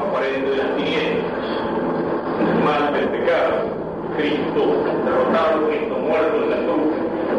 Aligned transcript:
aparente 0.00 0.50
de 0.50 0.56
las 0.56 0.76
tinieblas, 0.76 1.24
mal 2.64 2.92
del 2.92 3.08
pecado, 3.08 3.56
Cristo 4.16 4.84
derrotado, 5.04 5.68
Cristo 5.68 5.96
muerto 5.96 6.44
en 6.44 6.50
la 6.50 6.56
cruz, 6.56 6.94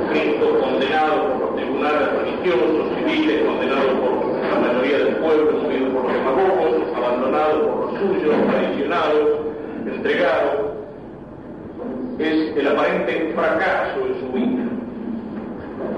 Cristo 0.09 0.59
condenado 0.59 1.39
por 1.39 1.55
tribunales 1.55 2.11
religiosos, 2.13 2.87
civiles, 2.97 3.45
condenado 3.45 3.87
por 3.99 4.13
la 4.49 4.67
mayoría 4.67 4.97
del 4.97 5.15
pueblo, 5.17 5.59
murido 5.61 5.89
por 5.93 6.03
los 6.05 6.13
demagogos, 6.13 6.97
abandonado 6.97 7.67
por 7.67 7.93
los 7.93 7.99
suyos, 7.99 8.35
traicionado, 8.47 9.39
entregado, 9.85 10.73
es 12.17 12.57
el 12.57 12.67
aparente 12.67 13.31
fracaso 13.35 13.99
de 14.07 14.19
su 14.19 14.27
vida. 14.33 14.63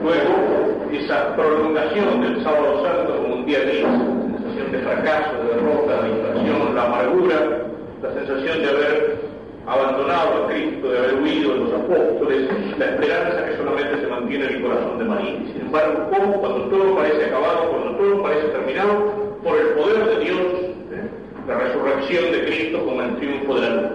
Luego, 0.04 0.52
esa 0.92 1.36
prolongación 1.36 2.22
del 2.22 2.44
sábado 2.44 2.84
santo 2.84 3.18
como 3.18 3.36
un 3.36 3.46
día 3.46 3.60
la 3.60 3.74
de 4.72 4.80
fracaso, 4.80 5.44
de 5.44 5.56
derrota, 5.56 6.02
de 6.02 6.10
infracción, 6.10 6.76
la 6.76 6.84
amargura, 6.86 7.36
la 8.02 8.14
sensación 8.14 8.62
de 8.62 8.70
haber 8.70 9.22
abandonado 9.68 10.45
a 10.45 10.48
Cristo, 10.48 10.90
de 10.90 10.98
haber 10.98 11.16
huido 11.22 11.54
de 11.54 11.59
los 11.59 11.73
apóstoles, 11.73 12.50
la 12.78 12.86
esperanza 12.86 13.45
que 13.45 13.58
solamente 13.58 14.02
se 14.02 14.08
mantiene 14.08 14.45
en 14.45 14.54
el 14.55 14.62
corazón 14.62 14.98
de 14.98 15.05
María. 15.05 15.38
Sin 15.52 15.62
embargo, 15.62 16.09
¿cómo 16.09 16.34
cuando 16.40 16.62
todo 16.70 16.95
parece 16.95 17.26
acabado, 17.26 17.70
cuando 17.70 17.98
todo 17.98 18.23
parece 18.23 18.48
terminado, 18.48 19.38
por 19.44 19.58
el 19.58 19.68
poder 19.70 20.05
de 20.05 20.23
Dios, 20.23 20.38
la 21.48 21.58
resurrección 21.58 22.31
de 22.31 22.45
Cristo 22.45 22.86
como 22.86 23.02
el 23.02 23.16
triunfo 23.17 23.56
de 23.56 23.62
la 23.62 23.76
luz? 23.76 23.92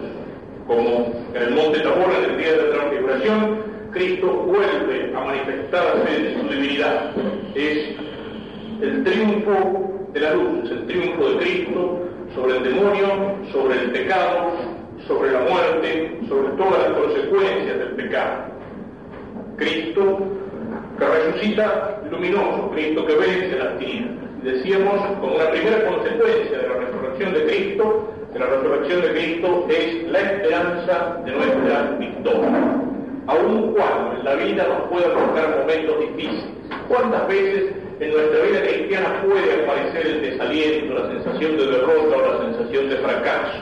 Como 0.66 1.12
en 1.34 1.42
el 1.42 1.54
monte 1.54 1.80
Tabor, 1.80 2.10
en 2.18 2.30
el 2.30 2.38
día 2.38 2.52
de 2.52 2.62
la 2.62 2.74
transfiguración, 2.74 3.58
Cristo 3.92 4.26
vuelve 4.26 5.14
a 5.16 5.20
manifestarse 5.20 6.32
en 6.32 6.40
su 6.40 6.48
divinidad. 6.48 7.12
Es 7.54 7.96
el 8.82 9.04
triunfo 9.04 9.95
de 10.16 10.22
la 10.22 10.32
luz, 10.32 10.64
es 10.64 10.70
el 10.70 10.86
triunfo 10.86 11.28
de 11.28 11.36
Cristo 11.36 12.00
sobre 12.34 12.56
el 12.56 12.62
demonio, 12.62 13.06
sobre 13.52 13.74
el 13.74 13.90
pecado, 13.90 14.50
sobre 15.06 15.30
la 15.30 15.40
muerte, 15.40 16.20
sobre 16.26 16.48
todas 16.56 16.88
las 16.88 16.98
consecuencias 16.98 17.78
del 17.78 17.88
pecado. 17.96 18.44
Cristo 19.56 20.18
que 20.98 21.04
resucita 21.04 22.00
luminoso, 22.10 22.70
Cristo 22.72 23.04
que 23.04 23.14
vence 23.14 23.58
las 23.58 23.78
tinieblas. 23.78 24.42
Decíamos, 24.42 25.06
como 25.20 25.34
una 25.34 25.50
primera 25.50 25.84
consecuencia 25.84 26.58
de 26.58 26.68
la 26.68 26.74
resurrección 26.76 27.34
de 27.34 27.44
Cristo, 27.44 28.14
de 28.32 28.38
la 28.38 28.46
resurrección 28.46 29.02
de 29.02 29.10
Cristo 29.10 29.66
es 29.68 30.10
la 30.10 30.20
esperanza 30.20 31.22
de 31.26 31.32
nuestra 31.32 31.96
victoria. 31.98 32.80
Aun 33.26 33.74
cuando 33.74 34.16
en 34.18 34.24
la 34.24 34.34
vida 34.36 34.66
nos 34.66 34.88
puedan 34.88 35.12
tocar 35.12 35.58
momentos 35.60 36.00
difíciles, 36.00 36.44
¿cuántas 36.88 37.28
veces 37.28 37.74
en 37.98 38.12
nuestra 38.12 38.40
vida 38.42 38.62
cristiana 38.62 39.22
puede 39.22 39.55
aparecer 39.96 40.06
el 40.06 40.30
desaliento, 40.30 40.94
la 40.94 41.08
sensación 41.08 41.56
de 41.56 41.66
derrota 41.66 42.16
o 42.16 42.32
la 42.32 42.44
sensación 42.44 42.88
de 42.88 42.96
fracaso? 42.96 43.58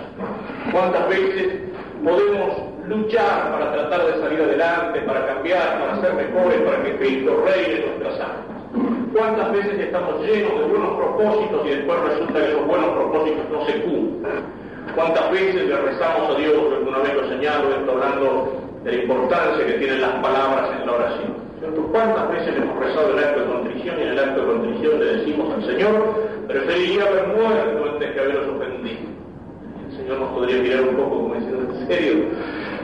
¿Cuántas 0.72 1.08
veces 1.08 1.60
podemos 2.02 2.52
luchar 2.86 3.52
para 3.52 3.72
tratar 3.72 4.06
de 4.06 4.20
salir 4.20 4.40
adelante, 4.40 5.00
para 5.00 5.26
cambiar, 5.26 5.80
para 5.80 6.00
ser 6.00 6.14
mejores, 6.14 6.60
para 6.62 6.82
que 6.82 6.96
Cristo 6.96 7.44
reine 7.44 7.86
nuestras 7.86 8.20
almas? 8.20 9.12
¿Cuántas 9.12 9.52
veces 9.52 9.78
estamos 9.78 10.20
llenos 10.26 10.58
de 10.58 10.66
buenos 10.66 10.96
propósitos 10.96 11.66
y 11.66 11.70
después 11.70 11.98
resulta 12.00 12.40
que 12.40 12.48
esos 12.48 12.66
buenos 12.66 12.88
propósitos 12.90 13.44
no 13.50 13.66
se 13.66 13.80
cumplen? 13.82 14.64
¿Cuántas 14.94 15.30
veces 15.30 15.66
le 15.66 15.76
rezamos 15.76 16.34
a 16.34 16.38
Dios, 16.38 16.56
alguna 16.76 16.98
vez 16.98 17.14
lo 17.14 17.28
señalo, 17.28 17.70
esto 17.70 17.92
hablando 17.92 18.60
de 18.84 18.92
la 18.92 19.02
importancia 19.02 19.66
que 19.66 19.72
tienen 19.74 20.00
las 20.00 20.12
palabras 20.16 20.70
en 20.80 20.86
la 20.86 20.92
oración? 20.92 21.43
¿Cuántas 21.92 22.30
veces 22.30 22.56
hemos 22.56 22.78
rezado 22.78 23.16
el 23.16 23.24
acto 23.24 23.40
de 23.40 23.46
contrición 23.46 23.98
y 23.98 24.02
en 24.02 24.08
el 24.08 24.18
acto 24.18 24.40
de 24.40 24.52
contrición 24.52 25.00
le 25.00 25.06
decimos 25.16 25.54
al 25.54 25.64
Señor, 25.64 26.14
preferiría 26.48 27.04
haber 27.04 27.26
muerto 27.28 27.90
antes 27.92 28.10
que 28.12 28.20
haberos 28.20 28.48
ofendido? 28.48 28.98
El 29.88 29.96
Señor 29.96 30.18
nos 30.20 30.30
podría 30.32 30.56
mirar 30.62 30.82
un 30.82 30.96
poco 30.96 31.10
como 31.10 31.34
diciendo, 31.34 31.72
¿en 31.72 31.86
serio? 31.86 32.14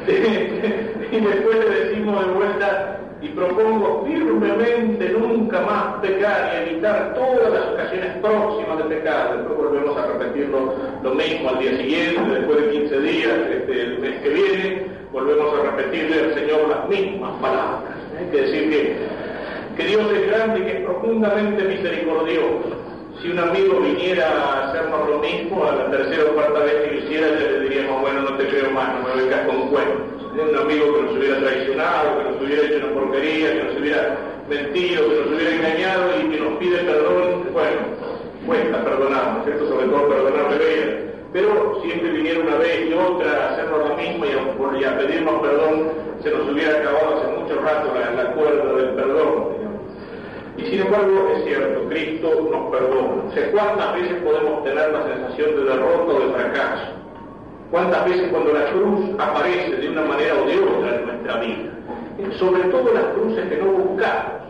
y 1.12 1.20
después 1.20 1.59
le 1.59 1.84
decimos 1.84 2.27
de 2.27 2.33
vuelta, 2.33 3.00
y 3.22 3.28
propongo 3.28 4.05
firmemente 4.06 5.10
nunca 5.10 5.60
más 5.60 6.00
pecar 6.00 6.53
y 6.55 6.71
evitar 6.71 7.15
todas 7.15 7.53
las 7.53 7.66
ocasiones 7.75 8.16
próximas 8.22 8.78
de 8.78 8.84
pecar. 8.84 9.37
Después 9.37 9.59
volvemos 9.59 9.97
a 9.99 10.06
repetirlo 10.06 10.75
lo 11.03 11.15
mismo 11.15 11.50
al 11.50 11.59
día 11.59 11.76
siguiente, 11.76 12.31
después 12.31 12.65
de 12.65 12.71
15 12.71 13.00
días, 13.00 13.38
este, 13.50 13.82
el 13.82 13.99
mes 13.99 14.22
que 14.22 14.28
viene, 14.31 14.87
volvemos 15.12 15.53
a 15.53 15.71
repetirle 15.71 16.21
al 16.21 16.34
Señor 16.34 16.69
las 16.69 16.88
mismas 16.88 17.32
palabras. 17.43 18.00
Hay 18.20 18.31
que 18.31 18.41
decir 18.42 18.70
que, 18.70 18.97
que 19.76 19.88
Dios 19.88 20.12
es 20.12 20.26
grande 20.26 20.60
y 20.60 20.62
que 20.62 20.78
es 20.78 20.84
profundamente 20.84 21.64
misericordioso. 21.64 22.76
Si 23.20 23.31
un 23.31 23.38
amigo 23.38 23.81
viniera 23.81 24.28
a 24.28 24.69
hacernos 24.69 25.08
lo 25.08 25.19
mismo, 25.19 25.64
a 25.64 25.75
la 25.75 25.91
tercera 25.91 26.31
o 26.31 26.34
cuarta 26.34 26.60
vez 26.60 26.75
que 26.75 26.91
lo 26.92 26.98
hiciera, 26.98 27.28
ya 27.28 27.50
le 27.50 27.60
diríamos, 27.60 28.00
bueno, 28.00 28.22
no 28.22 28.36
te 28.36 28.47
creo 28.48 28.70
más, 28.70 28.94
no 28.94 29.08
me 29.08 29.22
vengas 29.22 29.47
con 29.47 29.69
cuentos 29.69 30.20
un 30.38 30.56
amigo 30.56 30.94
que 30.94 31.03
nos 31.03 31.16
hubiera 31.16 31.38
traicionado, 31.41 32.19
que 32.19 32.31
nos 32.31 32.42
hubiera 32.42 32.62
hecho 32.62 32.86
una 32.86 32.94
porquería, 32.94 33.53
que 33.53 33.64
nos 33.64 33.76
hubiera 33.76 34.19
mentido, 34.48 35.08
que 35.08 35.16
nos 35.16 35.26
hubiera 35.28 35.54
engañado 35.54 36.20
y 36.20 36.31
que 36.31 36.41
nos 36.41 36.58
pide 36.58 36.78
perdón, 36.78 37.44
bueno, 37.52 37.81
cuesta 38.47 38.84
perdonar, 38.84 39.32
¿no 39.32 39.38
es 39.41 39.44
cierto? 39.44 39.69
Sobre 39.69 39.87
todo 39.87 40.08
perdonar 40.08 40.50
de 40.50 41.09
Pero 41.33 41.81
siempre 41.83 42.11
viniera 42.11 42.41
una 42.41 42.57
vez 42.57 42.89
y 42.89 42.93
otra 42.93 43.31
a 43.31 43.53
hacernos 43.53 43.89
lo 43.89 43.97
mismo 43.97 44.25
y 44.27 44.85
a, 44.85 44.99
pedirnos 44.99 45.41
perdón, 45.41 45.89
se 46.23 46.31
nos 46.31 46.49
hubiera 46.49 46.79
acabado 46.79 47.19
hace 47.19 47.41
mucho 47.41 47.61
rato 47.61 47.95
la, 47.95 48.23
la 48.23 48.33
cuerda 48.33 48.73
del 48.75 48.95
perdón. 48.95 49.61
Y 50.57 50.63
sin 50.67 50.81
embargo, 50.81 51.31
es 51.37 51.45
cierto, 51.45 51.89
Cristo 51.89 52.49
nos 52.51 52.71
perdona. 52.71 53.23
O 53.29 53.33
sea, 53.33 53.51
¿cuántas 53.53 53.95
veces 53.95 54.23
podemos 54.23 54.65
tener 54.65 54.93
la 54.93 55.03
sensación 55.05 55.51
de 55.57 55.65
derrota 55.65 56.13
o 56.13 56.21
de 56.21 56.33
fracaso? 56.35 57.01
¿Cuántas 57.71 58.05
veces 58.05 58.29
cuando 58.33 58.53
la 58.53 58.67
cruz 58.73 59.01
aparece 59.19 59.77
de 59.77 59.89
una 59.89 60.03
manera 60.03 60.35
o 60.35 60.47
de 60.47 60.59
otra 60.59 60.97
en 60.97 61.07
nuestra 61.07 61.37
vida? 61.37 61.71
Sobre 62.39 62.62
todo 62.65 62.93
las 62.93 63.05
cruces 63.15 63.49
que 63.49 63.57
no 63.57 63.67
buscamos, 63.67 64.43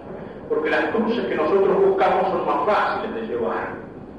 porque 0.49 0.71
las 0.71 0.85
cruces 0.87 1.27
que 1.27 1.35
nosotros 1.35 1.77
buscamos 1.77 2.29
son 2.31 2.47
más 2.47 2.67
fáciles 2.67 3.15
de 3.15 3.27
llevar. 3.29 3.75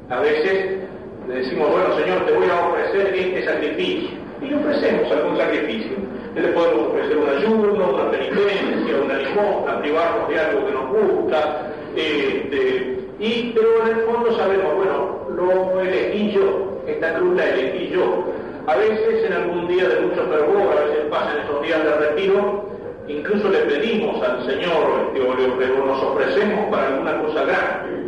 A 0.10 0.20
veces 0.20 0.91
le 1.28 1.36
decimos, 1.36 1.70
bueno 1.70 1.96
Señor, 1.98 2.26
te 2.26 2.32
voy 2.34 2.48
a 2.50 2.68
ofrecer 2.68 3.14
este 3.16 3.46
sacrificio, 3.46 4.10
y 4.42 4.46
le 4.46 4.56
ofrecemos 4.56 5.12
algún 5.12 5.38
sacrificio. 5.38 5.92
Le 6.36 6.48
podemos 6.50 6.88
ofrecer 6.88 7.18
un 7.18 7.30
ayuno, 7.30 7.94
una 7.94 8.10
penitencia, 8.10 8.96
una 9.04 9.16
limosna, 9.16 9.82
privarnos 9.82 10.30
de 10.30 10.40
algo 10.40 10.66
que 10.66 10.72
nos 10.72 10.88
gusta, 10.90 11.74
este, 11.96 13.00
y, 13.20 13.52
pero 13.54 13.86
en 13.86 13.98
el 13.98 14.06
fondo 14.06 14.36
sabemos, 14.38 14.76
bueno, 14.76 15.28
lo 15.36 15.82
elegí 15.82 16.32
yo, 16.32 16.82
esta 16.88 17.14
cruz 17.16 17.36
la 17.36 17.50
elegí 17.50 17.90
yo, 17.90 18.26
a 18.66 18.76
veces 18.78 19.26
en 19.26 19.34
algún 19.34 19.68
día 19.68 19.90
de 19.90 20.00
mucho 20.00 20.26
fervor, 20.28 20.78
a 20.78 20.86
veces 20.86 21.06
pasan 21.10 21.38
esos 21.40 21.62
días 21.64 21.84
de 21.84 21.96
retiro, 21.96 22.66
incluso 23.08 23.50
le 23.50 23.60
pedimos 23.60 24.24
al 24.24 24.46
Señor, 24.46 25.12
o 25.14 25.86
nos 25.86 26.04
ofrecemos 26.04 26.70
para 26.72 26.88
alguna 26.88 27.22
cosa 27.24 27.44
grande. 27.44 28.01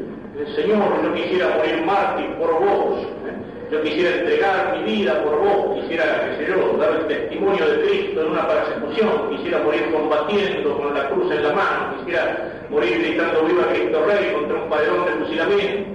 Señor, 0.56 1.02
yo 1.04 1.14
quisiera 1.14 1.50
morir 1.58 1.84
mártir 1.86 2.28
por 2.36 2.54
vos, 2.60 3.02
¿eh? 3.02 3.34
yo 3.72 3.82
quisiera 3.82 4.16
entregar 4.18 4.78
mi 4.78 4.84
vida 4.84 5.24
por 5.24 5.40
vos, 5.40 5.82
quisiera, 5.82 6.30
qué 6.38 6.46
sé 6.46 6.52
yo, 6.52 6.78
dar 6.78 6.92
el 6.92 7.08
testimonio 7.08 7.66
de 7.68 7.82
Cristo 7.86 8.22
en 8.22 8.32
una 8.32 8.48
persecución, 8.48 9.30
quisiera 9.30 9.60
morir 9.60 9.92
combatiendo 9.92 10.78
con 10.78 10.94
la 10.94 11.10
cruz 11.10 11.32
en 11.32 11.44
la 11.44 11.54
mano, 11.54 11.98
quisiera 12.00 12.52
morir 12.70 13.00
gritando 13.00 13.44
viva 13.44 13.68
Cristo 13.70 14.06
Rey 14.06 14.34
contra 14.34 14.64
un 14.64 14.70
padrón 14.70 15.06
de 15.06 15.12
fusilamiento. 15.26 15.90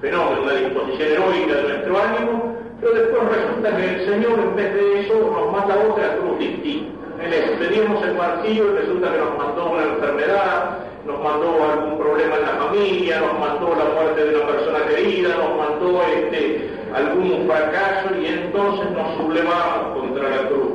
Fenómeno, 0.00 0.42
una 0.42 0.52
disposición 0.54 1.12
heroica 1.12 1.54
de 1.54 1.62
nuestro 1.62 1.98
ánimo, 1.98 2.56
pero 2.80 2.92
después 2.94 3.22
resulta 3.36 3.76
que 3.76 3.84
el 3.84 4.04
Señor 4.06 4.38
en 4.38 4.56
vez 4.56 4.74
de 4.74 5.00
eso 5.00 5.14
nos 5.14 5.52
manda 5.52 5.76
otra 5.88 6.16
cruz 6.16 6.38
distinta. 6.38 6.94
Le 7.28 7.40
pedimos 7.56 8.04
el 8.04 8.14
martillo 8.14 8.72
y 8.72 8.76
resulta 8.76 9.12
que 9.12 9.18
nos 9.18 9.38
mandó 9.38 9.70
una 9.70 9.82
enfermedad, 9.82 10.78
nos 11.06 11.22
mandó 11.22 11.62
algún 11.70 11.98
problema 11.98 12.36
en 12.36 12.42
la 12.42 12.64
familia, 12.64 13.20
nos 13.20 13.38
mandó 13.38 13.74
la 13.74 13.84
muerte 13.94 14.24
de 14.24 14.36
una 14.36 14.46
persona 14.46 14.86
querida, 14.86 15.28
nos 15.36 15.56
mandó 15.56 16.02
este, 16.02 16.70
algún 16.94 17.46
fracaso 17.46 18.08
y 18.20 18.26
entonces 18.26 18.90
nos 18.92 19.16
sublevamos 19.16 19.98
contra 19.98 20.28
la 20.30 20.48
cruz. 20.48 20.72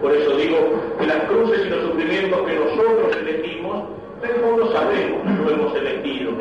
Por 0.00 0.12
eso 0.12 0.36
digo 0.36 0.58
que 0.98 1.06
las 1.06 1.24
cruces 1.24 1.66
y 1.66 1.70
los 1.70 1.82
sufrimientos 1.82 2.40
que 2.46 2.54
nosotros 2.54 3.16
elegimos, 3.16 3.84
el 4.22 4.40
fondo 4.40 4.72
sabemos 4.72 5.22
que 5.22 5.44
lo 5.44 5.50
hemos 5.50 5.76
elegido 5.76 6.32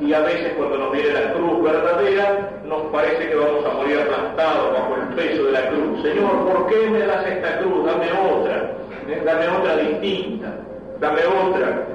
y 0.00 0.12
a 0.12 0.20
veces 0.20 0.52
cuando 0.56 0.78
nos 0.78 0.92
viene 0.92 1.12
la 1.12 1.32
cruz 1.32 1.62
verdadera 1.62 2.50
nos 2.64 2.82
parece 2.92 3.28
que 3.28 3.34
vamos 3.34 3.64
a 3.64 3.74
morir 3.74 4.00
aplastados 4.00 4.72
bajo 4.72 4.94
el 4.96 5.14
peso 5.14 5.44
de 5.44 5.52
la 5.52 5.68
cruz. 5.68 6.02
Señor, 6.02 6.44
¿por 6.46 6.66
qué 6.68 6.90
me 6.90 6.98
das 7.00 7.26
esta 7.26 7.58
cruz? 7.58 7.86
Dame 7.86 8.06
otra, 8.12 8.76
dame 9.24 9.48
otra 9.48 9.76
distinta, 9.76 10.52
dame 11.00 11.20
otra. 11.26 11.93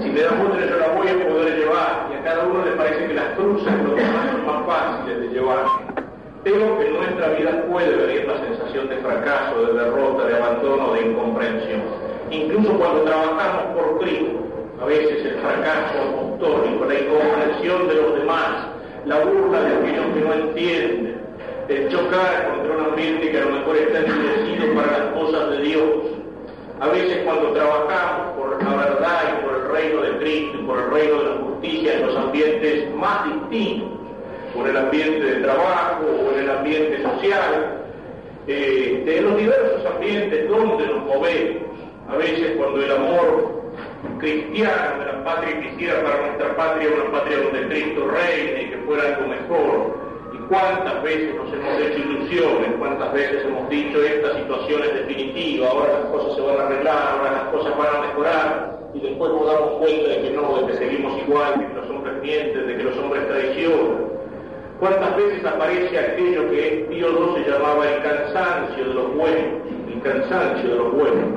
Si 0.00 0.08
me 0.08 0.20
das 0.20 0.32
otra 0.32 0.66
yo 0.66 0.76
la 0.76 0.88
voy 0.88 1.08
a 1.08 1.28
poder 1.28 1.58
llevar 1.58 2.08
y 2.10 2.14
a 2.16 2.24
cada 2.24 2.44
uno 2.46 2.64
le 2.64 2.72
parece 2.72 3.06
que 3.06 3.14
las 3.14 3.34
cruces 3.36 3.66
son 3.66 4.46
más 4.46 4.66
fáciles 4.66 5.20
de 5.20 5.28
llevar. 5.28 5.64
Pero 6.42 6.80
en 6.80 6.94
nuestra 6.94 7.28
vida 7.30 7.64
puede 7.70 7.94
venir 7.96 8.26
la 8.26 8.38
sensación 8.38 8.88
de 8.88 8.96
fracaso, 8.96 9.66
de 9.66 9.72
derrota, 9.74 10.26
de 10.26 10.36
abandono, 10.36 10.94
de 10.94 11.02
incomprensión. 11.02 11.82
Incluso 12.30 12.72
cuando 12.78 13.02
trabajamos 13.02 13.64
por 13.74 13.98
Cristo, 14.00 14.40
a 14.80 14.86
veces 14.86 15.24
el 15.24 15.38
fracaso 15.40 15.98
apostólico, 16.08 16.84
la 16.86 16.98
incomprensión 16.98 17.88
de 17.88 17.94
los 17.94 18.14
demás, 18.14 18.66
la 19.04 19.18
burla 19.20 19.60
de 19.62 19.76
aquellos 19.76 20.06
que 20.14 20.20
no 20.20 20.32
entienden, 20.32 21.20
el 21.68 21.88
chocar 21.88 22.48
contra 22.48 22.76
un 22.76 22.84
ambiente 22.86 23.30
que 23.30 23.38
a 23.38 23.44
lo 23.44 23.50
mejor 23.50 23.76
está 23.76 23.98
endurecido 23.98 24.74
para 24.74 24.98
las 24.98 25.12
cosas 25.12 25.50
de 25.50 25.58
Dios. 25.58 25.90
A 26.80 26.88
veces 26.88 27.18
cuando 27.24 27.52
trabajamos 27.52 28.36
por 28.38 28.62
la 28.62 28.76
verdad 28.76 29.20
y 29.28 29.44
por 29.44 29.56
el 29.56 29.59
reino 29.72 30.02
de 30.02 30.18
Cristo 30.18 30.58
y 30.60 30.66
por 30.66 30.78
el 30.78 30.90
reino 30.90 31.18
de 31.18 31.24
la 31.24 31.36
justicia 31.36 31.94
en 31.94 32.06
los 32.06 32.16
ambientes 32.16 32.94
más 32.94 33.24
distintos, 33.24 33.98
por 34.54 34.68
el 34.68 34.76
ambiente 34.76 35.24
de 35.24 35.40
trabajo 35.42 36.04
en 36.34 36.40
el 36.40 36.50
ambiente 36.50 37.02
social, 37.02 37.80
eh, 38.46 39.02
de 39.04 39.20
los 39.20 39.36
diversos 39.36 39.86
ambientes 39.86 40.48
donde 40.48 40.86
nos 40.86 41.04
movemos. 41.04 41.62
A 42.08 42.16
veces 42.16 42.56
cuando 42.56 42.82
el 42.82 42.90
amor 42.90 43.60
cristiano 44.18 44.98
de 44.98 45.06
la 45.06 45.24
patria 45.24 45.60
quisiera 45.60 46.02
para 46.02 46.20
nuestra 46.26 46.56
patria 46.56 46.88
una 46.94 47.18
patria 47.18 47.38
donde 47.38 47.66
Cristo 47.68 48.08
reine 48.08 48.62
y 48.62 48.70
que 48.70 48.76
fuera 48.78 49.14
algo 49.14 49.28
mejor. 49.28 50.00
Y 50.32 50.38
cuántas 50.48 51.02
veces 51.02 51.34
nos 51.34 51.52
hemos 51.52 51.80
hecho 51.80 51.98
ilusiones, 51.98 52.70
cuántas 52.78 53.12
veces 53.12 53.44
hemos 53.44 53.68
dicho 53.68 54.02
esta 54.02 54.36
situación 54.36 54.82
es 54.82 54.94
definitiva, 54.94 55.68
ahora 55.68 56.00
las 56.00 56.06
cosas 56.10 56.36
se 56.36 56.40
van 56.42 56.60
a 56.60 56.66
arreglar, 56.66 57.08
ahora 57.18 57.32
las 57.32 57.44
cosas 57.52 57.78
van 57.78 57.96
a 57.96 58.00
mejorar, 58.06 58.79
y 58.94 59.00
después 59.00 59.30
nos 59.32 59.46
damos 59.46 59.70
cuenta 59.78 60.08
de 60.08 60.22
que 60.22 60.30
no, 60.30 60.58
de 60.58 60.66
que 60.66 60.78
seguimos 60.78 61.22
igual, 61.22 61.60
de 61.60 61.66
que 61.66 61.74
los 61.74 61.90
hombres 61.90 62.14
mienten, 62.22 62.66
de 62.66 62.76
que 62.76 62.82
los 62.82 62.98
hombres 62.98 63.28
traicionan. 63.28 64.10
¿Cuántas 64.80 65.16
veces 65.16 65.44
aparece 65.44 65.98
aquello 65.98 66.50
que 66.50 66.86
Pío 66.88 67.08
XII 67.08 67.44
llamaba 67.52 67.86
el 67.86 68.02
cansancio 68.02 68.84
de 68.88 68.94
los 68.94 69.14
buenos? 69.14 69.44
El 69.92 70.00
cansancio 70.02 70.70
de 70.70 70.76
los 70.76 70.92
buenos. 70.92 71.28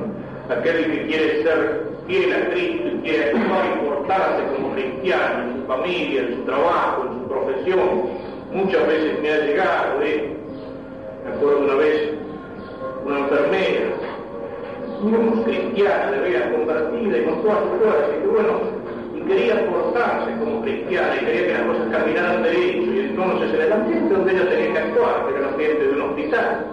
Aquel 0.48 0.90
que 0.90 1.06
quiere 1.06 1.42
ser 1.42 1.82
fiel 2.06 2.32
a 2.32 2.50
Cristo 2.50 2.88
y 2.88 2.98
quiere 3.02 3.24
actuar 3.30 3.64
y 3.66 3.86
portarse 3.86 4.42
como 4.54 4.72
cristiano 4.72 5.44
en 5.44 5.60
su 5.60 5.66
familia, 5.66 6.20
en 6.22 6.36
su 6.36 6.42
trabajo, 6.44 7.04
en 7.04 7.20
su 7.20 7.28
profesión. 7.28 8.02
Muchas 8.52 8.86
veces 8.86 9.20
me 9.20 9.30
ha 9.30 9.38
llegado, 9.40 10.02
¿eh? 10.02 10.36
Me 11.24 11.34
acuerdo 11.34 11.58
una 11.60 11.74
vez, 11.74 12.10
una 13.04 13.18
enfermera, 13.20 13.86
muy 15.10 15.42
cristiana, 15.44 16.10
de 16.10 16.20
veras 16.20 16.52
convertida 16.52 17.18
y 17.18 17.24
con 17.24 17.42
todas 17.42 17.58
sus 17.58 17.78
cosas, 17.80 18.08
y 18.16 18.20
que 18.20 18.26
bueno, 18.26 18.52
quería 19.26 19.66
portarse 19.70 20.30
como 20.38 20.62
cristiana 20.62 21.16
y 21.16 21.24
quería 21.24 21.46
que 21.46 21.52
las 21.52 21.62
cosas 21.62 21.88
caminaran 21.90 22.42
derecho 22.42 22.92
y 22.92 23.00
entonces 23.00 23.54
en 23.54 23.60
el 23.60 23.72
ambiente 23.72 24.14
donde 24.14 24.32
ella 24.32 24.48
tenía 24.48 24.72
que 24.72 24.78
actuar, 24.78 25.26
era 25.30 25.38
el 25.38 25.44
ambiente 25.44 25.84
de 25.86 25.92
un 25.92 26.02
hospital, 26.02 26.66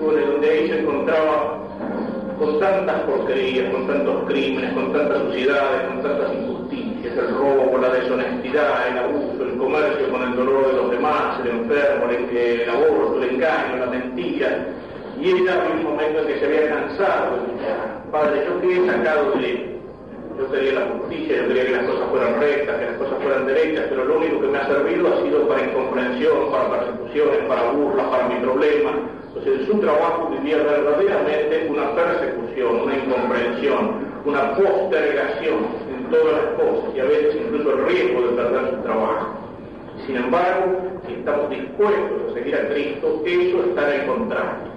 donde 0.00 0.50
ahí 0.50 0.68
se 0.68 0.80
encontraba 0.80 1.58
con 2.38 2.58
tantas 2.58 3.00
porquerías, 3.02 3.70
con 3.70 3.86
tantos 3.86 4.24
crímenes, 4.26 4.72
con 4.72 4.92
tantas 4.92 5.18
suciedades, 5.22 5.88
con 5.88 6.02
tantas 6.02 6.34
injusticias, 6.34 7.16
el 7.16 7.34
robo, 7.34 7.78
la 7.78 7.88
deshonestidad, 7.90 8.88
el 8.88 8.98
abuso, 8.98 9.44
el 9.44 9.56
comercio 9.56 10.08
con 10.10 10.22
el 10.22 10.36
dolor 10.36 10.66
de 10.66 10.72
los 10.74 10.90
demás, 10.90 11.40
el 11.40 11.50
enfermo, 11.50 12.06
el, 12.10 12.70
aborto, 12.70 13.22
el 13.22 13.30
engaño, 13.30 13.76
la 13.78 13.86
mentira. 13.86 14.66
Y 15.24 15.30
ella 15.30 15.54
había 15.54 15.76
un 15.76 15.84
momento 15.84 16.20
en 16.20 16.26
que 16.26 16.38
se 16.38 16.44
había 16.44 16.68
cansado 16.68 17.36
luchar. 17.48 18.04
Padre, 18.12 18.44
yo 18.44 18.60
que 18.60 18.76
he 18.76 18.86
sacado 18.86 19.32
de 19.32 19.72
yo 20.36 20.50
quería 20.50 20.72
la 20.74 20.86
justicia, 20.92 21.36
yo 21.36 21.48
quería 21.48 21.64
que 21.64 21.70
las 21.70 21.86
cosas 21.86 22.08
fueran 22.10 22.40
rectas, 22.40 22.76
que 22.76 22.84
las 22.84 22.96
cosas 22.96 23.22
fueran 23.22 23.46
derechas, 23.46 23.86
pero 23.88 24.04
lo 24.04 24.18
único 24.18 24.42
que 24.42 24.48
me 24.48 24.58
ha 24.58 24.66
servido 24.66 25.08
ha 25.08 25.22
sido 25.22 25.48
para 25.48 25.64
incomprensión, 25.64 26.50
para 26.52 26.68
persecuciones, 26.68 27.38
para 27.48 27.70
burlas, 27.70 28.06
para 28.08 28.28
mi 28.28 28.34
problema. 28.34 28.90
Entonces, 29.28 29.66
su 29.66 29.78
trabajo 29.78 30.28
vivía 30.28 30.58
verdaderamente 30.58 31.68
una 31.70 31.94
persecución, 31.94 32.82
una 32.82 32.94
incomprensión, 32.94 34.04
una 34.26 34.54
postergación 34.56 35.56
en 35.88 36.04
todas 36.10 36.32
las 36.36 36.46
cosas 36.60 36.94
y 36.94 37.00
a 37.00 37.04
veces 37.04 37.36
incluso 37.36 37.72
el 37.72 37.86
riesgo 37.86 38.20
de 38.20 38.28
perder 38.36 38.70
su 38.72 38.76
trabajo. 38.82 39.26
Sin 40.04 40.16
embargo, 40.16 41.00
si 41.06 41.14
estamos 41.14 41.48
dispuestos 41.48 42.28
a 42.28 42.34
seguir 42.34 42.56
a 42.56 42.68
Cristo, 42.68 43.22
eso 43.24 43.64
está 43.70 43.94
en 43.94 44.06
contrario. 44.06 44.73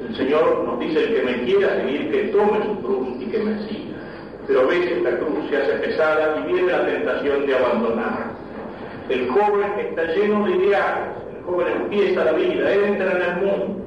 El 0.00 0.16
Señor 0.16 0.64
nos 0.64 0.78
dice, 0.80 1.04
el 1.04 1.14
que 1.14 1.22
me 1.22 1.44
quiera 1.44 1.76
seguir, 1.76 2.10
que 2.10 2.22
tome 2.28 2.64
su 2.64 2.82
cruz 2.82 3.08
y 3.20 3.26
que 3.26 3.38
me 3.38 3.68
siga 3.68 3.96
pero 4.46 4.60
a 4.60 4.64
veces 4.64 5.02
la 5.02 5.10
cruz 5.18 5.50
se 5.50 5.56
hace 5.56 5.72
pesada 5.72 6.36
y 6.38 6.52
viene 6.52 6.70
la 6.70 6.86
tentación 6.86 7.46
de 7.46 7.56
abandonar. 7.56 8.30
El 9.08 9.28
joven 9.28 9.72
está 9.78 10.04
lleno 10.14 10.46
de 10.46 10.56
ideales, 10.56 11.08
el 11.36 11.44
joven 11.44 11.66
empieza 11.82 12.24
la 12.24 12.32
vida, 12.32 12.72
entra 12.72 13.12
en 13.12 13.22
el 13.22 13.36
mundo, 13.44 13.82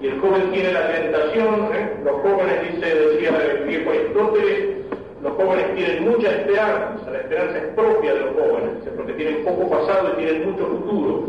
y 0.00 0.06
el 0.08 0.20
joven 0.20 0.50
tiene 0.52 0.72
la 0.72 0.92
tentación, 0.92 1.68
¿eh? 1.72 1.96
los 2.04 2.20
jóvenes, 2.20 2.74
dice, 2.74 2.94
decía 2.94 3.30
el 3.36 3.64
viejo 3.66 3.90
Aristóteles, 3.90 4.76
los 5.22 5.32
jóvenes 5.32 5.74
tienen 5.74 6.04
mucha 6.04 6.30
esperanza, 6.30 7.10
la 7.10 7.18
esperanza 7.18 7.58
es 7.58 7.64
propia 7.74 8.14
de 8.14 8.20
los 8.20 8.34
jóvenes, 8.34 8.70
porque 8.96 9.12
tienen 9.14 9.44
poco 9.44 9.70
pasado 9.70 10.12
y 10.12 10.24
tienen 10.24 10.50
mucho 10.50 10.66
futuro, 10.66 11.28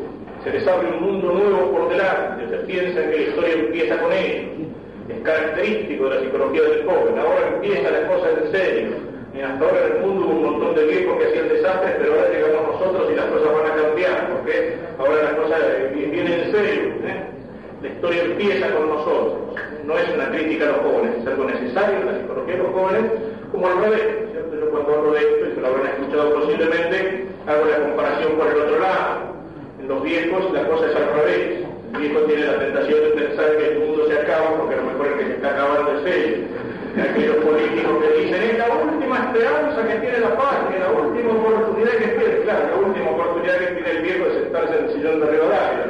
se 0.51 0.59
les 0.59 0.67
abre 0.67 0.87
un 0.87 1.03
mundo 1.03 1.31
nuevo 1.33 1.71
por 1.71 1.89
delante, 1.89 2.47
se 2.49 2.57
piensa 2.65 3.01
que 3.01 3.17
la 3.17 3.23
historia 3.23 3.53
empieza 3.53 3.97
con 3.97 4.13
ellos 4.13 4.57
es 5.09 5.21
característico 5.23 6.09
de 6.09 6.15
la 6.15 6.21
psicología 6.21 6.61
del 6.63 6.85
joven. 6.85 7.17
Ahora 7.17 7.47
empiezan 7.55 7.93
las 7.93 8.11
cosas 8.11 8.29
en 8.43 8.51
serio. 8.51 8.87
Y 9.33 9.41
hasta 9.41 9.65
ahora 9.65 9.85
en 9.85 9.95
el 9.95 10.01
mundo 10.01 10.25
hubo 10.25 10.33
un 10.33 10.43
montón 10.43 10.75
de 10.75 10.85
viejos 10.85 11.17
que 11.17 11.25
hacían 11.27 11.49
desastres, 11.49 11.95
pero 11.99 12.13
ahora 12.13 12.29
llegamos 12.29 12.67
nosotros 12.73 13.11
y 13.11 13.15
las 13.15 13.25
cosas 13.25 13.53
van 13.53 13.71
a 13.71 13.83
cambiar, 13.83 14.29
porque 14.33 14.75
ahora 14.97 15.23
las 15.23 15.33
cosas 15.35 15.59
vienen 15.93 16.27
en 16.27 16.51
serio. 16.51 16.81
¿eh? 17.05 17.23
La 17.81 17.87
historia 17.87 18.23
empieza 18.23 18.71
con 18.71 18.89
nosotros. 18.89 19.33
No 19.85 19.97
es 19.97 20.09
una 20.13 20.29
crítica 20.31 20.65
a 20.65 20.67
los 20.69 20.79
jóvenes, 20.79 21.15
es 21.21 21.27
algo 21.27 21.43
necesario 21.45 21.99
en 21.99 22.05
la 22.07 22.19
psicología 22.19 22.55
de 22.55 22.63
los 22.63 22.71
jóvenes, 22.73 23.11
como 23.51 23.67
al 23.67 23.77
revés. 23.83 24.07
Yo 24.33 24.69
cuando 24.71 24.95
hablo 24.95 25.11
de 25.13 25.19
esto, 25.19 25.45
y 25.47 25.55
se 25.55 25.61
lo 25.61 25.67
habrán 25.67 25.87
escuchado 25.87 26.33
posiblemente, 26.33 27.25
hago 27.47 27.65
la 27.65 27.77
comparación 27.77 28.35
con 28.35 28.47
el 28.47 28.57
otro 28.57 28.79
lado. 28.79 29.26
Los 29.87 30.03
viejos 30.03 30.53
la 30.53 30.67
cosa 30.67 30.85
es 30.85 30.95
al 30.95 31.13
revés 31.13 31.67
el 31.93 32.01
viejo 32.01 32.19
tiene 32.21 32.45
la 32.45 32.59
tentación 32.59 33.01
de 33.01 33.09
pensar 33.11 33.57
que 33.57 33.71
el 33.71 33.79
mundo 33.79 34.07
se 34.07 34.19
acaba 34.19 34.57
porque 34.57 34.73
a 34.75 34.77
lo 34.77 34.83
mejor 34.83 35.07
el 35.07 35.17
que 35.17 35.25
se 35.25 35.33
está 35.33 35.49
acabando 35.49 35.99
es 35.99 36.05
él. 36.05 36.47
Aquellos 36.97 37.35
políticos 37.37 37.97
que 38.01 38.09
dicen, 38.21 38.41
es 38.41 38.57
la 38.57 38.69
última 38.73 39.17
esperanza 39.17 39.87
que 39.87 39.99
tiene 39.99 40.19
la 40.19 40.35
patria, 40.35 40.79
la 40.79 40.91
última 40.91 41.31
oportunidad 41.31 41.91
que 41.91 42.07
tiene. 42.07 42.39
Claro, 42.43 42.67
la 42.67 42.75
última 42.87 43.11
oportunidad 43.11 43.59
que 43.59 43.67
tiene 43.67 43.91
el 43.91 44.01
viejo 44.01 44.25
es 44.25 44.33
sentarse 44.33 44.77
en 44.77 44.85
el 44.85 44.93
sillón 44.93 45.19
de 45.19 45.25
Rivadavia. 45.27 45.85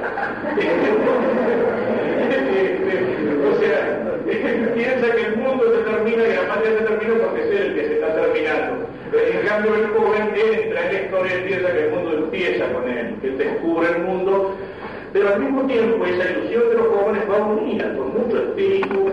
o 3.47 3.55
sea, 3.59 3.79
piensa 4.75 5.15
que 5.15 5.21
el 5.21 5.37
mundo 5.37 5.63
se 5.73 5.79
termina 5.89 6.27
y 6.27 6.35
la 6.35 6.47
patria 6.47 6.77
se 6.77 6.83
termina 6.85 7.13
porque 7.23 7.41
es 7.41 7.49
él 7.51 7.57
el 7.57 7.75
que 7.75 7.87
se 7.87 7.93
está 7.95 8.13
terminando. 8.13 8.86
En 9.13 9.47
el 9.47 9.87
joven 9.89 10.33
entra 10.35 10.89
en 10.89 10.93
la 10.93 11.01
historia 11.01 11.37
y 11.37 11.47
piensa 11.47 11.71
que 11.71 11.85
el 11.85 11.91
mundo 11.91 12.13
empieza 12.17 12.73
con 12.73 12.89
él, 12.89 13.15
que 13.21 13.29
descubre 13.31 13.89
el 13.89 14.03
mundo 14.03 14.55
pero 15.13 15.33
al 15.33 15.39
mismo 15.39 15.63
tiempo 15.63 16.05
esa 16.05 16.29
ilusión 16.29 16.69
de 16.69 16.75
los 16.75 16.87
jóvenes 16.87 17.23
va 17.27 17.37
unida 17.37 17.93
con 17.95 18.13
mucho 18.13 18.37
espíritu 18.37 19.11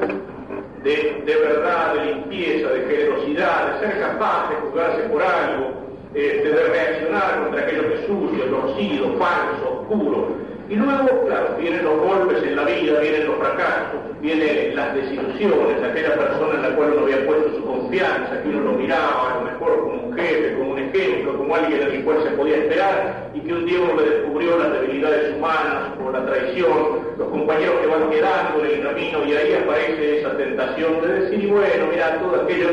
de, 0.83 1.23
verdad, 1.27 1.95
de 1.95 2.05
limpieza, 2.13 2.69
de 2.69 2.81
generosidad, 2.83 3.73
de 3.73 3.87
ser 3.87 4.01
capaz 4.01 4.51
de 4.51 4.57
juzgarse 4.57 5.03
por 5.05 5.23
algo, 5.23 5.73
este, 6.13 6.47
de 6.47 6.69
reaccionar 6.69 7.45
contra 7.45 7.63
aquello 7.63 7.89
que 7.89 7.95
es 7.95 8.07
sucio, 8.07 8.45
torcido, 8.45 9.15
falso, 9.19 9.81
oscuro. 9.81 10.44
Y 10.69 10.77
luego, 10.77 11.27
claro, 11.27 11.57
vienen 11.61 11.85
los 11.85 11.99
golpes 11.99 12.43
en 12.43 12.57
la 12.57 12.65
vida, 12.65 13.01
vienen 13.01 13.27
los 13.27 13.37
fracasos, 13.37 14.01
vienen 14.21 14.75
las 14.75 14.95
desilusiones, 14.95 15.83
aquella 15.83 16.17
persona 16.17 16.55
en 16.55 16.63
la 16.63 16.77
cual 16.77 16.93
uno 16.93 17.03
había 17.03 17.27
puesto 17.27 17.57
su 17.57 17.65
confianza, 17.65 18.43
que 18.43 18.49
uno 18.49 18.61
lo 18.61 18.73
miraba 18.73 19.31
a 19.31 19.35
lo 19.35 19.51
mejor 19.51 19.81
como 19.81 20.09
un 20.09 20.15
jefe, 20.15 20.55
como 20.57 20.74
como 21.37 21.57
alguien 21.57 21.83
en 21.83 21.91
el 21.91 22.05
cual 22.05 22.23
se 22.23 22.31
podía 22.31 22.57
esperar, 22.57 23.31
y 23.35 23.41
que 23.41 23.53
un 23.53 23.65
uno 23.65 24.01
le 24.01 24.11
descubrió 24.11 24.57
las 24.59 24.81
debilidades 24.81 25.35
humanas 25.37 25.91
o 26.01 26.11
la 26.13 26.25
traición, 26.25 27.01
los 27.19 27.29
compañeros 27.29 27.81
que 27.81 27.87
van 27.89 28.11
quedando 28.11 28.65
en 28.65 28.71
el 28.71 28.83
camino, 28.83 29.25
y 29.27 29.33
ahí 29.35 29.55
aparece 29.55 30.21
esa 30.21 30.37
tentación 30.37 31.01
de 31.03 31.09
decir, 31.21 31.51
bueno, 31.51 31.87
mira, 31.91 32.19
todo 32.21 32.43
aquello 32.43 32.69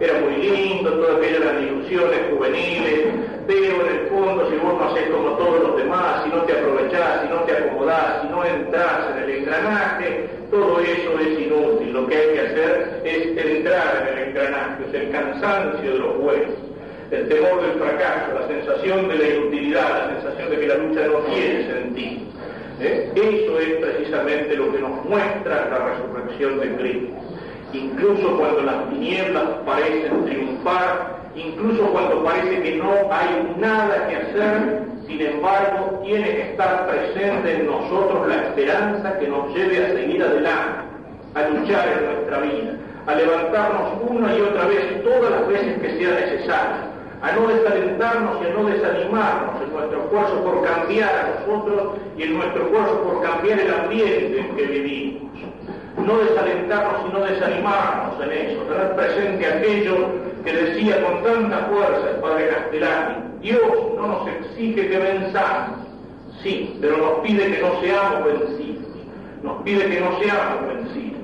era 0.00 0.14
muy 0.20 0.36
lindo, 0.36 0.90
todo 0.90 1.16
aquello 1.18 1.36
eran 1.42 1.62
ilusiones 1.62 2.18
juveniles, 2.30 3.00
pero 3.46 3.86
en 3.86 3.92
el 3.92 4.06
fondo 4.08 4.48
si 4.50 4.56
vos 4.56 4.74
no 4.78 4.88
haces 4.88 5.10
como 5.10 5.28
todos 5.36 5.62
los 5.62 5.76
demás, 5.76 6.24
si 6.24 6.30
no 6.30 6.42
te 6.42 6.52
aprovechás, 6.54 7.22
si 7.22 7.28
no 7.28 7.40
te 7.42 7.52
acomodás, 7.52 8.22
si 8.22 8.28
no 8.28 8.44
entras 8.44 9.16
en 9.16 9.22
el 9.22 9.30
engranaje, 9.38 10.28
todo 10.50 10.80
eso 10.80 11.20
es 11.20 11.40
inútil. 11.40 11.92
Lo 11.92 12.06
que 12.06 12.16
hay 12.16 12.28
que 12.34 12.40
hacer 12.40 13.02
es 13.04 13.46
entrar 13.46 14.08
en 14.08 14.18
el 14.18 14.28
engranaje, 14.28 14.84
es 14.88 14.94
el 14.94 15.10
cansancio 15.10 15.92
de 15.92 15.98
los 15.98 16.18
buenos, 16.18 16.54
el 17.10 17.28
temor 17.28 17.62
del 17.62 17.80
fracaso, 17.80 18.34
la 18.40 18.48
sensación 18.48 19.08
de 19.08 19.18
la 19.18 19.28
inutilidad, 19.28 19.88
la 19.88 20.20
sensación 20.20 20.50
de 20.50 20.60
que 20.60 20.66
la 20.66 20.74
lucha 20.76 21.06
no 21.06 21.18
tiene 21.32 21.66
sentido. 21.66 22.20
¿Eh? 22.80 23.10
Eso 23.14 23.58
es 23.58 23.68
precisamente 23.76 24.54
lo 24.56 24.72
que 24.72 24.78
nos 24.80 25.04
muestra 25.04 25.68
la 25.70 25.78
resurrección 25.90 26.60
de 26.60 26.76
Cristo. 26.76 27.16
Incluso 27.72 28.38
cuando 28.38 28.62
las 28.62 28.90
tinieblas 28.90 29.44
parecen 29.64 30.24
triunfar, 30.24 31.16
incluso 31.34 31.82
cuando 31.92 32.24
parece 32.24 32.62
que 32.62 32.76
no 32.76 32.92
hay 33.10 33.54
nada 33.58 34.08
que 34.08 34.16
hacer, 34.16 34.82
sin 35.06 35.20
embargo, 35.20 36.00
tiene 36.04 36.28
que 36.34 36.42
estar 36.50 36.86
presente 36.88 37.54
en 37.54 37.66
nosotros 37.66 38.26
la 38.28 38.48
esperanza 38.48 39.18
que 39.18 39.28
nos 39.28 39.54
lleve 39.54 39.84
a 39.84 39.88
seguir 39.92 40.22
adelante, 40.22 40.80
a 41.34 41.48
luchar 41.48 41.88
en 41.88 42.04
nuestra 42.06 42.40
vida, 42.40 42.72
a 43.06 43.14
levantarnos 43.14 43.92
una 44.08 44.36
y 44.36 44.40
otra 44.40 44.66
vez, 44.66 45.04
todas 45.04 45.30
las 45.30 45.48
veces 45.48 45.80
que 45.80 45.98
sea 45.98 46.10
necesario, 46.10 46.95
a 47.22 47.32
no 47.32 47.48
desalentarnos 47.48 48.36
y 48.42 48.46
a 48.46 48.54
no 48.54 48.68
desanimarnos 48.68 49.62
en 49.62 49.72
nuestro 49.72 50.04
esfuerzo 50.04 50.44
por 50.44 50.64
cambiar 50.64 51.14
a 51.14 51.40
nosotros 51.40 51.98
y 52.16 52.22
en 52.22 52.34
nuestro 52.36 52.64
esfuerzo 52.64 53.02
por 53.02 53.22
cambiar 53.22 53.60
el 53.60 53.74
ambiente 53.74 54.40
en 54.40 54.56
que 54.56 54.62
vivimos. 54.62 55.22
No 56.04 56.18
desalentarnos 56.18 57.08
y 57.08 57.12
no 57.12 57.24
desanimarnos 57.24 58.20
en 58.22 58.32
eso, 58.32 58.62
tener 58.62 58.96
presente 58.96 59.46
aquello 59.46 59.96
que 60.44 60.52
decía 60.52 61.04
con 61.04 61.22
tanta 61.24 61.58
fuerza 61.66 62.10
el 62.10 62.20
padre 62.20 62.48
Castellani, 62.48 63.14
Dios 63.40 63.62
no 63.96 64.06
nos 64.06 64.28
exige 64.28 64.88
que 64.88 64.98
venzamos, 64.98 65.78
sí, 66.42 66.78
pero 66.80 66.98
nos 66.98 67.18
pide 67.20 67.50
que 67.50 67.60
no 67.60 67.80
seamos 67.80 68.24
vencidos, 68.24 68.84
nos 69.42 69.62
pide 69.62 69.88
que 69.88 70.00
no 70.00 70.18
seamos 70.20 70.66
vencidos. 70.68 71.20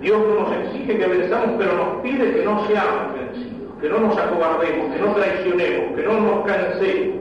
Dios 0.00 0.18
no 0.18 0.40
nos 0.40 0.52
exige 0.56 0.98
que 0.98 1.06
venzamos, 1.06 1.56
pero 1.58 1.72
nos 1.74 2.02
pide 2.02 2.32
que 2.32 2.44
no 2.44 2.66
seamos 2.66 3.14
vencidos, 3.14 3.55
que 3.80 3.88
no 3.88 3.98
nos 3.98 4.16
acobardemos, 4.16 4.94
que 4.94 5.00
no 5.00 5.14
traicionemos, 5.14 5.96
que 5.96 6.02
no 6.02 6.20
nos 6.20 6.46
cansemos. 6.46 7.16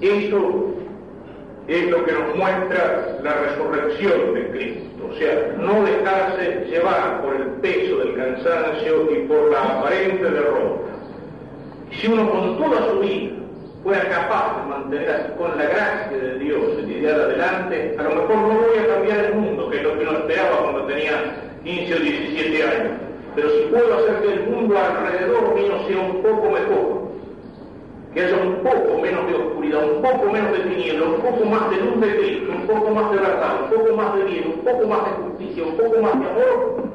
Eso 0.00 0.74
es 1.68 1.90
lo 1.90 2.04
que 2.04 2.12
nos 2.12 2.36
muestra 2.36 3.18
la 3.22 3.34
resurrección 3.34 4.34
de 4.34 4.50
Cristo, 4.50 5.08
o 5.10 5.14
sea, 5.14 5.54
no 5.58 5.84
dejarse 5.84 6.66
llevar 6.68 7.22
por 7.22 7.36
el 7.36 7.46
peso 7.60 7.98
del 7.98 8.14
cansancio 8.16 9.12
y 9.12 9.26
por 9.26 9.50
la 9.52 9.62
aparente 9.62 10.24
derrota. 10.24 10.82
Si 11.92 12.08
uno 12.08 12.30
con 12.30 12.58
toda 12.58 12.88
su 12.90 13.00
vida 13.00 13.32
fuera 13.82 14.08
capaz 14.08 14.62
de 14.62 14.68
mantener 14.70 15.34
con 15.36 15.56
la 15.56 15.64
gracia 15.64 16.16
de 16.16 16.38
Dios 16.38 16.62
el 16.78 16.90
ideal 16.90 17.20
adelante, 17.20 17.96
a 17.98 18.02
lo 18.02 18.10
mejor 18.10 18.36
no 18.36 18.48
voy 18.48 18.78
a 18.78 18.94
cambiar 18.94 19.24
el 19.24 19.34
mundo, 19.34 19.70
que 19.70 19.76
es 19.78 19.82
lo 19.82 19.98
que 19.98 20.02
uno 20.02 20.18
esperaba 20.18 20.58
cuando 20.62 20.86
tenía 20.86 21.12
15 21.64 21.94
o 21.94 21.98
17 21.98 22.62
años, 22.62 22.92
pero 23.34 23.48
si 23.50 23.60
puedo 23.70 23.94
hacer 23.94 24.20
que 24.20 24.32
el 24.32 24.50
mundo 24.50 24.76
alrededor 24.78 25.54
mío 25.54 25.72
sea 25.86 26.00
un 26.00 26.22
poco 26.22 26.50
mejor, 26.50 27.02
que 28.12 28.20
haya 28.20 28.36
un 28.36 28.56
poco 28.56 28.98
menos 29.00 29.26
de 29.26 29.34
oscuridad, 29.34 29.84
un 29.84 30.02
poco 30.02 30.30
menos 30.30 30.52
de 30.52 30.58
tiniebla, 30.58 31.06
un 31.06 31.22
poco 31.22 31.44
más 31.46 31.70
de 31.70 31.76
luz 31.76 32.00
de 32.00 32.16
Cristo, 32.18 32.52
un 32.52 32.66
poco 32.66 32.90
más 32.90 33.10
de 33.10 33.16
verdad, 33.16 33.62
un 33.62 33.78
poco 33.78 33.96
más 33.96 34.16
de 34.16 34.24
bien, 34.24 34.44
un 34.48 34.64
poco 34.64 34.86
más 34.86 35.04
de 35.04 35.10
justicia, 35.22 35.64
un 35.64 35.76
poco 35.76 36.02
más 36.02 36.20
de 36.20 36.26
amor, 36.26 36.91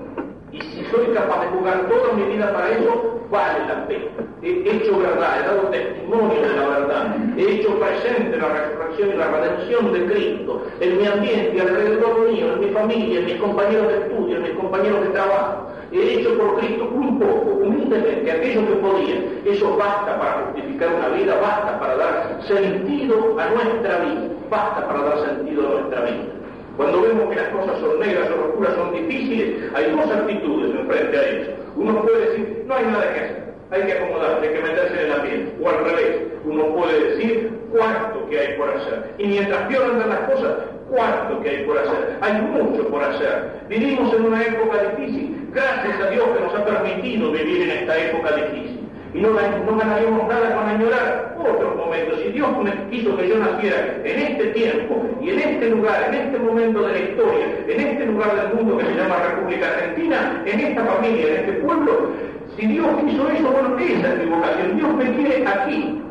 soy 0.92 1.08
capaz 1.14 1.42
de 1.42 1.48
jugar 1.48 1.88
toda 1.88 2.14
mi 2.14 2.24
vida 2.24 2.52
para 2.54 2.72
eso, 2.72 3.20
vale 3.30 3.60
la 3.68 3.88
pena. 3.88 4.06
He 4.42 4.70
hecho 4.70 5.00
verdad, 5.00 5.40
he 5.40 5.48
dado 5.48 5.62
testimonio 5.70 6.42
de 6.42 6.56
la 6.56 6.68
verdad, 6.68 7.16
he 7.38 7.52
hecho 7.52 7.80
presente 7.80 8.38
la 8.38 8.48
resurrección 8.48 9.10
y 9.10 9.18
la 9.18 9.28
redención 9.28 9.94
de 9.94 10.06
Cristo 10.06 10.62
en 10.80 10.98
mi 10.98 11.06
ambiente, 11.08 11.62
alrededor 11.62 12.30
mío, 12.30 12.54
en 12.54 12.60
mi 12.60 12.68
familia, 12.68 13.20
en 13.20 13.26
mis 13.26 13.36
compañeros 13.36 13.88
de 13.88 13.98
estudio, 13.98 14.38
en 14.38 14.44
mis 14.44 14.52
compañeros 14.54 15.02
de 15.02 15.08
trabajo. 15.10 15.68
He 15.92 16.20
hecho 16.20 16.38
por 16.38 16.60
Cristo 16.60 16.90
un 16.94 17.20
poco, 17.20 17.60
humildemente, 17.64 18.32
aquello 18.32 18.68
que 18.68 18.76
podía. 18.76 19.16
Eso 19.46 19.76
basta 19.78 20.20
para 20.20 20.34
justificar 20.48 20.90
una 20.94 21.08
vida, 21.10 21.40
basta 21.42 21.80
para 21.80 21.96
dar 21.96 22.40
sentido 22.46 23.40
a 23.40 23.50
nuestra 23.50 24.00
vida, 24.00 24.22
basta 24.50 24.88
para 24.88 25.02
dar 25.02 25.20
sentido 25.26 25.68
a 25.68 25.82
nuestra 25.82 26.02
vida. 26.02 26.37
Cuando 26.78 27.02
vemos 27.02 27.30
que 27.30 27.42
las 27.42 27.50
cosas 27.50 27.80
son 27.80 28.00
negras 28.00 28.30
o 28.30 28.50
oscuras, 28.50 28.76
son 28.76 28.94
difíciles, 28.94 29.64
hay 29.74 29.92
dos 29.92 30.12
actitudes 30.12 30.76
en 30.80 30.88
frente 30.88 31.18
a 31.18 31.28
ellos. 31.28 31.48
Uno 31.76 32.02
puede 32.04 32.30
decir, 32.30 32.64
no 32.68 32.76
hay 32.76 32.86
nada 32.86 33.14
que 33.14 33.20
hacer, 33.20 33.44
hay 33.72 33.82
que 33.82 33.94
acomodarse, 33.94 34.48
hay 34.48 34.54
que 34.54 34.62
meterse 34.62 35.02
en 35.02 35.10
la 35.10 35.24
piel. 35.24 35.54
O 35.60 35.70
al 35.70 35.86
revés, 35.86 36.22
uno 36.46 36.76
puede 36.76 37.04
decir 37.10 37.52
cuánto 37.72 38.30
que 38.30 38.40
hay 38.40 38.54
por 38.58 38.70
hacer. 38.70 39.12
Y 39.18 39.26
mientras 39.26 39.68
peor 39.68 39.86
andan 39.86 40.10
las 40.10 40.20
cosas, 40.30 40.54
cuánto 40.92 41.42
que 41.42 41.50
hay 41.50 41.64
por 41.64 41.80
hacer. 41.80 42.18
Hay 42.22 42.42
mucho 42.44 42.88
por 42.90 43.04
hacer. 43.04 43.52
Vivimos 43.70 44.14
en 44.14 44.26
una 44.26 44.44
época 44.44 44.78
difícil. 44.96 45.50
Gracias 45.54 46.00
a 46.00 46.10
Dios 46.12 46.26
que 46.30 46.44
nos 46.44 46.54
ha 46.54 46.64
permitido 46.64 47.32
vivir 47.32 47.64
en 47.64 47.72
esta 47.72 47.98
época 47.98 48.36
difícil 48.36 48.77
y 49.18 49.22
no, 49.22 49.34
ganaríamos 49.34 50.28
nada 50.28 50.56
con 50.56 50.70
añorar 50.70 51.36
otros 51.40 51.76
momentos. 51.76 52.20
Si 52.22 52.30
Dios 52.30 52.50
quiso 52.92 53.18
que 53.18 53.28
yo 53.28 53.40
naciera 53.40 53.98
en 54.04 54.20
este 54.20 54.46
tiempo 54.48 55.04
y 55.20 55.30
en 55.32 55.40
este 55.40 55.70
lugar, 55.72 56.06
en 56.10 56.14
este 56.14 56.38
momento 56.38 56.82
de 56.84 56.94
la 56.94 57.00
historia, 57.00 57.46
en 57.68 57.80
este 57.80 58.06
lugar 58.06 58.36
del 58.36 58.54
mundo 58.54 58.78
que 58.78 58.86
se 58.86 58.96
llama 58.96 59.16
República 59.28 59.70
Argentina, 59.70 60.44
en 60.46 60.60
esta 60.60 60.86
familia, 60.86 61.28
en 61.30 61.36
este 61.36 61.54
pueblo, 61.54 62.12
si 62.56 62.68
Dios 62.68 62.88
quiso 63.06 63.30
eso, 63.30 63.50
bueno, 63.50 63.78
esa 63.80 64.14
es 64.14 64.20
mi 64.20 64.26
vocación. 64.26 64.78
Dios 64.78 64.94
me 64.94 65.16
quiere 65.16 65.48
aquí, 65.48 66.02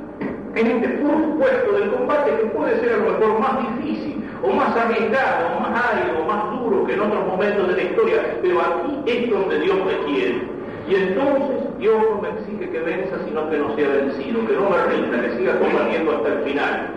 en 0.57 0.67
este 0.67 0.89
puesto 0.89 1.73
del 1.79 1.91
combate 1.91 2.31
que 2.31 2.47
puede 2.47 2.81
ser 2.81 2.95
a 2.95 2.97
lo 2.97 3.13
mejor 3.13 3.39
más 3.39 3.79
difícil, 3.79 4.25
o 4.43 4.51
más 4.51 4.77
arriesgado, 4.77 5.57
o 5.57 5.61
más 5.61 5.93
árido, 5.93 6.23
o 6.23 6.27
más 6.27 6.51
duro 6.59 6.85
que 6.87 6.95
en 6.95 7.01
otros 7.01 7.27
momentos 7.27 7.69
de 7.69 7.77
la 7.77 7.83
historia, 7.83 8.37
pero 8.43 8.61
aquí 8.61 9.03
es 9.07 9.31
donde 9.31 9.61
Dios 9.61 9.77
me 9.85 10.13
quiere. 10.13 10.56
Y 10.89 10.95
entonces 10.95 11.79
Dios 11.79 11.97
no 11.99 12.23
me 12.23 12.29
exige 12.29 12.71
que 12.71 12.79
venza, 12.81 13.17
sino 13.27 13.51
que 13.51 13.59
no 13.59 13.75
sea 13.75 13.89
vencido, 13.89 14.47
que 14.47 14.55
no 14.55 14.71
me 14.71 14.85
rinda, 14.85 15.21
que 15.21 15.37
siga 15.37 15.59
combatiendo 15.59 16.17
hasta 16.17 16.29
el 16.29 16.39
final. 16.45 16.89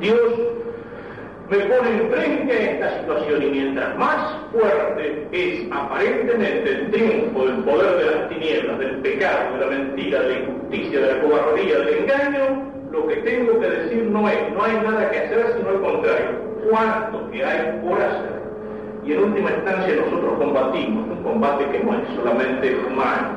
Dios 0.00 0.20
me 1.50 1.58
pone 1.58 1.90
enfrente 1.90 2.52
a 2.52 2.70
esta 2.70 3.00
situación 3.00 3.42
y 3.42 3.46
mientras 3.46 3.98
más 3.98 4.36
fuerte 4.52 5.26
es 5.32 5.66
aparentemente 5.72 6.70
el 6.70 6.90
triunfo 6.92 7.46
del 7.46 7.56
poder 7.64 7.96
de 7.98 8.16
las 8.16 8.28
tinieblas, 8.28 8.78
del 8.78 8.96
pecado, 8.98 9.54
de 9.54 9.60
la 9.60 9.66
mentira, 9.66 10.22
de 10.22 10.28
la 10.28 10.38
injusticia, 10.38 11.00
de 11.00 11.14
la 11.14 11.20
cobardía, 11.22 11.78
del 11.78 11.88
engaño, 11.98 12.72
lo 12.92 13.06
que 13.08 13.16
tengo 13.16 13.58
que 13.58 13.68
decir 13.68 14.04
no 14.04 14.28
es, 14.28 14.52
no 14.52 14.64
hay 14.64 14.74
nada 14.76 15.10
que 15.10 15.18
hacer, 15.18 15.54
sino 15.56 15.68
al 15.68 15.80
contrario, 15.80 16.28
cuánto 16.70 17.30
que 17.30 17.44
hay 17.44 17.80
por 17.82 18.00
hacer 18.00 18.41
y 19.04 19.12
en 19.12 19.24
última 19.24 19.50
instancia 19.50 19.96
nosotros 19.96 20.34
combatimos, 20.38 21.08
un 21.08 21.22
combate 21.22 21.66
que 21.66 21.80
no 21.80 21.94
es 21.94 22.08
solamente 22.16 22.76
humano. 22.86 23.28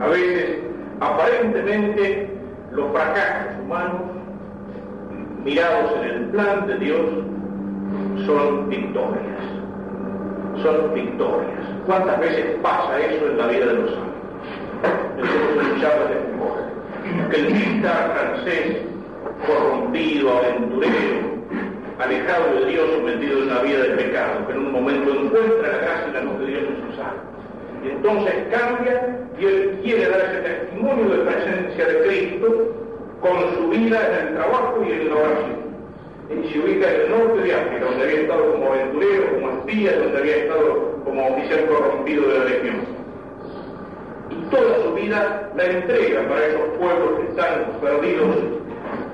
A 0.00 0.08
veces, 0.08 0.58
aparentemente, 1.00 2.30
los 2.72 2.90
fracasos 2.92 3.60
humanos, 3.64 4.02
mirados 5.44 5.92
en 6.02 6.04
el 6.04 6.24
plan 6.26 6.66
de 6.66 6.78
Dios, 6.78 7.00
son 8.24 8.68
victorias. 8.68 9.40
Son 10.62 10.94
victorias. 10.94 11.60
¿Cuántas 11.86 12.20
veces 12.20 12.56
pasa 12.62 13.00
eso 13.00 13.26
en 13.26 13.38
la 13.38 13.46
vida 13.48 13.66
de 13.66 13.74
los 13.74 13.92
hombres? 13.92 14.10
Nosotros 15.18 16.08
de 16.08 16.30
que 17.30 17.36
el 17.36 17.52
militar 17.52 18.12
francés, 18.14 18.78
corrompido, 19.46 20.38
aventurero, 20.38 21.29
alejado 22.00 22.54
de 22.54 22.66
Dios, 22.66 22.90
sometido 22.96 23.38
en 23.38 23.44
una 23.44 23.60
vida 23.60 23.82
de 23.82 23.90
pecado, 23.90 24.46
que 24.46 24.52
en 24.52 24.58
un 24.58 24.72
momento 24.72 25.10
encuentra 25.10 25.72
la 25.72 25.78
gracia 25.78 26.06
y 26.08 26.12
la 26.12 26.22
luz 26.22 26.38
de 26.40 26.46
Dios 26.46 26.62
en 26.62 26.86
sus 26.86 26.98
almas. 26.98 27.30
Y 27.84 27.88
entonces 27.88 28.34
cambia 28.50 29.18
y 29.38 29.44
él 29.44 29.78
quiere 29.82 30.08
dar 30.08 30.20
ese 30.20 30.40
testimonio 30.40 31.08
de 31.08 31.24
presencia 31.24 31.86
de 31.86 32.00
Cristo 32.02 32.74
con 33.20 33.54
su 33.54 33.68
vida 33.68 34.00
en 34.06 34.28
el 34.28 34.34
trabajo 34.34 34.84
y 34.86 34.92
en 34.92 35.08
la 35.08 35.14
oración. 35.14 35.60
Y 36.30 36.52
se 36.52 36.58
ubica 36.60 36.94
en 36.94 37.00
el 37.00 37.10
norte 37.10 37.42
de 37.42 37.54
África, 37.54 37.84
donde 37.84 38.04
había 38.04 38.20
estado 38.20 38.52
como 38.52 38.72
aventurero, 38.72 39.34
como 39.34 39.50
espía, 39.50 39.98
donde 39.98 40.18
había 40.18 40.36
estado 40.36 41.02
como 41.04 41.28
oficial 41.28 41.66
corrompido 41.66 42.28
de 42.28 42.38
la 42.38 42.44
legión. 42.44 42.76
Y 44.30 44.50
toda 44.50 44.82
su 44.84 44.94
vida 44.94 45.50
la 45.56 45.64
entrega 45.64 46.28
para 46.28 46.46
esos 46.46 46.68
pueblos 46.78 47.18
que 47.18 47.26
están 47.30 47.80
perdidos 47.80 48.59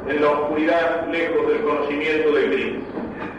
en 0.09 0.23
la 0.23 0.31
oscuridad 0.31 1.07
lejos 1.11 1.49
del 1.49 1.61
conocimiento 1.63 2.33
de 2.33 2.47
Cristo. 2.47 2.81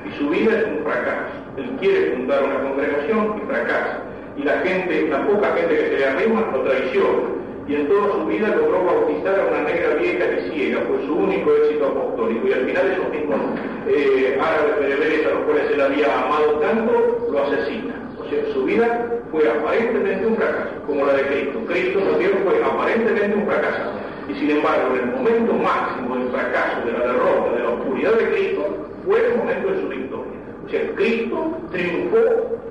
Y 0.06 0.18
su 0.18 0.30
vida 0.30 0.60
es 0.60 0.66
un 0.66 0.84
fracaso. 0.84 1.34
Él 1.58 1.70
quiere 1.80 2.12
fundar 2.12 2.44
una 2.44 2.62
congregación 2.62 3.42
y 3.42 3.48
fracasa. 3.48 4.02
Y 4.36 4.44
la 4.44 4.60
gente, 4.60 5.08
la 5.10 5.26
poca 5.26 5.54
gente 5.54 5.76
que 5.76 5.90
se 5.90 5.98
le 5.98 6.06
arrima, 6.06 6.50
lo 6.52 6.62
traiciona. 6.62 7.38
Y 7.68 7.76
en 7.76 7.88
toda 7.88 8.14
su 8.14 8.26
vida 8.28 8.48
logró 8.56 8.86
bautizar 8.86 9.40
a 9.40 9.48
una 9.48 9.62
negra 9.64 9.96
vieja 9.96 10.26
y 10.26 10.52
ciega, 10.52 10.82
fue 10.88 11.06
su 11.06 11.16
único 11.16 11.54
éxito 11.54 11.88
apostólico. 11.88 12.48
Y 12.48 12.54
al 12.54 12.66
final 12.66 12.92
esos 12.92 13.10
mismos 13.10 13.40
eh, 13.88 14.40
árabes 14.40 14.80
bereberes 14.80 15.26
a 15.26 15.30
los 15.32 15.40
cuales 15.42 15.72
él 15.72 15.82
había 15.82 16.24
amado 16.24 16.52
tanto, 16.60 17.30
lo 17.32 17.44
asesinan. 17.44 18.08
O 18.20 18.30
sea, 18.30 18.54
su 18.54 18.64
vida 18.64 19.08
fue 19.32 19.50
aparentemente 19.50 20.26
un 20.26 20.36
fracaso, 20.36 20.76
como 20.86 21.06
la 21.06 21.14
de 21.14 21.24
Cristo. 21.24 21.60
Cristo 21.68 22.00
también 22.00 22.32
fue 22.44 22.64
aparentemente 22.64 23.36
un 23.36 23.46
fracaso 23.46 23.92
y 24.30 24.34
sin 24.36 24.52
embargo, 24.52 24.96
el 24.96 25.06
momento 25.08 25.54
máximo 25.54 26.16
del 26.16 26.30
fracaso, 26.30 26.86
de 26.86 26.92
la 26.92 27.00
derrota, 27.00 27.56
de 27.56 27.64
la 27.64 27.70
oscuridad 27.70 28.14
de 28.14 28.30
Cristo, 28.32 28.88
fue 29.06 29.26
el 29.26 29.38
momento 29.38 29.72
de 29.72 29.82
su 29.82 29.88
victoria. 29.88 30.34
O 30.66 30.70
sea, 30.70 30.96
Cristo 30.96 31.58
triunfó 31.72 32.18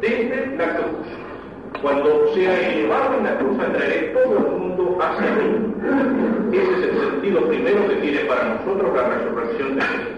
desde 0.00 0.56
la 0.56 0.76
cruz. 0.76 1.80
Cuando 1.80 2.34
sea 2.34 2.72
elevado 2.72 3.18
en 3.18 3.25
la 3.25 3.38
cruz, 3.38 3.58
atraeré 3.58 4.08
todo 4.08 4.38
el 4.38 4.52
mundo 4.52 4.98
hacia 5.00 5.30
mí. 5.32 6.56
Ese 6.56 6.72
es 6.72 6.82
el 6.82 7.10
sentido 7.10 7.48
primero 7.48 7.88
que 7.88 7.94
tiene 7.96 8.18
para 8.20 8.54
nosotros 8.54 8.94
la 8.94 9.08
resurrección 9.08 9.76
de 9.76 9.82
Cristo. 9.82 10.16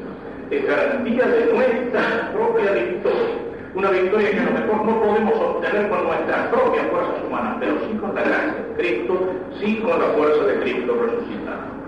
Es 0.51 0.67
garantía 0.67 1.27
de 1.27 1.53
nuestra 1.53 2.33
propia 2.33 2.73
victoria 2.73 3.48
una 3.75 3.91
victoria 3.91 4.31
que 4.31 4.41
a 4.41 4.45
lo 4.45 4.51
mejor 4.53 4.87
no 4.87 5.01
podemos 5.01 5.35
obtener 5.35 5.89
con 5.89 6.05
nuestras 6.05 6.49
propias 6.49 6.87
fuerzas 6.87 7.25
humanas, 7.27 7.57
pero 7.61 7.73
sí 7.87 7.97
con 7.99 8.15
la 8.15 8.23
gracia 8.23 8.55
de 8.55 8.75
Cristo, 8.77 9.33
sí 9.61 9.77
con 9.77 10.01
la 10.01 10.07
fuerza 10.09 10.45
de 10.45 10.61
Cristo 10.61 10.95
resucitado. 11.01 11.79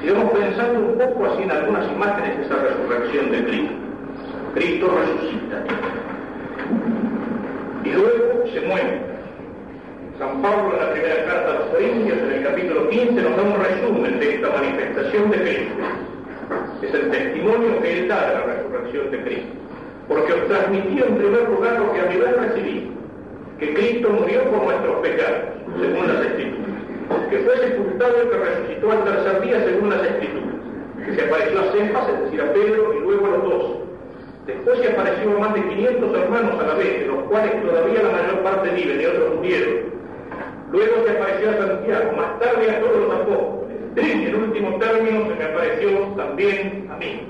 Sigamos 0.00 0.32
pensando 0.32 0.80
un 0.80 0.98
poco 0.98 1.26
así 1.26 1.42
en 1.42 1.50
algunas 1.50 1.90
imágenes 1.90 2.38
de 2.38 2.44
esa 2.44 2.56
resurrección 2.56 3.30
de 3.30 3.44
Cristo. 3.44 3.74
Cristo 4.54 4.98
resucita. 4.98 5.64
Y 7.84 7.90
luego 7.90 8.46
se 8.52 8.60
mueve. 8.62 9.00
San 10.18 10.40
Pablo 10.40 10.72
en 10.72 10.80
la 10.80 10.92
primera 10.92 11.24
carta 11.26 11.50
a 11.50 11.54
los 11.60 11.68
Corintios, 11.68 12.18
en 12.18 12.32
el 12.32 12.42
capítulo 12.42 12.88
15, 12.88 13.12
nos 13.22 13.36
da 13.36 13.42
un 13.42 13.62
resumen 13.62 14.18
de 14.18 14.34
esta 14.34 14.48
manifestación 14.48 15.30
de 15.30 15.36
Cristo. 15.42 15.74
Es 16.82 16.94
el 16.94 17.10
testimonio 17.10 17.80
que 17.82 17.98
Él 17.98 18.08
da 18.08 18.28
de 18.28 18.34
la 18.34 18.42
resurrección 18.44 19.10
de 19.10 19.22
Cristo. 19.22 19.65
Porque 20.08 20.32
os 20.32 20.46
transmitió 20.46 21.06
en 21.06 21.16
primer 21.16 21.48
lugar 21.48 21.80
lo 21.80 21.92
que 21.92 22.00
a 22.00 22.06
mi 22.06 22.16
vez 22.16 22.36
recibí, 22.36 22.90
que 23.58 23.74
Cristo 23.74 24.10
murió 24.10 24.44
por 24.44 24.64
nuestros 24.64 24.96
pecados, 25.00 25.40
según 25.80 26.06
las 26.06 26.26
Escrituras, 26.26 26.70
que 27.30 27.38
fue 27.38 27.56
sepultado 27.58 28.14
y 28.22 28.28
que 28.28 28.36
resucitó 28.38 28.92
al 28.92 29.04
tercer 29.04 29.40
día, 29.42 29.64
según 29.64 29.90
las 29.90 30.02
Escrituras, 30.02 30.54
que 31.04 31.14
se 31.14 31.22
apareció 31.24 31.60
a 31.60 31.72
Cefas, 31.72 32.08
es 32.08 32.20
decir, 32.24 32.40
a 32.40 32.52
Pedro, 32.52 32.94
y 32.94 33.00
luego 33.00 33.26
a 33.26 33.30
los 33.30 33.42
dos. 33.42 33.76
Después 34.46 34.78
se 34.78 34.92
apareció 34.92 35.36
a 35.36 35.40
más 35.40 35.54
de 35.54 35.62
500 35.62 36.18
hermanos 36.18 36.60
a 36.60 36.66
la 36.66 36.74
vez, 36.74 37.00
de 37.00 37.06
los 37.06 37.24
cuales 37.24 37.62
todavía 37.62 38.02
la 38.02 38.10
mayor 38.10 38.38
parte 38.44 38.70
viven 38.70 39.00
y 39.00 39.04
otros 39.06 39.34
murieron 39.34 39.96
Luego 40.72 41.06
se 41.06 41.10
apareció 41.10 41.50
a 41.50 41.66
Santiago, 41.66 42.12
más 42.16 42.38
tarde 42.40 42.70
a 42.70 42.80
todos 42.80 42.96
los 42.96 43.14
apóstoles. 43.14 43.76
En 43.96 44.22
el 44.22 44.34
último 44.34 44.78
término 44.78 45.26
se 45.28 45.34
me 45.34 45.44
apareció 45.44 45.90
también 46.16 46.88
a 46.90 46.96
mí. 46.96 47.20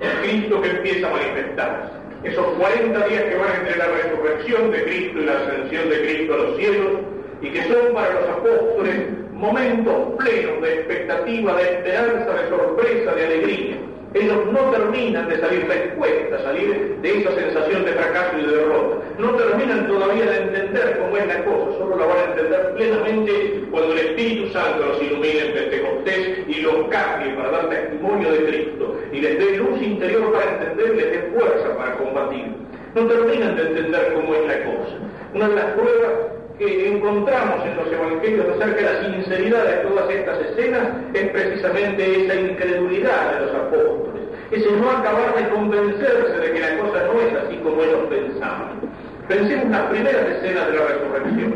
El 0.00 0.10
Cristo 0.22 0.62
que 0.62 0.70
empieza 0.70 1.08
a 1.08 1.10
manifestarse. 1.10 1.92
Esos 2.24 2.46
40 2.46 3.06
días 3.06 3.22
que 3.24 3.36
van 3.36 3.54
entre 3.60 3.76
la 3.76 3.86
resurrección 3.86 4.70
de 4.70 4.84
Cristo 4.84 5.20
y 5.20 5.24
la 5.24 5.32
ascensión 5.38 5.88
de 5.88 6.00
Cristo 6.00 6.34
a 6.34 6.36
los 6.36 6.56
cielos 6.56 6.92
y 7.40 7.50
que 7.50 7.62
son 7.64 7.94
para 7.94 8.20
los 8.20 8.28
apóstoles 8.30 8.96
momentos 9.32 10.14
plenos 10.18 10.62
de 10.62 10.74
expectativa, 10.74 11.56
de 11.56 11.62
esperanza, 11.62 12.32
de 12.34 12.48
sorpresa, 12.48 13.14
de 13.14 13.24
alegría 13.26 13.76
ellos 14.14 14.36
no 14.52 14.70
terminan 14.70 15.28
de 15.28 15.38
salir 15.38 15.66
respuestas, 15.66 16.42
salir 16.42 16.96
de 17.02 17.18
esa 17.18 17.34
sensación 17.34 17.84
de 17.84 17.92
fracaso 17.92 18.38
y 18.38 18.42
de 18.42 18.56
derrota. 18.56 18.96
No 19.18 19.30
terminan 19.34 19.86
todavía 19.86 20.24
de 20.24 20.36
entender 20.38 20.98
cómo 20.98 21.16
es 21.16 21.26
la 21.26 21.44
cosa, 21.44 21.78
solo 21.78 21.96
la 21.96 22.06
van 22.06 22.16
a 22.16 22.24
entender 22.30 22.74
plenamente 22.74 23.64
cuando 23.70 23.92
el 23.92 23.98
Espíritu 23.98 24.52
Santo 24.52 24.86
los 24.86 25.02
ilumine 25.02 25.46
en 25.46 25.52
Pentecostés 25.52 26.48
y 26.48 26.60
los 26.60 26.88
cambie 26.88 27.34
para 27.34 27.50
dar 27.50 27.68
testimonio 27.68 28.32
de 28.32 28.44
Cristo 28.44 28.96
y 29.12 29.20
les 29.20 29.38
dé 29.38 29.56
luz 29.58 29.82
interior 29.82 30.32
para 30.32 30.52
entender, 30.52 30.96
les 30.96 31.10
dé 31.12 31.30
fuerza 31.34 31.76
para 31.76 31.96
combatir. 31.96 32.46
No 32.94 33.06
terminan 33.06 33.56
de 33.56 33.62
entender 33.62 34.12
cómo 34.14 34.34
es 34.34 34.46
la 34.46 34.64
cosa. 34.64 34.96
Una 35.34 35.48
de 35.48 35.54
las 35.54 35.66
pruebas 35.72 36.37
que 36.58 36.88
encontramos 36.88 37.64
en 37.64 37.76
los 37.76 37.86
evangelios 37.86 38.46
acerca 38.56 38.76
de 38.76 38.82
la 38.82 39.14
sinceridad 39.14 39.64
de 39.64 39.88
todas 39.88 40.10
estas 40.10 40.38
escenas 40.40 40.88
es 41.14 41.28
precisamente 41.30 42.24
esa 42.24 42.34
incredulidad 42.34 43.32
de 43.34 43.46
los 43.46 43.54
apóstoles, 43.54 44.22
ese 44.50 44.72
no 44.72 44.90
acabar 44.90 45.36
de 45.36 45.48
convencerse 45.50 46.36
de 46.36 46.52
que 46.52 46.60
la 46.60 46.78
cosa 46.78 47.04
no 47.04 47.20
es 47.20 47.34
así 47.44 47.56
como 47.58 47.82
ellos 47.82 48.06
pensaban. 48.10 48.80
Pensemos 49.28 49.64
en 49.66 49.72
las 49.72 49.86
primeras 49.86 50.26
escenas 50.26 50.66
de 50.66 50.76
la 50.78 50.86
resurrección, 50.86 51.54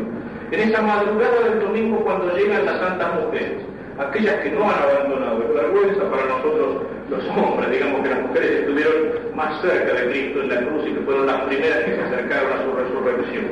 en 0.51 0.59
esa 0.69 0.81
madrugada 0.81 1.49
del 1.49 1.59
domingo 1.59 1.97
cuando 2.05 2.37
llegan 2.37 2.65
las 2.65 2.79
santas 2.79 3.09
mujeres, 3.19 3.59
aquellas 3.99 4.35
que 4.35 4.51
no 4.51 4.69
han 4.69 4.79
abandonado, 4.79 5.43
es 5.43 5.53
vergüenza 5.53 6.09
para 6.09 6.25
nosotros 6.25 6.83
los 7.09 7.25
hombres, 7.35 7.71
digamos 7.71 8.01
que 8.03 8.09
las 8.09 8.21
mujeres 8.21 8.51
estuvieron 8.51 9.35
más 9.35 9.61
cerca 9.61 9.93
de 9.93 10.09
Cristo 10.11 10.41
en 10.41 10.49
la 10.49 10.61
cruz 10.61 10.87
y 10.87 10.93
que 10.93 11.01
fueron 11.01 11.25
las 11.27 11.41
primeras 11.41 11.79
que 11.79 11.95
se 11.95 12.01
acercaron 12.01 12.53
a 12.53 12.63
su 12.63 12.71
resurrección. 12.71 13.45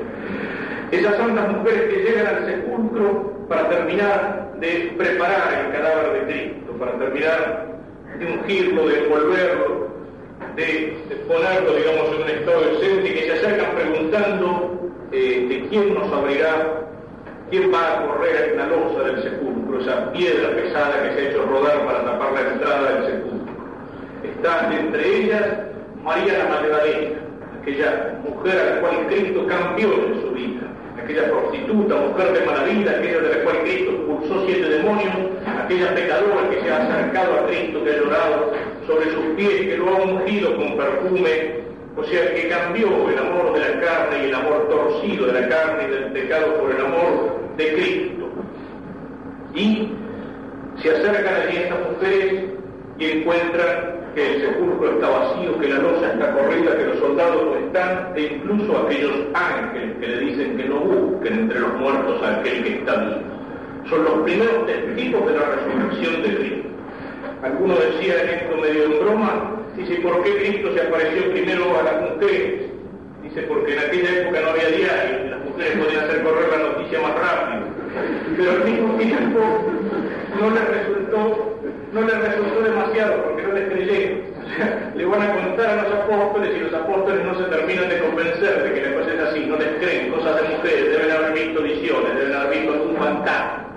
Esas 0.91 1.15
santas 1.15 1.49
mujeres 1.53 1.83
que 1.83 2.03
llegan 2.03 2.27
al 2.27 2.45
sepulcro 2.45 3.47
para 3.47 3.69
terminar 3.69 4.51
de 4.59 4.93
preparar 4.97 5.65
el 5.65 5.71
cadáver 5.71 6.11
de 6.11 6.33
Cristo, 6.33 6.73
para 6.77 6.91
terminar 6.99 7.67
de 8.19 8.25
ungirlo, 8.25 8.87
de 8.89 8.99
envolverlo, 8.99 9.87
de, 10.57 10.97
ponerlo, 11.29 11.75
digamos, 11.75 12.09
en 12.09 12.21
un 12.23 12.29
estado 12.29 12.61
decente, 12.61 13.13
que 13.13 13.21
se 13.21 13.31
acercan 13.31 13.71
preguntando 13.73 14.91
eh, 15.13 15.45
de 15.47 15.67
quién 15.69 15.93
nos 15.93 16.11
abrirá, 16.11 16.81
quién 17.49 17.73
va 17.73 17.93
a 17.93 18.07
correr 18.07 18.51
en 18.51 18.57
la 18.57 18.67
losa 18.67 19.03
del 19.03 19.23
sepulcro, 19.23 19.79
esa 19.79 20.11
piedra 20.11 20.49
pesada 20.49 21.03
que 21.03 21.13
se 21.15 21.19
ha 21.21 21.29
hecho 21.29 21.45
rodar 21.45 21.85
para 21.85 22.03
tapar 22.03 22.33
la 22.33 22.41
entrada 22.51 22.91
del 22.91 23.05
sepulcro. 23.05 23.53
Está 24.25 24.69
entre 24.77 25.23
ellas 25.23 25.43
María 26.03 26.37
la 26.37 26.49
Magdalena, 26.49 27.19
aquella 27.61 28.19
mujer 28.27 28.59
a 28.59 28.75
la 28.75 28.81
cual 28.81 29.07
Cristo 29.07 29.47
cambió 29.47 29.87
en 29.93 30.21
su 30.21 30.31
vida 30.31 30.61
aquella 31.03 31.29
prostituta, 31.29 31.95
mujer 31.95 32.33
de 32.33 32.45
maravilla, 32.45 32.91
aquella 32.91 33.19
de 33.19 33.35
la 33.35 33.43
cual 33.43 33.59
Cristo 33.63 33.91
expulsó 33.91 34.45
siete 34.45 34.69
demonios, 34.69 35.13
aquella 35.45 35.95
pecadora 35.95 36.49
que 36.49 36.61
se 36.61 36.71
ha 36.71 36.77
acercado 36.77 37.39
a 37.39 37.47
Cristo, 37.47 37.83
que 37.83 37.91
ha 37.91 37.97
llorado 37.97 38.53
sobre 38.87 39.11
sus 39.11 39.25
pies, 39.35 39.61
que 39.61 39.77
lo 39.77 39.89
ha 39.89 40.01
ungido 40.03 40.55
con 40.55 40.77
perfume, 40.77 41.61
o 41.97 42.03
sea, 42.03 42.33
que 42.33 42.49
cambió 42.49 43.09
el 43.09 43.17
amor 43.17 43.53
de 43.53 43.59
la 43.59 43.81
carne 43.81 44.23
y 44.23 44.27
el 44.27 44.35
amor 44.35 44.69
torcido 44.69 45.27
de 45.27 45.41
la 45.41 45.49
carne 45.49 45.83
y 45.87 45.91
del 45.91 46.11
pecado 46.11 46.55
por 46.59 46.71
el 46.71 46.85
amor 46.85 47.39
de 47.57 47.73
Cristo. 47.73 48.29
Y 49.53 49.89
se 50.81 50.89
acercan 50.89 51.35
allí 51.35 51.57
estas 51.57 51.79
mujeres 51.91 52.43
y 52.97 53.05
encuentran 53.05 54.00
que 54.13 54.35
el 54.35 54.41
sepulcro 54.41 54.91
está 54.91 55.09
vacío, 55.09 55.59
que 55.59 55.67
la 55.69 55.79
losa 55.79 56.13
está 56.13 56.33
corrida, 56.33 56.77
que 56.77 56.85
los 56.85 56.99
soldados 56.99 57.45
no 57.45 57.55
están, 57.55 58.13
e 58.15 58.21
incluso 58.35 58.77
aquellos 58.77 59.13
ángeles 59.33 59.97
que 59.99 60.07
le 60.07 60.19
dicen 60.19 60.57
que 60.57 60.65
no 60.65 60.79
busquen 60.79 61.33
entre 61.39 61.59
los 61.59 61.73
muertos 61.75 62.21
a 62.23 62.39
aquel 62.39 62.63
que 62.63 62.79
está 62.79 62.95
vivo. 62.95 63.21
Son 63.89 64.03
los 64.03 64.13
primeros 64.23 64.65
testigos 64.65 65.25
de 65.25 65.39
la 65.39 65.45
resurrección 65.45 66.21
de 66.23 66.35
Cristo. 66.35 66.69
Alguno 67.43 67.75
decía 67.75 68.21
en 68.21 68.29
esto 68.29 68.57
medio 68.57 68.83
en 68.83 68.99
broma, 68.99 69.55
dice, 69.75 69.95
¿por 69.95 70.23
qué 70.23 70.35
Cristo 70.35 70.73
se 70.73 70.81
apareció 70.81 71.31
primero 71.31 71.79
a 71.79 71.83
las 71.83 72.11
mujeres? 72.11 72.61
Dice, 73.23 73.41
porque 73.43 73.73
en 73.73 73.79
aquella 73.79 74.21
época 74.21 74.41
no 74.41 74.49
había 74.49 74.67
diario, 74.67 75.29
las 75.31 75.45
mujeres 75.45 75.77
podían 75.77 76.03
hacer 76.03 76.23
correr 76.23 76.49
la 76.49 76.69
noticia 76.69 77.01
más 77.01 77.15
rápido. 77.15 77.61
Pero 78.37 78.51
al 78.51 78.63
mismo 78.65 78.95
tiempo 78.95 79.39
no 80.39 80.49
les 80.49 80.67
resultó 80.67 81.51
no 81.93 82.01
les 82.01 82.17
resultó 82.19 82.61
demasiado 82.61 83.23
porque 83.23 83.40
no 83.51 84.95
le 84.95 85.05
van 85.05 85.21
a 85.21 85.33
contar 85.33 85.79
a 85.79 85.83
los 85.83 85.93
apóstoles 85.93 86.55
y 86.55 86.59
los 86.59 86.73
apóstoles 86.73 87.25
no 87.25 87.37
se 87.37 87.43
terminan 87.45 87.89
de 87.89 87.99
convencer 87.99 88.63
de 88.63 88.73
que 88.73 88.89
la 88.89 88.95
cosa 88.97 89.13
es 89.13 89.19
así, 89.19 89.45
no 89.45 89.57
les 89.57 89.69
creen, 89.79 90.11
cosas 90.11 90.41
de 90.41 90.55
mujeres, 90.55 90.91
deben 90.91 91.11
haber 91.11 91.33
visto 91.33 91.61
visiones, 91.61 92.15
deben 92.15 92.35
haber 92.35 92.59
visto 92.59 92.73
algún 92.73 92.95
fantasma. 92.97 93.67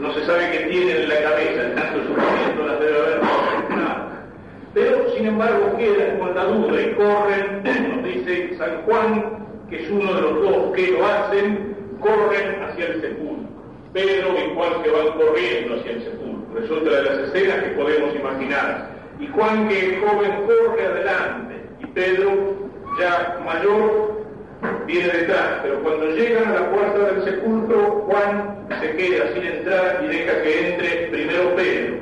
No 0.00 0.12
se 0.14 0.26
sabe 0.26 0.50
qué 0.50 0.58
tienen 0.70 0.96
en 1.02 1.08
la 1.08 1.22
cabeza, 1.22 1.74
tanto 1.74 1.98
sufrimiento 2.06 2.66
las 2.66 2.80
debe 2.80 2.98
haber 2.98 3.20
nada. 3.70 4.08
Pero, 4.74 5.10
sin 5.16 5.26
embargo, 5.26 5.76
quedan 5.78 6.18
con 6.18 6.34
la 6.34 6.44
duda 6.44 6.80
y 6.82 6.94
corren, 6.94 7.62
nos 7.96 8.04
dice 8.04 8.56
San 8.58 8.82
Juan, 8.82 9.46
que 9.70 9.82
es 9.82 9.90
uno 9.90 10.14
de 10.14 10.20
los 10.20 10.42
dos 10.42 10.72
que 10.74 10.92
lo 10.92 11.06
hacen, 11.06 11.76
corren 12.00 12.62
hacia 12.62 12.86
el 12.86 13.00
sepulcro. 13.00 13.46
Pedro 13.92 14.34
y 14.38 14.54
Juan 14.54 14.82
que 14.82 14.90
van 14.90 15.18
corriendo 15.18 15.76
hacia 15.76 15.92
el 15.92 16.02
sepulcro 16.02 16.26
resulta 16.60 16.90
de 16.90 17.02
las 17.02 17.18
escenas 17.18 17.62
que 17.62 17.70
podemos 17.70 18.14
imaginar. 18.14 18.95
Y 19.18 19.26
Juan 19.28 19.68
que 19.68 19.78
es 19.78 20.00
joven 20.00 20.32
corre 20.46 20.86
adelante 20.86 21.54
y 21.80 21.86
Pedro 21.86 22.30
ya 22.98 23.40
mayor 23.44 24.26
viene 24.86 25.08
detrás, 25.08 25.60
pero 25.62 25.82
cuando 25.82 26.06
llegan 26.10 26.48
a 26.48 26.60
la 26.60 26.70
puerta 26.70 26.98
del 26.98 27.24
sepulcro, 27.24 28.06
Juan 28.06 28.66
se 28.80 28.96
queda 28.96 29.32
sin 29.34 29.44
entrar 29.44 30.00
y 30.04 30.08
deja 30.08 30.42
que 30.42 30.68
entre 30.68 31.06
primero 31.08 31.54
Pedro. 31.56 31.96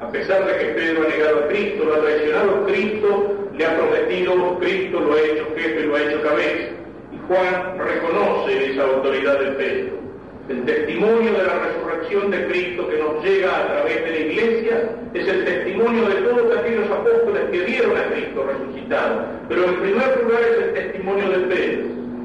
A 0.00 0.10
pesar 0.10 0.46
de 0.46 0.58
que 0.58 0.64
Pedro 0.74 1.04
ha 1.04 1.08
negado 1.08 1.38
a 1.38 1.48
Cristo, 1.48 1.84
lo 1.84 1.94
ha 1.94 2.00
traicionado, 2.00 2.66
Cristo 2.66 3.48
le 3.56 3.66
ha 3.66 3.76
prometido, 3.76 4.58
Cristo 4.60 5.00
lo 5.00 5.14
ha 5.14 5.20
hecho 5.20 5.46
jefe, 5.56 5.82
lo 5.82 5.96
ha 5.96 6.02
hecho 6.02 6.22
cabeza. 6.22 6.68
Y 7.12 7.18
Juan 7.26 7.78
reconoce 7.78 8.72
esa 8.72 8.84
autoridad 8.84 9.40
de 9.40 9.50
Pedro. 9.52 10.07
El 10.48 10.64
testimonio 10.64 11.30
de 11.30 11.42
la 11.44 11.58
resurrección 11.58 12.30
de 12.30 12.46
Cristo 12.46 12.88
que 12.88 12.96
nos 12.96 13.22
llega 13.22 13.54
a 13.54 13.66
través 13.66 14.02
de 14.02 14.10
la 14.10 14.18
iglesia 14.18 14.90
es 15.12 15.28
el 15.28 15.44
testimonio 15.44 16.08
de 16.08 16.14
todos 16.22 16.56
aquellos 16.56 16.90
apóstoles 16.90 17.50
que 17.50 17.64
vieron 17.64 17.94
a 17.94 18.04
Cristo 18.08 18.46
resucitado. 18.48 19.26
Pero 19.46 19.64
en 19.64 19.76
primer 19.76 20.22
lugar 20.22 20.40
es 20.40 20.64
el 20.64 20.72
testimonio 20.72 21.28
de 21.28 21.38
Pedro. 21.54 21.84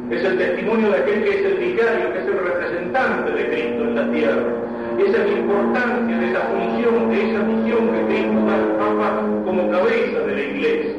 Es 0.09 0.23
el 0.23 0.37
testimonio 0.37 0.89
de 0.91 0.97
aquel 0.99 1.23
que 1.23 1.29
es 1.31 1.45
el 1.45 1.53
vicario, 1.55 2.13
que 2.13 2.19
es 2.19 2.25
el 2.27 2.39
representante 2.39 3.31
de 3.31 3.47
Cristo 3.49 3.83
en 3.83 3.95
la 3.95 4.11
tierra. 4.13 4.43
Esa 4.99 5.17
es 5.17 5.29
la 5.29 5.37
importancia 5.39 6.17
de 6.17 6.29
esa 6.29 6.39
función, 6.39 7.09
de 7.09 7.29
esa 7.29 7.39
misión 7.43 7.91
que 7.91 8.05
Cristo 8.05 8.45
da 8.45 8.55
al 8.55 8.67
Papa 8.77 9.21
como 9.43 9.69
cabeza 9.69 10.19
de 10.19 10.35
la 10.35 10.41
iglesia. 10.41 10.91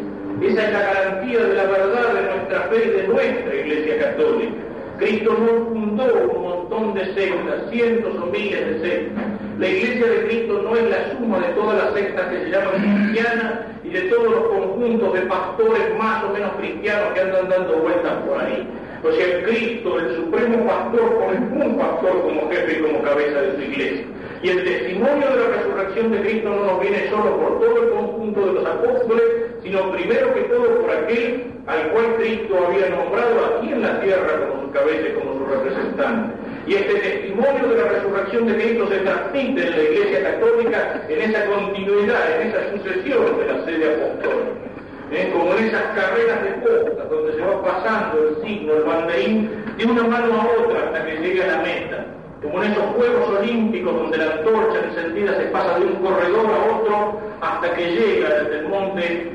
Esa 0.43 0.67
es 0.67 0.73
la 0.75 0.81
garantía 0.81 1.41
de 1.43 1.55
la 1.55 1.65
verdad 1.65 2.15
de 2.15 2.23
nuestra 2.23 2.61
fe 2.69 2.85
y 2.85 2.91
de 2.91 3.09
nuestra 3.09 3.55
iglesia 3.55 3.99
católica. 3.99 4.65
Cristo 4.99 5.37
no 5.39 5.67
fundó 5.71 6.05
un 6.05 6.54
de 6.75 7.15
sectas, 7.15 7.71
cientos 7.71 8.17
o 8.21 8.27
miles 8.27 8.67
de 8.67 8.81
sectas. 8.81 9.25
La 9.59 9.69
iglesia 9.69 10.07
de 10.07 10.27
Cristo 10.27 10.61
no 10.63 10.77
es 10.77 10.91
la 10.91 11.13
suma 11.13 11.39
de 11.39 11.53
todas 11.55 11.85
las 11.85 11.95
sectas 11.95 12.27
que 12.27 12.39
se 12.41 12.51
llaman 12.51 12.83
cristianas 12.83 13.53
y 13.85 13.91
de 13.91 14.01
todos 14.03 14.31
los 14.31 14.43
conjuntos 14.49 15.15
de 15.15 15.21
pastores 15.21 15.99
más 15.99 16.25
o 16.25 16.31
menos 16.31 16.51
cristianos 16.59 17.15
que 17.15 17.21
andan 17.21 17.49
dando 17.49 17.77
vueltas 17.79 18.13
por 18.27 18.41
ahí. 18.41 18.69
O 19.05 19.13
sea, 19.13 19.45
Cristo, 19.45 20.01
el 20.01 20.17
supremo 20.17 20.67
pastor, 20.67 21.19
pone 21.19 21.65
un 21.65 21.79
pastor 21.79 22.23
como 22.23 22.51
jefe 22.51 22.73
y 22.73 22.83
como 22.83 23.03
cabeza 23.03 23.41
de 23.41 23.55
su 23.55 23.63
iglesia. 23.63 24.05
Y 24.43 24.49
el 24.49 24.65
testimonio 24.65 25.29
de 25.31 25.37
la 25.37 25.57
resurrección 25.57 26.11
de 26.11 26.21
Cristo 26.23 26.51
no 26.51 26.65
nos 26.67 26.81
viene 26.81 27.09
solo 27.09 27.37
por 27.39 27.61
todo 27.61 27.83
el 27.83 27.91
conjunto 27.91 28.47
de 28.47 28.53
los 28.55 28.67
apóstoles, 28.67 29.25
sino 29.63 29.93
primero 29.93 30.35
que 30.35 30.41
todo 30.43 30.81
por 30.81 30.91
aquel 30.91 31.55
al 31.67 31.89
cual 31.93 32.17
Cristo 32.19 32.55
había 32.67 32.91
nombrado 32.91 33.57
aquí 33.57 33.73
en 33.73 33.83
la 33.83 34.01
tierra 34.01 34.49
como 34.49 34.63
su 34.63 34.71
cabeza 34.73 35.09
y 35.09 35.13
como 35.15 35.39
su 35.39 35.47
representante. 35.47 36.44
Y 36.67 36.75
este 36.75 36.95
testimonio 36.95 37.69
de 37.69 37.77
la 37.77 37.89
resurrección 37.91 38.47
de 38.47 38.55
Cristo 38.55 38.89
se 38.89 38.99
transmite 38.99 39.67
en 39.67 39.71
la 39.71 39.83
Iglesia 39.83 40.23
Católica 40.23 41.03
en 41.09 41.31
esa 41.31 41.47
continuidad, 41.47 42.41
en 42.41 42.49
esa 42.49 42.71
sucesión 42.73 43.39
de 43.39 43.47
la 43.53 43.65
sede 43.65 43.95
apostólica. 43.95 44.65
¿Eh? 45.13 45.31
como 45.33 45.55
en 45.55 45.67
esas 45.67 45.83
carreras 45.95 46.43
de 46.43 46.51
postas 46.67 47.11
donde 47.11 47.35
se 47.35 47.41
va 47.41 47.63
pasando 47.63 48.27
el 48.27 48.43
signo, 48.43 48.73
el 48.73 48.85
banderín, 48.85 49.51
de 49.77 49.85
una 49.85 50.03
mano 50.05 50.41
a 50.41 50.47
otra 50.61 50.85
hasta 50.87 51.07
que 51.07 51.19
llegue 51.19 51.45
a 51.45 51.47
la 51.47 51.59
meta 51.59 52.07
como 52.45 52.63
en 52.63 52.73
esos 52.73 52.85
Juegos 52.97 53.39
Olímpicos 53.39 53.95
donde 53.95 54.19
la 54.19 54.33
antorcha 54.33 54.85
encendida 54.85 55.37
se 55.37 55.45
pasa 55.47 55.79
de 55.79 55.87
un 55.87 55.95
corredor 55.97 56.47
a 56.47 56.77
otro 56.77 57.21
hasta 57.41 57.75
que 57.75 57.91
llega 57.91 58.29
desde 58.29 58.59
el 58.59 58.69
monte 58.69 59.33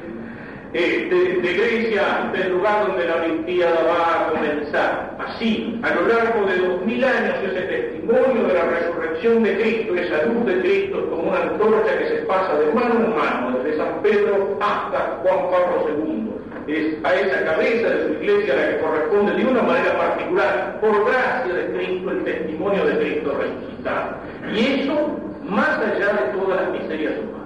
eh, 0.74 1.40
de, 1.42 1.54
Grecia 1.54 2.30
del 2.32 2.52
lugar 2.54 2.88
donde 2.88 3.06
la 3.06 3.16
Olimpiada 3.16 3.82
va 3.84 4.28
a 4.28 4.30
comenzar. 4.30 5.18
Así, 5.18 5.80
a 5.82 5.96
lo 5.96 6.08
largo 6.08 6.46
de 6.46 6.58
dos 6.58 6.86
mil 6.86 7.04
años, 7.04 7.36
ese 7.44 7.62
testimonio 7.62 8.48
de 8.48 8.54
la 8.54 8.66
resurrección 8.66 9.44
de 9.44 9.56
Cristo, 9.60 9.96
esa 9.96 10.26
luz 10.26 10.46
de 10.46 10.60
Cristo, 10.60 11.10
como 11.10 11.30
una 11.30 11.42
antorcha 11.42 11.98
que 11.98 12.08
se 12.10 12.16
pasa 12.28 12.54
de 12.60 12.72
mano 12.74 12.96
en 13.04 13.16
mano, 13.16 13.58
desde 13.58 13.78
San 13.78 14.02
Pedro 14.04 14.58
hasta 14.62 15.20
Juan 15.24 15.50
Pablo 15.50 15.86
II. 15.88 16.30
Es 16.68 17.04
a 17.04 17.16
esa 17.16 17.46
cabeza 17.46 17.90
de 17.90 18.06
su 18.06 18.24
iglesia 18.24 18.54
a 18.54 18.58
la 18.58 18.70
que 18.70 18.78
corresponde 18.80 19.34
de 19.34 19.46
una 19.46 19.64
manera 19.64 19.98
particular, 19.98 20.78
por 20.80 21.06
gracia 21.06 21.52
de 21.52 21.66
Cristo, 21.74 22.12
el 22.12 22.24
testimonio 22.24 22.86
de 22.86 22.98
Cristo 23.00 23.40
resucitado. 23.40 24.16
Y 24.54 24.82
eso 24.84 25.20
más 25.50 25.80
allá 25.80 26.14
de 26.14 26.38
todas 26.38 26.62
las 26.62 26.72
miserias 26.80 27.14
humanas. 27.18 27.40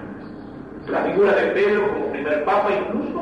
La 0.90 1.04
figura 1.04 1.34
de 1.34 1.52
Pedro 1.52 1.94
como 1.94 2.12
primer 2.12 2.44
papa 2.44 2.70
incluso 2.74 3.13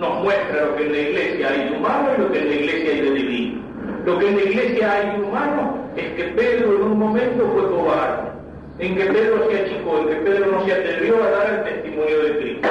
nos 0.00 0.22
muestra 0.22 0.64
lo 0.64 0.76
que 0.76 0.86
en 0.86 0.92
la 0.92 0.98
iglesia 0.98 1.48
hay 1.50 1.68
de 1.68 1.76
humano 1.76 2.08
y 2.16 2.20
lo 2.22 2.32
que 2.32 2.38
en 2.38 2.48
la 2.48 2.54
iglesia 2.54 2.90
hay 2.90 3.00
de 3.02 3.10
divino. 3.10 3.60
Lo 4.06 4.18
que 4.18 4.28
en 4.28 4.36
la 4.36 4.42
iglesia 4.42 4.92
hay 4.92 5.10
de 5.10 5.24
humano 5.26 5.78
es 5.94 6.08
que 6.14 6.24
Pedro 6.24 6.76
en 6.76 6.82
un 6.82 6.98
momento 6.98 7.50
fue 7.52 7.70
cobarde, 7.70 8.30
en 8.78 8.96
que 8.96 9.04
Pedro 9.04 9.50
se 9.50 9.60
achicó, 9.60 9.98
en 9.98 10.08
que 10.08 10.14
Pedro 10.16 10.46
no 10.52 10.64
se 10.64 10.72
atrevió 10.72 11.22
a 11.22 11.30
dar 11.30 11.54
el 11.54 11.74
testimonio 11.74 12.22
de 12.22 12.38
Cristo. 12.38 12.68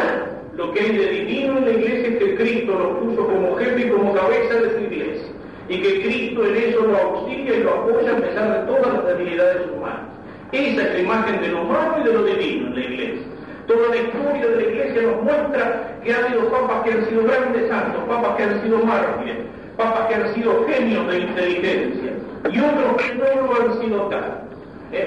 Lo 0.55 0.73
que 0.73 0.79
hay 0.79 0.97
de 0.97 1.07
divino 1.07 1.57
en 1.59 1.65
la 1.65 1.71
iglesia 1.71 2.07
es 2.07 2.17
que 2.17 2.35
Cristo 2.35 2.73
lo 2.73 2.99
puso 2.99 3.27
como 3.27 3.55
jefe 3.57 3.79
y 3.79 3.89
como 3.91 4.13
cabeza 4.13 4.55
de 4.55 4.69
su 4.71 4.79
iglesia. 4.91 5.27
Y 5.69 5.81
que 5.81 6.01
Cristo 6.01 6.45
en 6.45 6.55
eso 6.55 6.81
lo 6.81 6.97
auxilia 6.97 7.55
y 7.55 7.63
lo 7.63 7.73
apoya 7.75 8.11
a 8.11 8.21
pesar 8.21 8.59
de 8.59 8.73
todas 8.73 8.93
las 8.93 9.05
debilidades 9.05 9.67
humanas. 9.71 10.09
Esa 10.51 10.81
es 10.81 10.93
la 10.93 10.99
imagen 10.99 11.41
de 11.41 11.47
lo 11.49 11.61
humano 11.61 11.97
y 12.01 12.03
de 12.07 12.13
lo 12.13 12.23
divino 12.23 12.67
en 12.67 12.75
la 12.75 12.81
iglesia. 12.81 13.28
Toda 13.69 13.89
la 13.89 13.97
historia 13.97 14.47
de 14.47 14.55
la 14.55 14.61
iglesia 14.63 15.01
nos 15.03 15.21
muestra 15.21 15.93
que 16.03 16.11
ha 16.11 16.25
habido 16.25 16.49
papas 16.49 16.83
que 16.83 16.91
han 16.91 17.05
sido 17.07 17.23
grandes 17.23 17.69
santos, 17.69 18.01
papas 18.07 18.35
que 18.35 18.43
han 18.43 18.61
sido 18.63 18.79
mártires, 18.79 19.37
papas 19.77 20.07
que 20.07 20.15
han 20.15 20.33
sido 20.33 20.65
genios 20.65 21.07
de 21.07 21.19
inteligencia 21.19 22.11
y 22.51 22.59
otros 22.59 22.97
que 22.97 23.13
no 23.13 23.25
lo 23.45 23.61
han 23.61 23.79
sido 23.79 24.07
tal. 24.07 24.41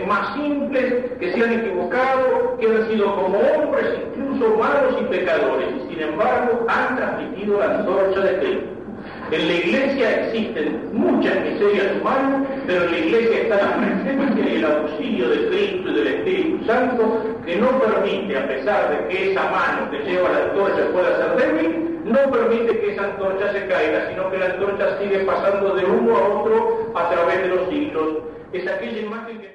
Más 0.07 0.35
simples, 0.35 0.95
que 1.19 1.33
se 1.33 1.43
han 1.43 1.53
equivocado, 1.55 2.57
que 2.61 2.67
han 2.69 2.89
sido 2.89 3.17
como 3.17 3.39
hombres, 3.39 3.99
incluso 4.15 4.57
malos 4.57 4.95
y 5.01 5.05
pecadores, 5.07 5.67
y 5.75 5.93
sin 5.93 6.01
embargo 6.01 6.65
han 6.69 6.97
transmitido 6.97 7.59
la 7.59 7.79
antorcha 7.79 8.21
de 8.21 8.39
Cristo. 8.39 8.82
En 9.33 9.49
la 9.49 9.55
iglesia 9.55 10.27
existen 10.27 10.91
muchas 10.93 11.35
miserias 11.41 11.97
humanas, 11.99 12.47
pero 12.67 12.85
en 12.85 12.93
la 12.93 12.99
iglesia 12.99 13.41
está 13.41 13.57
la 13.57 13.77
presencia 13.77 14.45
y 14.45 14.57
el 14.57 14.65
auxilio 14.67 15.29
de 15.31 15.49
Cristo 15.49 15.89
y 15.89 15.95
del 15.95 16.07
Espíritu 16.07 16.67
Santo 16.67 17.23
que 17.47 17.57
no 17.57 17.81
permite, 17.81 18.37
a 18.37 18.47
pesar 18.47 18.91
de 18.91 19.09
que 19.09 19.33
esa 19.33 19.45
mano 19.49 19.91
que 19.91 20.01
lleva 20.01 20.29
la 20.29 20.45
antorcha 20.51 20.87
pueda 20.93 21.17
ser 21.17 21.37
débil, 21.37 22.01
no 22.05 22.31
permite 22.31 22.79
que 22.79 22.93
esa 22.93 23.05
antorcha 23.05 23.53
se 23.53 23.67
caiga, 23.69 24.11
sino 24.11 24.31
que 24.31 24.37
la 24.37 24.45
antorcha 24.45 24.99
sigue 24.99 25.21
pasando 25.21 25.77
de 25.77 25.85
uno 25.87 26.15
a 26.15 26.29
otro 26.29 26.93
a 26.95 27.09
través 27.09 27.43
de 27.43 27.49
los 27.49 27.69
siglos. 27.71 28.09
Es 28.53 28.69
aquella 28.69 29.01
imagen 29.01 29.41
que 29.41 29.51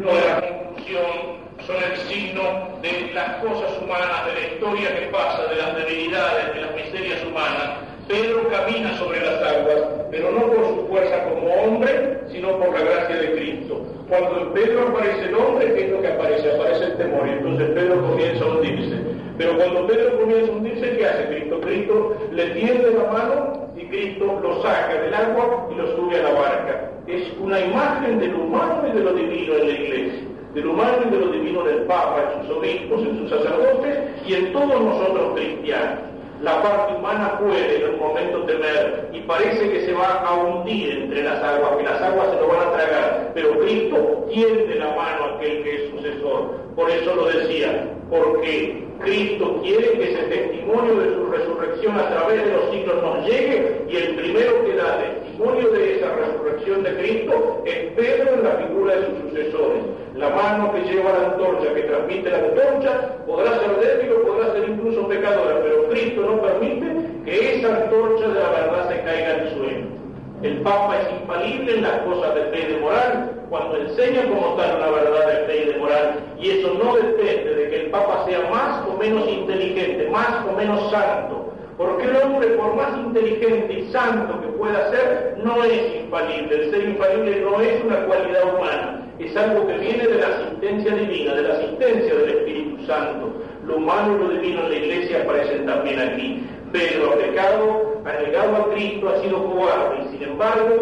no 0.00 0.10
la 0.12 0.40
conclusión 0.40 1.44
son 1.64 1.76
el 1.76 1.96
signo 2.08 2.42
de 2.82 3.12
las 3.14 3.36
cosas 3.36 3.80
humanas, 3.80 4.26
de 4.26 4.34
la 4.34 4.54
historia 4.54 4.98
que 4.98 5.06
pasa, 5.06 5.46
de 5.46 5.56
las 5.56 5.76
debilidades, 5.76 6.52
de 6.52 6.60
las 6.62 6.74
miserias 6.74 7.24
humanas. 7.24 7.78
Pedro 8.08 8.48
camina 8.64 8.96
sobre 8.98 9.20
las 9.20 9.42
aguas, 9.42 9.76
pero 10.10 10.30
no 10.32 10.40
por 10.46 10.66
su 10.66 10.86
fuerza 10.88 11.24
como 11.24 11.52
hombre, 11.52 12.20
sino 12.30 12.58
por 12.58 12.72
la 12.72 12.80
gracia 12.80 13.16
de 13.16 13.32
Cristo. 13.32 13.84
Cuando 14.08 14.40
en 14.40 14.52
Pedro 14.52 14.88
aparece 14.88 15.24
el 15.28 15.34
hombre, 15.34 15.74
¿qué 15.74 15.86
es 15.86 15.90
lo 15.90 16.00
que 16.00 16.08
aparece? 16.08 16.52
Aparece 16.52 16.84
el 16.84 16.96
temor, 16.96 17.28
entonces 17.28 17.70
Pedro 17.70 18.02
comienza 18.02 18.44
a 18.44 18.48
hundirse. 18.48 18.96
Pero 19.36 19.56
cuando 19.56 19.86
Pedro 19.86 20.18
comienza 20.18 20.52
a 20.52 20.56
hundirse, 20.56 20.96
¿qué 20.96 21.06
hace 21.06 21.26
Cristo? 21.26 21.60
Cristo 21.60 22.16
le 22.32 22.46
tiende 22.50 22.90
la 22.92 23.12
mano 23.12 23.68
y 23.76 23.84
Cristo 23.86 24.40
lo 24.42 24.62
saca 24.62 24.94
del 24.94 25.14
agua 25.14 25.68
y 25.70 25.74
lo 25.74 25.96
sube 25.96 26.20
a 26.20 26.22
la 26.22 26.32
barca. 26.32 26.90
Es 27.06 27.32
una 27.40 27.60
imagen 27.60 28.18
de 28.18 28.28
lo 28.28 28.38
humano 28.44 28.84
y 28.88 28.96
de 28.96 29.04
lo 29.04 29.12
divino 29.12 29.54
en 29.54 29.68
la 29.68 29.72
iglesia 29.72 30.20
de 30.54 30.60
lo 30.60 30.70
humano 30.70 30.98
y 31.04 31.10
de 31.10 31.18
lo 31.18 31.32
divino 31.32 31.64
del 31.64 31.78
Papa, 31.78 32.32
en 32.32 32.46
sus 32.46 32.58
obispos, 32.58 33.02
en 33.02 33.18
sus 33.18 33.28
sacerdotes 33.28 33.98
y 34.24 34.34
en 34.34 34.52
todos 34.52 34.80
nosotros 34.80 35.34
cristianos 35.34 36.13
la 36.44 36.62
parte 36.62 36.94
humana 36.94 37.38
puede 37.38 37.76
en 37.76 37.94
un 37.94 38.00
momento 38.00 38.42
temer 38.42 39.08
y 39.12 39.20
parece 39.20 39.70
que 39.70 39.86
se 39.86 39.94
va 39.94 40.20
a 40.26 40.34
hundir 40.34 40.90
entre 40.90 41.22
las 41.22 41.42
aguas, 41.42 41.76
que 41.78 41.84
las 41.84 42.02
aguas 42.02 42.28
se 42.30 42.36
lo 42.36 42.48
van 42.48 42.68
a 42.68 42.72
tragar, 42.72 43.30
pero 43.32 43.58
Cristo 43.60 44.26
tiende 44.28 44.74
la 44.74 44.94
mano 44.94 45.24
a 45.24 45.36
aquel 45.36 45.62
que 45.64 45.74
es 45.74 45.90
sucesor. 45.90 46.60
Por 46.74 46.90
eso 46.90 47.14
lo 47.14 47.26
decía, 47.26 47.88
porque 48.10 48.82
Cristo 49.00 49.60
quiere 49.62 49.92
que 49.92 50.12
ese 50.12 50.22
testimonio 50.24 50.96
de 50.96 51.14
su 51.14 51.26
resurrección 51.26 51.98
a 51.98 52.10
través 52.10 52.44
de 52.44 52.52
los 52.52 52.70
siglos 52.70 53.02
nos 53.02 53.26
llegue 53.26 53.82
y 53.88 53.96
el 53.96 54.14
primero 54.16 54.64
que 54.64 54.74
da 54.74 54.98
testimonio 54.98 55.68
de 55.70 55.96
esa 55.96 56.14
resurrección 56.16 56.82
de 56.82 56.96
Cristo 56.96 57.62
es 57.64 57.92
Pedro 57.92 58.34
en 58.34 58.42
la 58.44 58.50
figura 58.56 58.96
de 58.96 59.06
sus 59.06 59.30
sucesores. 59.30 59.82
La 60.16 60.30
mano 60.30 60.72
que 60.72 60.80
lleva 60.82 61.12
la 61.12 61.26
antorcha, 61.32 61.74
que 61.74 61.82
transmite 61.82 62.30
la 62.30 62.38
antorcha, 62.38 63.18
podrá 63.26 63.58
ser 63.58 63.76
débil 63.80 64.12
o 64.12 64.22
podrá 64.22 64.52
ser 64.52 64.68
incluso 64.68 65.08
pecadora, 65.08 65.60
pero 65.62 65.88
Cristo 65.88 66.20
no 66.22 66.42
permite 66.42 66.86
que 67.24 67.56
esa 67.56 67.76
antorcha 67.84 68.28
de 68.28 68.34
la 68.34 68.50
verdad 68.50 68.88
se 68.88 69.00
caiga 69.02 69.34
al 69.34 69.50
suelo. 69.54 70.03
El 70.44 70.58
Papa 70.60 70.98
es 71.00 71.22
infalible 71.22 71.76
en 71.76 71.82
las 71.82 72.02
cosas 72.02 72.34
de 72.34 72.42
fe 72.42 72.68
y 72.68 72.72
de 72.74 72.80
moral 72.80 73.30
cuando 73.48 73.78
enseña 73.78 74.24
cómo 74.28 74.50
está 74.50 74.76
una 74.76 74.90
verdad 74.90 75.26
de 75.26 75.46
fe 75.46 75.62
y 75.62 75.72
de 75.72 75.78
moral. 75.78 76.20
Y 76.38 76.50
eso 76.50 76.74
no 76.74 76.96
depende 76.96 77.54
de 77.54 77.70
que 77.70 77.76
el 77.84 77.90
Papa 77.90 78.26
sea 78.26 78.40
más 78.50 78.86
o 78.86 78.98
menos 78.98 79.26
inteligente, 79.26 80.06
más 80.10 80.44
o 80.46 80.52
menos 80.54 80.90
santo. 80.90 81.50
Porque 81.78 82.04
el 82.04 82.16
hombre, 82.16 82.48
por 82.48 82.76
más 82.76 82.94
inteligente 82.98 83.72
y 83.72 83.90
santo 83.90 84.38
que 84.42 84.48
pueda 84.48 84.90
ser, 84.90 85.38
no 85.42 85.64
es 85.64 86.02
infalible. 86.02 86.54
El 86.54 86.70
ser 86.70 86.88
infalible 86.90 87.40
no 87.40 87.60
es 87.62 87.82
una 87.82 88.04
cualidad 88.04 88.54
humana, 88.54 89.00
es 89.18 89.34
algo 89.38 89.66
que 89.66 89.78
viene 89.78 90.06
de 90.06 90.20
la 90.20 90.26
asistencia 90.26 90.94
divina, 90.94 91.34
de 91.36 91.42
la 91.42 91.54
asistencia 91.54 92.14
del 92.14 92.28
Espíritu 92.28 92.84
Santo. 92.84 93.32
Lo 93.66 93.76
humano 93.76 94.14
y 94.14 94.18
lo 94.18 94.28
divino 94.28 94.60
en 94.64 94.68
la 94.68 94.76
iglesia 94.76 95.22
aparecen 95.22 95.64
también 95.64 96.00
aquí. 96.00 96.46
Pedro 96.70 97.12
ha 97.12 97.16
pecado, 97.16 97.93
ha 98.04 98.12
negado 98.20 98.56
a 98.56 98.70
Cristo, 98.70 99.08
ha 99.08 99.20
sido 99.22 99.44
cobarde 99.44 100.04
y 100.04 100.12
sin 100.12 100.28
embargo 100.28 100.74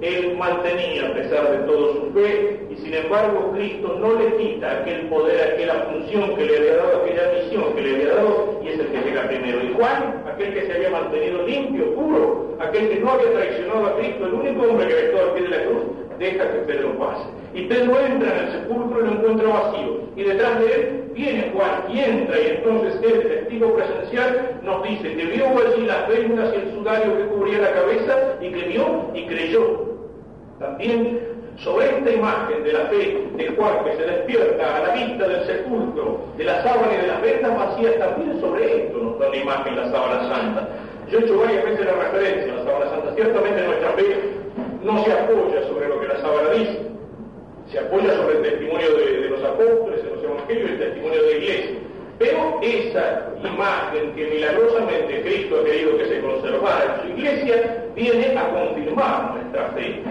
él 0.00 0.36
mantenía 0.36 1.08
a 1.08 1.14
pesar 1.14 1.50
de 1.50 1.58
todo 1.66 1.92
su 1.94 2.12
fe 2.12 2.66
y 2.70 2.76
sin 2.76 2.94
embargo 2.94 3.50
Cristo 3.52 3.96
no 3.98 4.14
le 4.14 4.36
quita 4.36 4.80
aquel 4.80 5.08
poder, 5.08 5.54
aquella 5.54 5.74
función 5.90 6.36
que 6.36 6.46
le 6.46 6.56
había 6.56 6.76
dado, 6.76 7.02
aquella 7.02 7.32
misión 7.32 7.74
que 7.74 7.82
le 7.82 7.94
había 7.96 8.14
dado 8.14 8.60
y 8.62 8.68
es 8.68 8.78
el 8.78 8.86
que 8.88 9.00
llega 9.00 9.26
primero. 9.26 9.62
Y 9.62 9.72
Juan, 9.74 10.22
aquel 10.32 10.54
que 10.54 10.66
se 10.66 10.72
había 10.72 10.90
mantenido 10.90 11.42
limpio, 11.42 11.94
puro, 11.94 12.56
aquel 12.60 12.88
que 12.88 13.00
no 13.00 13.10
había 13.10 13.32
traicionado 13.32 13.86
a 13.86 13.96
Cristo, 13.96 14.26
el 14.26 14.34
único 14.34 14.62
hombre 14.62 14.86
que 14.86 14.92
había 14.92 15.06
estado 15.06 15.28
al 15.28 15.34
pie 15.34 15.42
de 15.42 15.48
la 15.48 15.64
cruz, 15.64 15.82
deja 16.18 16.52
que 16.52 16.58
Pedro 16.58 16.98
pase. 16.98 17.24
Y 17.54 17.62
Pedro 17.62 18.00
entra 18.00 18.30
en 18.30 18.44
el 18.44 18.52
sepulcro 18.52 19.00
y 19.00 19.04
lo 19.04 19.12
encuentra 19.12 19.48
vacío. 19.48 20.00
Y 20.16 20.22
detrás 20.22 20.60
de 20.60 20.66
él 20.66 20.97
viene 21.18 21.50
Juan 21.52 21.84
y 21.92 21.98
entra 21.98 22.40
y 22.40 22.46
entonces 22.46 22.94
el 23.02 23.22
testigo 23.22 23.74
presencial 23.74 24.60
nos 24.62 24.82
dice 24.84 25.16
que 25.16 25.24
vio 25.26 25.46
allí 25.46 25.84
las 25.84 26.08
vendas 26.08 26.54
y 26.54 26.60
el 26.60 26.74
sudario 26.74 27.18
que 27.18 27.24
cubría 27.24 27.58
la 27.58 27.72
cabeza 27.72 28.36
y 28.40 28.48
vio 28.48 29.10
y 29.14 29.26
creyó. 29.26 29.88
También 30.60 31.18
sobre 31.58 31.86
esta 31.98 32.10
imagen 32.12 32.62
de 32.62 32.72
la 32.72 32.86
fe 32.86 33.26
de 33.36 33.48
Juan 33.56 33.84
que 33.84 33.96
se 33.96 34.02
despierta 34.02 34.76
a 34.76 34.80
la 34.86 34.94
vista 34.94 35.26
del 35.26 35.44
sepulcro, 35.44 36.20
de 36.36 36.44
la 36.44 36.62
sábana 36.62 36.94
y 36.94 36.96
de 36.98 37.06
las 37.08 37.20
vendas 37.20 37.58
vacías, 37.58 37.98
también 37.98 38.40
sobre 38.40 38.84
esto 38.84 38.98
nos 38.98 39.18
da 39.18 39.28
la 39.28 39.36
imagen 39.36 39.76
la 39.76 39.90
sábana 39.90 40.28
santa. 40.28 40.68
Yo 41.10 41.18
he 41.18 41.24
hecho 41.24 41.38
varias 41.38 41.64
veces 41.64 41.86
la 41.86 41.92
referencia 41.94 42.52
a 42.52 42.56
la 42.56 42.64
sábana 42.64 42.90
santa. 42.90 43.14
Ciertamente 43.16 43.66
nuestra 43.66 43.90
fe 43.92 44.20
no 44.84 45.04
se 45.04 45.12
apoya 45.12 45.66
sobre 45.66 45.88
lo 45.88 46.00
que 46.00 46.08
la 46.08 46.20
sábana 46.20 46.50
dice, 46.50 46.80
se 47.70 47.78
apoya 47.78 48.14
sobre 48.14 48.38
el 48.38 48.42
testimonio 48.42 48.96
de, 48.96 49.30
los 49.30 49.44
apóstoles, 49.44 50.02
de 50.02 50.10
los 50.10 50.24
evangelios 50.24 50.70
el 50.70 50.78
testimonio 50.78 51.22
de 51.22 51.30
la 51.30 51.36
iglesia. 51.36 51.78
Pero 52.18 52.58
esa 52.62 53.28
imagen 53.44 54.14
que 54.14 54.26
milagrosamente 54.26 55.22
Cristo 55.22 55.60
ha 55.60 55.64
querido 55.64 55.98
que 55.98 56.06
se 56.06 56.20
conservara 56.20 56.84
en 56.84 57.02
su 57.02 57.18
iglesia 57.18 57.84
viene 57.94 58.36
a 58.36 58.50
confirmar 58.50 59.34
nuestra 59.34 59.68
fe. 59.72 60.02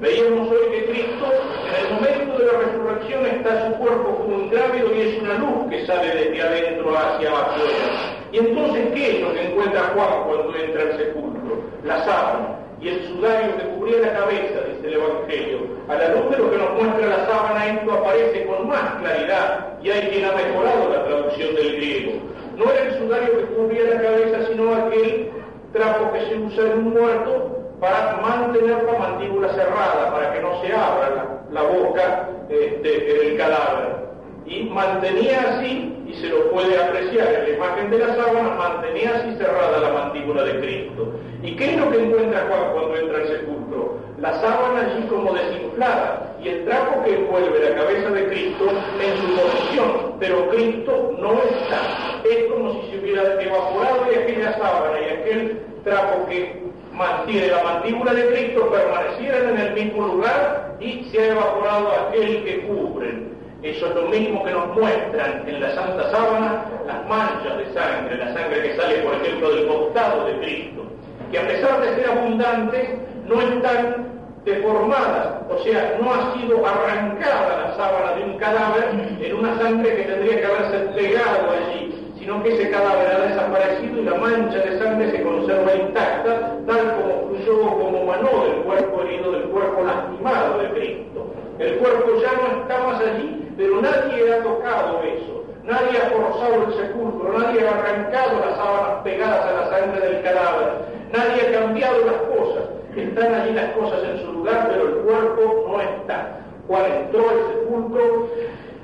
Veíamos 0.00 0.50
hoy 0.50 0.70
que 0.70 0.84
Cristo 0.86 1.26
en 1.68 1.86
el 1.86 1.94
momento 1.94 2.38
de 2.38 2.46
la 2.46 2.58
resurrección 2.58 3.26
está 3.26 3.66
su 3.66 3.78
cuerpo 3.78 4.16
como 4.16 4.36
un 4.36 4.50
grávido 4.50 4.94
y 4.94 5.00
es 5.00 5.22
una 5.22 5.34
luz 5.38 5.70
que 5.70 5.86
sale 5.86 6.14
desde 6.14 6.40
adentro 6.40 6.96
hacia 6.96 7.30
afuera. 7.30 8.16
Y 8.32 8.38
entonces, 8.38 8.88
¿qué 8.94 9.10
es 9.10 9.20
lo 9.20 9.34
que 9.34 9.50
encuentra 9.50 9.92
Juan 9.94 10.24
cuando 10.24 10.56
entra 10.56 10.82
al 10.82 10.96
sepulcro? 10.96 11.64
La 11.84 12.04
sábana 12.04 12.60
y 12.80 12.88
el 12.88 13.08
sudario 13.08 13.56
que 13.56 13.64
cubría 13.64 14.00
la 14.00 14.12
cabeza, 14.14 14.60
dice 14.68 14.86
el 14.88 14.94
Evangelio. 14.94 15.58
A 15.88 15.94
la 15.96 16.08
luz 16.14 16.30
de 16.30 16.38
lo 16.38 16.50
que 16.50 16.56
nos 16.56 16.72
muestra 16.74 17.06
la 17.06 17.26
sábana, 17.26 17.66
esto 17.66 17.92
aparece 17.92 18.46
con 18.46 18.68
más 18.68 18.94
claridad 19.00 19.78
y 19.82 19.90
hay 19.90 20.08
quien 20.08 20.24
ha 20.24 20.32
mejorado 20.32 20.88
la 20.90 21.04
traducción 21.04 21.54
del 21.54 21.76
griego. 21.76 22.12
No 22.56 22.70
era 22.70 22.82
el 22.82 22.98
sudario 22.98 23.38
que 23.38 23.44
cubría 23.54 23.84
la 23.84 24.02
cabeza, 24.02 24.46
sino 24.48 24.74
aquel 24.74 25.30
trapo 25.72 26.12
que 26.12 26.20
se 26.26 26.36
usa 26.36 26.72
en 26.72 26.78
un 26.78 26.90
muerto 26.94 27.56
para 27.80 28.18
mantener 28.22 28.82
la 28.84 28.98
mandíbula 28.98 29.48
cerrada, 29.50 30.12
para 30.12 30.32
que 30.32 30.40
no 30.40 30.60
se 30.62 30.72
abra 30.72 31.42
la, 31.50 31.62
boca 31.62 32.28
este, 32.48 33.28
el 33.28 33.36
cadáver 33.36 34.10
y 34.46 34.64
mantenía 34.64 35.40
así, 35.48 35.96
y 36.06 36.14
se 36.14 36.28
lo 36.28 36.50
puede 36.50 36.76
apreciar 36.76 37.32
en 37.34 37.42
la 37.44 37.50
imagen 37.50 37.90
de 37.90 37.98
la 37.98 38.16
sábana, 38.16 38.50
mantenía 38.56 39.16
así 39.16 39.36
cerrada 39.36 39.78
la 39.78 39.90
mandíbula 39.90 40.42
de 40.42 40.60
Cristo. 40.60 41.12
¿Y 41.42 41.56
qué 41.56 41.74
es 41.74 41.76
lo 41.78 41.90
que 41.90 42.04
encuentra 42.04 42.46
Juan 42.48 42.72
cuando 42.72 42.96
entra 42.96 43.18
al 43.18 43.28
sepulcro? 43.28 43.98
La 44.18 44.32
sábana 44.40 44.80
allí 44.80 45.06
como 45.08 45.32
desinflada 45.32 46.36
y 46.42 46.48
el 46.48 46.64
trapo 46.66 47.02
que 47.02 47.14
envuelve 47.14 47.70
la 47.70 47.76
cabeza 47.76 48.10
de 48.10 48.26
Cristo 48.26 48.64
en 48.68 49.16
su 49.16 49.40
posición, 49.40 50.14
pero 50.18 50.48
Cristo 50.50 51.16
no 51.18 51.32
está. 51.32 52.20
Es 52.28 52.52
como 52.52 52.72
si 52.74 52.90
se 52.90 52.98
hubiera 52.98 53.42
evaporado 53.42 54.04
de 54.04 54.16
aquella 54.16 54.52
sábana 54.58 55.00
y 55.00 55.04
aquel 55.04 55.60
trapo 55.84 56.26
que 56.28 56.62
mantiene 56.92 57.46
la 57.48 57.62
mandíbula 57.62 58.12
de 58.12 58.26
Cristo 58.26 58.70
permanecieran 58.70 59.48
en 59.50 59.58
el 59.58 59.72
mismo 59.72 60.06
lugar 60.06 60.76
y 60.80 61.04
se 61.10 61.20
ha 61.20 61.32
evaporado 61.32 61.88
aquel 62.08 62.44
que 62.44 62.60
cubre 62.66 63.30
eso 63.62 63.88
es 63.88 63.94
lo 63.94 64.08
mismo 64.08 64.42
que 64.42 64.52
nos 64.52 64.68
muestran 64.74 65.46
en 65.46 65.60
la 65.60 65.74
Santa 65.74 66.10
Sábana 66.10 66.64
las 66.86 67.06
manchas 67.06 67.58
de 67.58 67.74
sangre, 67.74 68.16
la 68.16 68.32
sangre 68.32 68.62
que 68.62 68.76
sale, 68.76 68.94
por 69.00 69.14
ejemplo, 69.16 69.54
del 69.54 69.66
costado 69.66 70.24
de 70.24 70.38
Cristo, 70.38 70.89
que 71.30 71.38
a 71.38 71.46
pesar 71.46 71.80
de 71.80 71.94
ser 71.94 72.10
abundantes, 72.10 72.88
no 73.26 73.40
están 73.40 74.10
deformadas, 74.44 75.42
o 75.48 75.62
sea, 75.62 75.98
no 76.00 76.12
ha 76.12 76.34
sido 76.34 76.66
arrancada 76.66 77.66
la 77.66 77.76
sábana 77.76 78.14
de 78.16 78.24
un 78.24 78.38
cadáver 78.38 79.18
en 79.20 79.34
una 79.36 79.56
sangre 79.58 79.96
que 79.96 80.02
tendría 80.02 80.40
que 80.40 80.46
haberse 80.46 80.78
pegado 80.96 81.50
allí, 81.50 82.14
sino 82.18 82.42
que 82.42 82.54
ese 82.54 82.70
cadáver 82.70 83.08
ha 83.08 83.26
desaparecido 83.28 84.00
y 84.00 84.04
la 84.04 84.14
mancha 84.14 84.58
de 84.58 84.78
sangre 84.78 85.10
se 85.10 85.22
conserva 85.22 85.74
intacta, 85.74 86.56
tal 86.66 86.96
como 86.96 87.28
fluyó 87.28 87.60
como 87.78 88.04
manó 88.04 88.44
del 88.44 88.62
cuerpo 88.64 89.02
herido, 89.02 89.32
del 89.32 89.42
cuerpo 89.44 89.82
lastimado 89.84 90.58
de 90.58 90.70
Cristo. 90.70 91.26
El 91.58 91.76
cuerpo 91.76 92.10
ya 92.22 92.32
no 92.32 92.62
está 92.62 92.86
más 92.86 93.00
allí, 93.00 93.52
pero 93.56 93.80
nadie 93.82 94.32
ha 94.32 94.42
tocado 94.42 95.02
eso. 95.02 95.44
Nadie 95.64 95.98
ha 95.98 96.10
forzado 96.10 96.66
el 96.66 96.74
sepulcro, 96.74 97.38
nadie 97.38 97.68
ha 97.68 97.70
arrancado 97.70 98.40
las 98.40 98.56
sábanas 98.56 99.02
pegadas 99.04 99.44
a 99.44 99.52
la 99.52 99.70
sangre 99.70 100.00
del 100.00 100.22
cadáver, 100.22 100.99
nadie 101.12 101.48
ha 101.48 101.60
cambiado 101.60 102.04
las 102.04 102.16
cosas. 102.22 102.64
Están 102.96 103.34
allí 103.34 103.52
las 103.54 103.72
cosas 103.72 104.00
en 104.04 104.24
su 104.24 104.32
lugar, 104.32 104.68
pero 104.70 104.88
el 104.88 104.94
cuerpo 105.04 105.68
no 105.68 105.80
está. 105.80 106.40
Juan 106.66 106.84
entró 106.92 107.28
al 107.28 107.36
sepulcro 107.52 108.28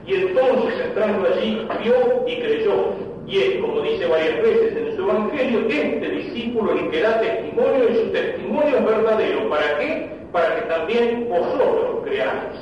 y 0.07 0.15
entonces 0.15 0.87
entrando 0.87 1.29
allí 1.29 1.67
vio 1.83 1.95
y 2.27 2.37
creyó. 2.41 2.95
Y 3.27 3.39
es, 3.39 3.61
como 3.61 3.81
dice 3.81 4.07
varias 4.07 4.41
veces 4.43 4.77
en 4.77 4.97
su 4.97 5.03
Evangelio, 5.03 5.61
este 5.69 6.09
discípulo 6.11 6.73
el 6.73 6.91
que 6.91 7.03
da 7.03 7.21
testimonio 7.21 7.89
y 7.91 7.95
su 7.97 8.11
testimonio 8.13 8.77
es 8.79 8.85
verdadero. 8.85 9.49
¿Para 9.49 9.79
qué? 9.79 10.11
Para 10.33 10.57
que 10.57 10.63
también 10.63 11.29
vosotros 11.29 12.05
creáis. 12.05 12.55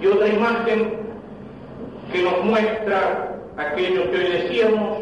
Y 0.00 0.06
otra 0.06 0.28
imagen 0.28 0.94
que 2.12 2.22
nos 2.22 2.44
muestra 2.44 3.38
aquello 3.56 4.10
que 4.10 4.16
hoy 4.16 4.28
decíamos 4.32 4.98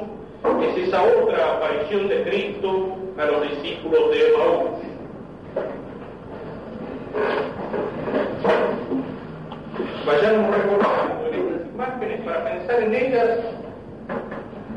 es 0.63 0.89
esa 0.89 1.03
otra 1.03 1.57
aparición 1.57 2.09
de 2.09 2.23
Cristo 2.25 3.00
a 3.19 3.25
los 3.27 3.43
discípulos 3.51 4.11
de 4.11 4.29
Emaús. 4.29 4.71
Vayamos 10.07 10.57
recordando 10.57 11.27
en 11.27 11.35
estas 11.35 11.75
imágenes 11.75 12.21
para 12.23 12.45
pensar 12.45 12.83
en 12.83 12.95
ellas 12.95 13.39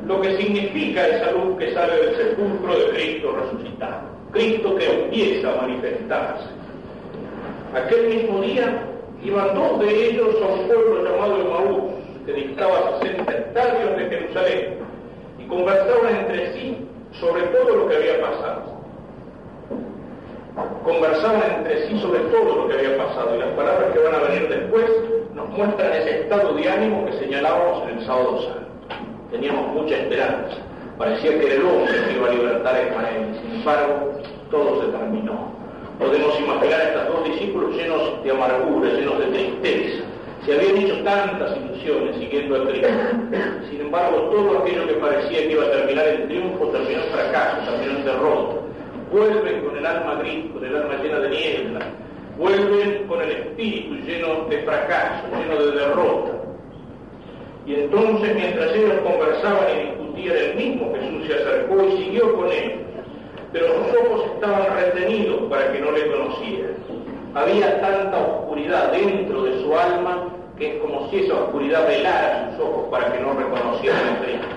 lo 0.07 0.21
que 0.21 0.37
significa 0.37 1.07
esa 1.07 1.31
luz 1.31 1.57
que 1.57 1.73
sale 1.73 1.95
del 1.95 2.15
sepulcro 2.15 2.77
de 2.77 2.89
Cristo 2.89 3.31
resucitado. 3.31 4.01
Cristo 4.31 4.75
que 4.75 5.03
empieza 5.03 5.53
a 5.53 5.61
manifestarse. 5.61 6.49
Aquel 7.73 8.07
mismo 8.09 8.41
día 8.41 8.83
iban 9.23 9.55
dos 9.55 9.79
de 9.79 10.09
ellos 10.09 10.35
a 10.41 10.53
un 10.53 10.67
pueblo 10.67 11.03
llamado 11.03 11.41
Emaús, 11.41 11.93
que 12.25 12.33
dictaba 12.33 12.99
60 13.01 13.31
estadios 13.31 13.97
de 13.97 14.09
Jerusalén, 14.09 14.73
y 15.39 15.47
conversaban 15.47 16.15
entre 16.15 16.53
sí 16.53 16.77
sobre 17.19 17.43
todo 17.43 17.75
lo 17.75 17.89
que 17.89 17.95
había 17.95 18.21
pasado. 18.21 18.73
Conversaban 20.83 21.41
entre 21.57 21.87
sí 21.87 21.99
sobre 21.99 22.19
todo 22.19 22.55
lo 22.55 22.67
que 22.67 22.73
había 22.75 22.97
pasado, 22.97 23.35
y 23.35 23.39
las 23.39 23.49
palabras 23.49 23.91
que 23.93 23.99
van 23.99 24.15
a 24.15 24.19
venir 24.19 24.49
después 24.49 24.85
nos 25.33 25.49
muestran 25.49 25.93
ese 25.93 26.21
estado 26.21 26.53
de 26.53 26.69
ánimo 26.69 27.05
que 27.05 27.13
señalábamos 27.13 27.83
en 27.83 27.97
el 27.97 28.05
sábado 28.05 28.41
santo. 28.41 28.67
Teníamos 29.31 29.67
mucha 29.73 29.95
esperanza. 29.97 30.57
Parecía 30.97 31.39
que 31.39 31.55
el 31.55 31.65
hombre 31.65 31.93
que 32.05 32.13
iba 32.13 32.27
a 32.27 32.31
libertar 32.31 32.75
a 32.75 32.83
Israel, 32.83 33.27
y 33.31 33.39
sin 33.39 33.55
embargo, 33.59 34.11
todo 34.51 34.81
se 34.81 34.87
terminó 34.89 35.63
podemos 35.99 36.39
imaginar 36.39 36.81
a 36.81 36.83
estos 36.83 37.07
dos 37.07 37.25
discípulos 37.25 37.75
llenos 37.75 38.23
de 38.23 38.31
amargura, 38.31 38.89
llenos 38.89 39.19
de 39.19 39.25
tristeza. 39.27 40.03
Se 40.45 40.53
habían 40.53 40.77
hecho 40.77 41.03
tantas 41.03 41.57
ilusiones 41.57 42.17
siguiendo 42.17 42.55
a 42.55 42.67
Cristo. 42.67 42.87
Sin 43.69 43.81
embargo, 43.81 44.17
todo 44.29 44.59
aquello 44.59 44.87
que 44.87 44.93
parecía 44.93 45.39
que 45.39 45.51
iba 45.51 45.63
a 45.63 45.71
terminar 45.71 46.07
en 46.07 46.27
triunfo 46.27 46.67
terminó 46.67 47.01
en 47.01 47.09
fracaso, 47.11 47.71
terminó 47.71 47.99
en 47.99 48.05
derrota. 48.05 48.55
Vuelven 49.11 49.61
con 49.61 49.77
el 49.77 49.85
alma 49.85 50.15
gris, 50.15 50.51
con 50.51 50.65
el 50.65 50.75
alma 50.75 50.95
llena 51.01 51.19
de 51.19 51.29
niebla. 51.29 51.79
Vuelven 52.37 53.07
con 53.07 53.21
el 53.21 53.31
espíritu 53.31 53.95
lleno 54.05 54.45
de 54.49 54.57
fracaso, 54.59 55.23
lleno 55.37 55.65
de 55.65 55.71
derrota. 55.79 56.31
Y 57.65 57.75
entonces, 57.75 58.35
mientras 58.35 58.73
ellos 58.73 58.93
conversaban 59.03 59.65
y 59.69 59.87
discutían, 59.87 60.35
el 60.35 60.55
mismo 60.55 60.93
Jesús 60.93 61.27
se 61.27 61.33
acercó 61.35 61.83
y 61.83 62.03
siguió 62.03 62.35
con 62.35 62.51
ellos 62.51 62.83
pero 63.53 63.67
sus 63.67 63.95
ojos 63.95 64.31
estaban 64.33 64.75
retenidos 64.75 65.43
para 65.43 65.71
que 65.71 65.79
no 65.79 65.91
le 65.91 66.11
conocieran. 66.11 66.73
Había 67.35 67.79
tanta 67.81 68.17
oscuridad 68.17 68.91
dentro 68.91 69.43
de 69.43 69.61
su 69.61 69.77
alma 69.77 70.22
es 70.65 70.81
como 70.81 71.09
si 71.09 71.19
esa 71.19 71.35
oscuridad 71.35 71.87
velara 71.87 72.51
sus 72.51 72.65
ojos 72.65 72.85
para 72.89 73.11
que 73.11 73.19
no 73.19 73.33
reconocieran 73.33 74.09
a 74.09 74.19
Cristo. 74.19 74.47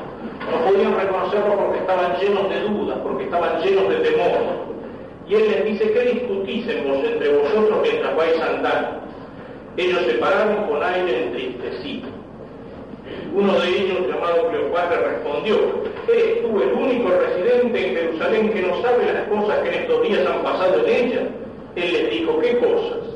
No 0.50 0.70
podían 0.70 0.96
reconocerlo 0.96 1.56
porque 1.56 1.78
estaban 1.78 2.16
llenos 2.20 2.48
de 2.48 2.60
dudas, 2.60 2.98
porque 3.02 3.24
estaban 3.24 3.60
llenos 3.62 3.88
de 3.88 3.96
temor. 3.96 4.66
Y 5.28 5.34
él 5.34 5.50
les 5.50 5.64
dice, 5.64 5.92
¿qué 5.92 6.00
discutís 6.12 6.68
entre 6.68 7.28
vosotros 7.36 7.78
mientras 7.82 8.16
vais 8.16 8.40
andando? 8.40 9.00
Ellos 9.76 10.00
se 10.06 10.14
pararon 10.14 10.64
con 10.68 10.82
aire 10.82 11.24
entristecido. 11.24 12.08
Uno 13.34 13.58
de 13.60 13.68
ellos, 13.68 14.06
llamado 14.08 14.48
Cleopatra, 14.48 14.98
respondió, 14.98 15.56
¿eres 16.08 16.42
tú 16.42 16.62
el 16.62 16.72
único 16.72 17.10
residente 17.10 17.86
en 17.86 17.96
Jerusalén 17.96 18.50
que 18.50 18.62
no 18.62 18.80
sabe 18.82 19.12
las 19.12 19.24
cosas 19.24 19.58
que 19.58 19.68
en 19.68 19.74
estos 19.74 20.02
días 20.08 20.26
han 20.26 20.42
pasado 20.42 20.86
en 20.86 20.94
ella? 20.94 21.20
Él 21.74 21.92
les 21.92 22.10
dijo, 22.10 22.38
¿qué 22.38 22.56
cosas? 22.58 23.15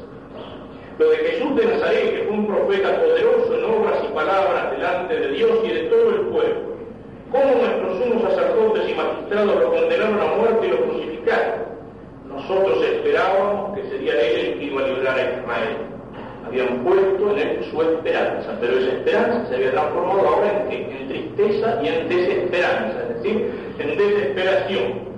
Lo 1.00 1.08
de 1.08 1.16
Jesús 1.16 1.56
de 1.56 1.64
Nazaret, 1.64 2.10
que 2.10 2.24
fue 2.24 2.36
un 2.36 2.46
profeta 2.46 3.00
poderoso 3.00 3.54
en 3.56 3.64
obras 3.64 4.04
y 4.04 4.12
palabras 4.12 4.70
delante 4.72 5.18
de 5.18 5.28
Dios 5.28 5.50
y 5.64 5.68
de 5.68 5.80
todo 5.84 6.10
el 6.10 6.20
pueblo. 6.26 6.60
¿Cómo 7.32 7.54
nuestros 7.54 8.04
sumos 8.04 8.22
sacerdotes 8.22 8.86
y 8.86 8.94
magistrados 8.94 9.60
lo 9.60 9.72
condenaron 9.72 10.20
a 10.20 10.36
muerte 10.36 10.66
y 10.66 10.70
lo 10.70 10.76
crucificaron? 10.82 11.60
Nosotros 12.28 12.84
esperábamos 12.84 13.78
que 13.78 13.88
sería 13.88 14.12
él 14.12 14.40
el 14.40 14.58
que 14.58 14.64
iba 14.66 14.82
a 14.82 14.88
librar 14.88 15.18
a 15.18 15.22
Israel 15.22 15.76
habían 16.46 16.84
puesto 16.84 17.30
en 17.30 17.38
él 17.38 17.66
su 17.70 17.80
esperanza, 17.80 18.58
pero 18.60 18.78
esa 18.78 18.92
esperanza 18.92 19.48
se 19.48 19.54
había 19.54 19.70
transformado 19.70 20.28
ahora 20.28 20.66
en, 20.68 20.92
en 20.92 21.08
tristeza 21.08 21.80
y 21.82 21.88
en 21.88 22.08
desesperanza, 22.10 23.02
es 23.08 23.22
decir, 23.22 23.50
en 23.78 23.96
desesperación. 23.96 25.10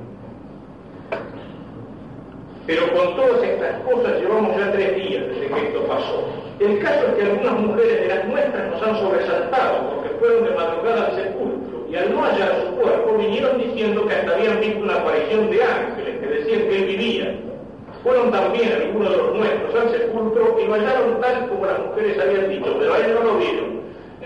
Pero 2.67 2.93
con 2.93 3.17
todas 3.17 3.43
estas 3.43 3.81
cosas 3.81 4.21
llevamos 4.21 4.57
ya 4.57 4.71
tres 4.71 4.95
días 4.95 5.25
desde 5.29 5.49
que 5.49 5.67
esto 5.67 5.83
pasó. 5.87 6.29
El 6.61 6.79
caso 6.79 7.07
es 7.09 7.15
que 7.15 7.23
algunas 7.23 7.59
mujeres 7.59 8.01
de 8.03 8.09
las 8.09 8.25
nuestras 8.29 8.71
nos 8.71 8.83
han 8.83 8.97
sobresaltado 9.01 9.91
porque 9.91 10.11
fueron 10.21 10.45
de 10.45 10.51
madrugada 10.51 11.07
al 11.07 11.17
sepulcro 11.17 11.87
y 11.91 11.97
al 11.97 12.15
no 12.15 12.23
hallar 12.23 12.63
su 12.63 12.77
cuerpo 12.77 13.19
vinieron 13.19 13.59
diciendo 13.59 14.07
que 14.07 14.15
hasta 14.15 14.35
habían 14.35 14.61
visto 14.61 14.79
una 14.79 14.95
aparición 14.95 15.51
de 15.51 15.63
ángeles 15.63 16.21
que 16.21 16.27
decían 16.27 16.61
que 16.69 16.77
él 16.79 16.85
vivía 16.85 17.35
fueron 18.03 18.33
también 18.33 18.73
algunos 18.73 19.11
de 19.11 19.17
los 19.17 19.35
nuestros 19.37 19.75
al 19.75 19.91
sepulcro 19.91 20.59
y 20.61 20.67
lo 20.67 20.75
hallaron 20.75 21.21
tal 21.21 21.49
como 21.49 21.67
las 21.67 21.79
mujeres 21.79 22.19
habían 22.19 22.49
dicho, 22.49 22.77
pero 22.79 22.95
a 22.95 22.99
no 22.99 23.23
lo 23.23 23.39
vieron. 23.39 23.83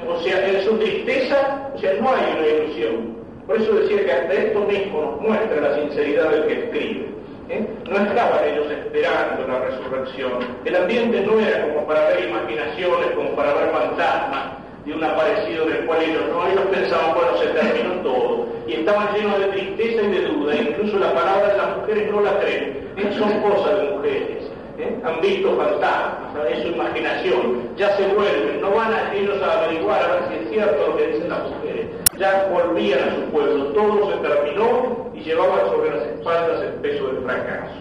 O 0.09 0.20
sea, 0.22 0.49
en 0.49 0.64
su 0.64 0.79
tristeza, 0.79 1.70
o 1.75 2.03
no 2.03 2.11
hay 2.11 2.38
una 2.38 2.46
ilusión. 2.46 3.16
Por 3.46 3.61
eso 3.61 3.75
decía 3.75 4.05
que 4.05 4.12
hasta 4.12 4.33
esto 4.33 4.61
mismo 4.61 5.01
nos 5.03 5.20
muestra 5.20 5.61
la 5.61 5.75
sinceridad 5.75 6.31
del 6.31 6.46
que 6.46 6.53
escribe. 6.53 7.15
¿Eh? 7.48 7.66
No 7.88 7.96
estaban 7.96 8.44
ellos 8.44 8.66
esperando 8.70 9.46
la 9.46 9.59
resurrección. 9.61 10.32
El 10.64 10.76
ambiente 10.76 11.20
no 11.22 11.40
era 11.40 11.68
como 11.68 11.87
para 11.87 12.09
ver 12.09 12.28
imaginaciones, 12.28 13.11
como 13.14 13.30
para 13.37 13.54
ver 13.54 13.70
fantasmas 13.70 14.44
de 14.85 14.94
un 14.94 15.02
aparecido 15.02 15.64
en 15.68 15.76
el 15.76 15.87
cual 15.87 16.02
ellos 16.02 16.22
no, 16.30 16.46
ellos 16.46 16.64
pensaban, 16.72 17.14
bueno, 17.14 17.37
se 17.38 17.46
terminó 17.48 17.94
todo. 18.02 18.46
Y 18.68 18.74
estaban 18.74 19.14
llenos 19.14 19.38
de 19.38 19.46
tristeza 19.46 20.02
y 20.02 20.11
de 20.11 20.26
duda, 20.26 20.54
incluso 20.54 20.98
la 20.98 21.12
palabra 21.12 21.48
de 21.48 21.56
las 21.56 21.76
mujeres 21.76 22.11
no 22.11 22.20
la 22.20 22.38
creen, 22.40 22.88
son 23.16 23.40
cosas 23.40 23.80
de 23.80 23.90
mujeres. 23.90 24.44
¿eh? 24.78 24.96
Han 25.04 25.20
visto 25.20 25.56
fantasmas, 25.56 26.50
es 26.50 26.62
su 26.62 26.68
imaginación, 26.68 27.68
ya 27.76 27.96
se 27.96 28.06
vuelven, 28.09 28.61
no 28.61 28.70
van 28.70 28.92
a 28.92 29.14
ellos 29.14 29.40
a 29.42 29.64
averiguar 29.64 30.02
a 30.02 30.14
ver 30.14 30.22
si 30.28 30.35
es 30.44 30.50
cierto 30.50 30.87
lo 30.87 30.96
que 30.96 31.06
dicen 31.09 31.28
las 31.28 31.42
mujeres, 31.50 31.75
ya 32.18 32.48
volvían 32.52 33.09
a 33.09 33.14
su 33.14 33.20
pueblo, 33.33 33.64
todo 33.66 34.11
se 34.11 34.16
terminó 34.18 35.11
y 35.14 35.20
llevaban 35.20 35.66
sobre 35.70 35.90
las 35.90 36.07
espaldas 36.07 36.62
el 36.62 36.74
peso 36.81 37.07
del 37.09 37.22
fracaso. 37.24 37.74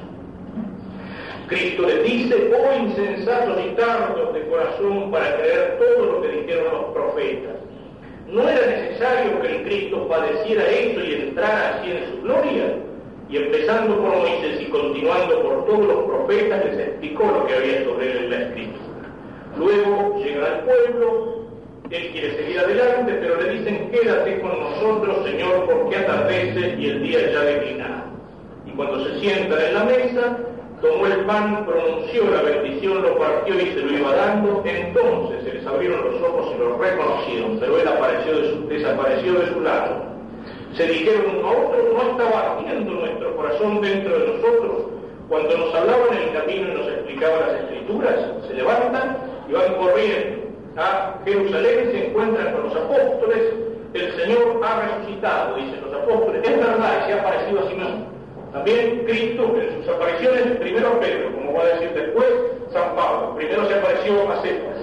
Cristo 1.48 1.84
les 1.84 2.04
dice, 2.04 2.52
oh 2.56 2.80
insensatos 2.80 3.58
y 3.64 3.76
tardos 3.76 4.34
de 4.34 4.48
corazón 4.48 5.12
para 5.12 5.38
creer 5.38 5.78
todo 5.78 6.06
lo 6.06 6.22
que 6.22 6.28
dijeron 6.30 6.74
los 6.74 6.86
profetas. 6.86 7.56
No 8.28 8.50
era 8.50 8.66
necesario 8.66 9.40
que 9.42 9.56
el 9.56 9.64
Cristo 9.64 10.08
padeciera 10.08 10.68
esto 10.68 11.04
y 11.04 11.14
entrara 11.14 11.76
así 11.76 11.92
en 11.92 12.12
su 12.12 12.22
gloria. 12.24 12.78
Y 13.30 13.38
empezando 13.38 13.96
por 13.98 14.18
Moisés 14.18 14.62
y 14.62 14.66
continuando 14.66 15.42
por 15.42 15.66
todos 15.66 15.86
los 15.86 16.04
profetas, 16.06 16.66
les 16.66 16.80
explicó 16.80 17.26
lo 17.26 17.46
que 17.46 17.54
había 17.54 17.84
sobre 17.84 18.12
él 18.12 18.18
en 18.18 18.30
la 18.30 18.38
escritura. 18.38 18.86
Luego 19.58 20.18
llega 20.18 20.46
al 20.48 20.60
pueblo, 20.62 21.45
él 21.92 22.12
quiere 22.12 22.36
seguir 22.36 22.60
adelante, 22.60 23.14
pero 23.22 23.42
le 23.42 23.50
dicen, 23.52 23.92
quédate 23.92 24.40
con 24.40 24.60
nosotros, 24.60 25.26
Señor, 25.26 25.66
porque 25.66 25.98
atardece 25.98 26.76
y 26.80 26.90
el 26.90 27.04
día 27.04 27.32
ya 27.32 27.42
declinará. 27.42 28.06
Y 28.66 28.72
cuando 28.72 29.06
se 29.06 29.20
sientan 29.20 29.60
en 29.62 29.74
la 29.76 29.84
mesa, 29.84 30.38
tomó 30.82 31.06
el 31.06 31.20
pan, 31.26 31.66
pronunció 31.66 32.30
la 32.32 32.42
bendición, 32.42 33.04
lo 33.04 33.18
partió 33.20 33.56
y 33.56 33.68
se 33.74 33.82
lo 33.82 33.98
iba 33.98 34.16
dando, 34.16 34.64
entonces 34.66 35.44
se 35.44 35.54
les 35.54 35.66
abrieron 35.66 36.12
los 36.12 36.22
ojos 36.24 36.54
y 36.56 36.60
lo 36.60 36.78
reconocieron, 36.78 37.60
pero 37.60 37.80
él 37.80 37.88
apareció 37.88 38.34
desapareció 38.68 39.34
de 39.34 39.54
su 39.54 39.62
lado. 39.62 40.06
Se 40.74 40.88
dijeron 40.88 41.46
a 41.46 41.50
otros, 41.50 41.86
no 41.94 42.12
estaba 42.12 42.58
haciendo 42.58 42.92
nuestro 42.92 43.36
corazón 43.36 43.82
dentro 43.82 44.20
de 44.20 44.28
nosotros. 44.28 44.86
Cuando 45.30 45.58
nos 45.58 45.74
hablaban 45.74 46.18
en 46.18 46.24
el 46.24 46.34
camino 46.34 46.68
y 46.68 46.78
nos 46.78 46.88
explicaban 46.88 47.40
las 47.42 47.62
escrituras, 47.62 48.16
se 48.48 48.54
levantan 48.56 49.18
y 49.48 49.54
van 49.54 49.74
corriendo 49.76 50.45
a 50.78 51.16
Jerusalén, 51.26 51.92
se 51.92 52.08
encuentran 52.08 52.54
con 52.54 52.64
los 52.64 52.76
apóstoles, 52.76 53.54
el 53.94 54.12
Señor 54.14 54.62
ha 54.64 54.82
resucitado, 54.82 55.56
dicen 55.56 55.82
los 55.82 55.94
apóstoles, 55.94 56.42
es 56.44 56.58
verdad, 56.58 57.06
se 57.06 57.14
ha 57.14 57.22
aparecido 57.22 57.60
a 57.60 57.70
mismo 57.70 58.16
también 58.56 59.04
Cristo 59.06 59.54
en 59.60 59.84
sus 59.84 59.94
apariciones, 59.94 60.44
primero 60.60 60.98
Pedro, 61.02 61.34
como 61.34 61.54
va 61.54 61.64
a 61.64 61.68
decir 61.68 61.92
después 61.94 62.26
San 62.72 62.96
Pablo, 62.96 63.36
primero 63.36 63.68
se 63.68 63.74
apareció 63.76 64.32
a 64.32 64.42
Cephas. 64.42 64.78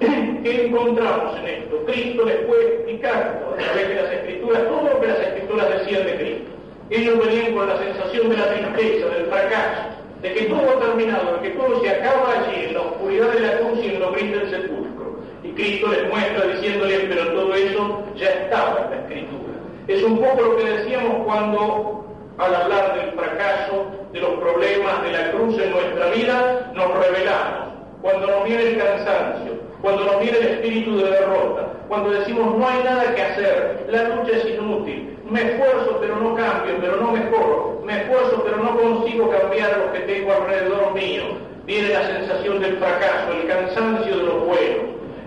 ¿Qué 0.42 0.66
encontramos 0.66 1.38
en 1.38 1.46
esto? 1.46 1.82
Cristo 1.86 2.24
les 2.26 2.46
fue 2.46 2.60
explicando 2.66 3.54
a 3.54 3.56
través 3.56 3.88
de 3.88 3.94
las 3.94 4.12
escrituras 4.12 4.62
todo 4.68 4.82
lo 4.90 5.00
que 5.00 5.06
las 5.06 5.20
escrituras 5.20 5.68
decían 5.70 6.04
de 6.04 6.16
Cristo. 6.16 6.50
Ellos 6.90 7.26
venían 7.26 7.54
con 7.54 7.66
la 7.66 7.78
sensación 7.78 8.28
de 8.28 8.36
la 8.36 8.52
tristeza, 8.52 9.06
del 9.08 9.26
fracaso, 9.26 9.93
de 10.24 10.32
que 10.32 10.44
todo 10.44 10.70
ha 10.70 10.80
terminado, 10.80 11.36
de 11.36 11.42
que 11.42 11.50
todo 11.50 11.82
se 11.82 11.90
acaba 11.90 12.32
allí, 12.32 12.64
en 12.64 12.74
la 12.74 12.80
oscuridad 12.80 13.28
de 13.28 13.40
la 13.40 13.58
cruz 13.58 13.78
y 13.82 13.88
en 13.88 14.00
lo 14.00 14.10
gris 14.12 14.32
del 14.32 14.48
sepulcro. 14.48 15.18
Y 15.42 15.50
Cristo 15.50 15.88
les 15.88 16.08
muestra 16.08 16.46
diciéndoles, 16.46 17.00
pero 17.10 17.28
todo 17.34 17.54
eso 17.54 18.02
ya 18.16 18.30
estaba 18.30 18.84
en 18.84 18.90
la 18.90 18.96
escritura. 18.96 19.52
Es 19.86 20.02
un 20.02 20.18
poco 20.18 20.40
lo 20.40 20.56
que 20.56 20.64
decíamos 20.64 21.26
cuando 21.26 22.06
al 22.38 22.54
hablar 22.54 22.96
del 22.96 23.12
fracaso, 23.12 23.84
de 24.14 24.20
los 24.20 24.30
problemas 24.40 25.02
de 25.02 25.12
la 25.12 25.30
cruz 25.32 25.58
en 25.58 25.70
nuestra 25.70 26.08
vida, 26.08 26.72
nos 26.74 27.04
revelamos. 27.04 27.74
Cuando 28.00 28.26
nos 28.26 28.44
viene 28.44 28.62
el 28.62 28.78
cansancio, 28.78 29.52
cuando 29.82 30.04
nos 30.04 30.20
viene 30.20 30.38
el 30.38 30.46
espíritu 30.46 30.96
de 30.96 31.10
derrota, 31.10 31.68
cuando 31.88 32.10
decimos 32.10 32.56
no 32.56 32.68
hay 32.68 32.82
nada 32.82 33.14
que 33.14 33.22
hacer, 33.22 33.86
la 33.88 34.08
lucha 34.08 34.36
es 34.36 34.46
inútil, 34.46 35.16
me 35.30 35.42
esfuerzo 35.42 35.98
pero 36.00 36.16
no 36.16 36.34
cambio, 36.34 36.74
pero 36.80 36.96
no 36.96 37.12
mejoro, 37.12 37.82
me 37.84 38.02
esfuerzo 38.02 38.42
pero 38.44 38.56
no 38.58 38.76
consigo 38.76 39.30
cambiar 39.30 39.78
lo 39.78 39.92
que 39.92 40.00
tengo 40.00 40.32
alrededor 40.32 40.94
mío, 40.94 41.24
viene 41.66 41.88
la 41.88 42.06
sensación 42.06 42.60
del 42.60 42.76
fracaso, 42.76 43.32
el 43.32 43.48
cansancio 43.48 44.16
de 44.16 44.22
los 44.22 44.46
buenos, 44.46 44.84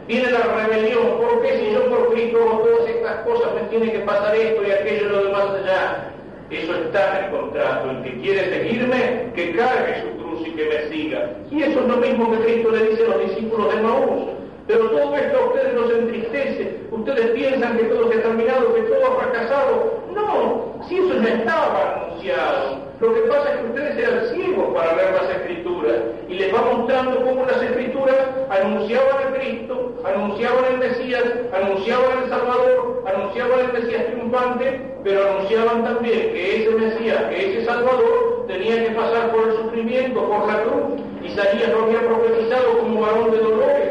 viene 0.08 0.32
la 0.32 0.39
rebelión, 0.39 1.17
¿por 1.17 1.41
qué 1.41 1.60
si 1.60 1.74
yo 1.74 1.89
por 1.89 2.13
Cristo 2.13 2.38
todas 2.38 2.89
estas 2.89 3.15
cosas 3.26 3.54
me 3.56 3.62
tiene 3.70 3.91
que 3.91 4.00
pasar 4.00 4.36
esto 4.36 4.63
y 4.65 4.72
aquello 4.72 5.06
y 5.06 5.10
lo 5.10 5.24
demás 5.26 5.46
allá? 5.63 6.13
Eso 6.50 6.74
está 6.76 7.20
en 7.20 7.26
el 7.26 7.32
contrato. 7.32 7.91
El 7.91 8.04
que 8.04 8.22
quiere 8.22 8.50
seguirme, 8.50 9.32
que 9.36 9.52
cargue 9.52 10.02
su 10.02 10.17
cruz 10.17 10.48
y 10.48 10.52
que 10.52 10.65
me 10.65 10.89
siga. 10.89 11.30
Y 11.52 11.62
eso 11.62 11.82
es 11.82 11.88
lo 11.88 11.98
mismo 11.98 12.32
que 12.32 12.39
Cristo 12.39 12.72
le 12.72 12.89
dice 12.89 13.04
a 13.04 13.10
los 13.10 13.30
discípulos 13.30 13.76
de 13.76 13.82
Maús. 13.82 14.37
Pero 14.68 14.90
todo 14.90 15.16
esto 15.16 15.38
a 15.38 15.46
ustedes 15.46 15.74
los 15.74 15.92
entristece. 15.92 16.80
Ustedes 16.92 17.28
piensan 17.28 17.78
que 17.78 17.86
todo 17.86 18.12
se 18.12 18.20
ha 18.20 18.24
terminado, 18.24 18.76
que 18.76 18.82
todo 18.82 19.06
ha 19.06 19.22
fracasado. 19.22 20.04
No, 20.14 20.84
si 20.88 20.98
eso 20.98 21.14
ya 21.22 21.30
estaba 21.36 22.04
anunciado. 22.06 22.88
Lo 23.00 23.14
que 23.14 23.22
pasa 23.22 23.54
es 23.54 23.60
que 23.60 23.66
ustedes 23.68 23.98
eran 23.98 24.26
ciegos 24.34 24.74
para 24.74 24.94
ver 24.96 25.14
las 25.14 25.30
escrituras 25.30 25.96
y 26.28 26.34
les 26.34 26.54
va 26.54 26.62
mostrando 26.62 27.24
cómo 27.24 27.46
las 27.46 27.62
escrituras 27.62 28.18
anunciaban 28.50 29.28
a 29.28 29.38
Cristo, 29.38 29.94
anunciaban 30.04 30.66
el 30.72 30.78
Mesías, 30.80 31.24
anunciaban 31.54 32.24
el 32.24 32.30
Salvador, 32.30 33.04
anunciaban 33.06 33.60
el 33.60 33.74
Mesías 33.74 34.06
triunfante, 34.08 34.82
pero 35.04 35.30
anunciaban 35.30 35.84
también 35.84 36.34
que 36.34 36.64
ese 36.64 36.72
Mesías, 36.72 37.24
que 37.30 37.52
ese 37.52 37.66
Salvador 37.66 38.46
tenía 38.48 38.84
que 38.84 38.96
pasar 38.96 39.32
por 39.32 39.48
el 39.48 39.56
sufrimiento, 39.58 40.28
por 40.28 40.48
la 40.48 40.64
cruz. 40.64 41.00
Isaías 41.24 41.72
lo 41.72 41.84
había 41.86 42.00
profetizado 42.00 42.80
como 42.80 43.02
varón 43.02 43.32
de 43.32 43.38
dolores, 43.38 43.87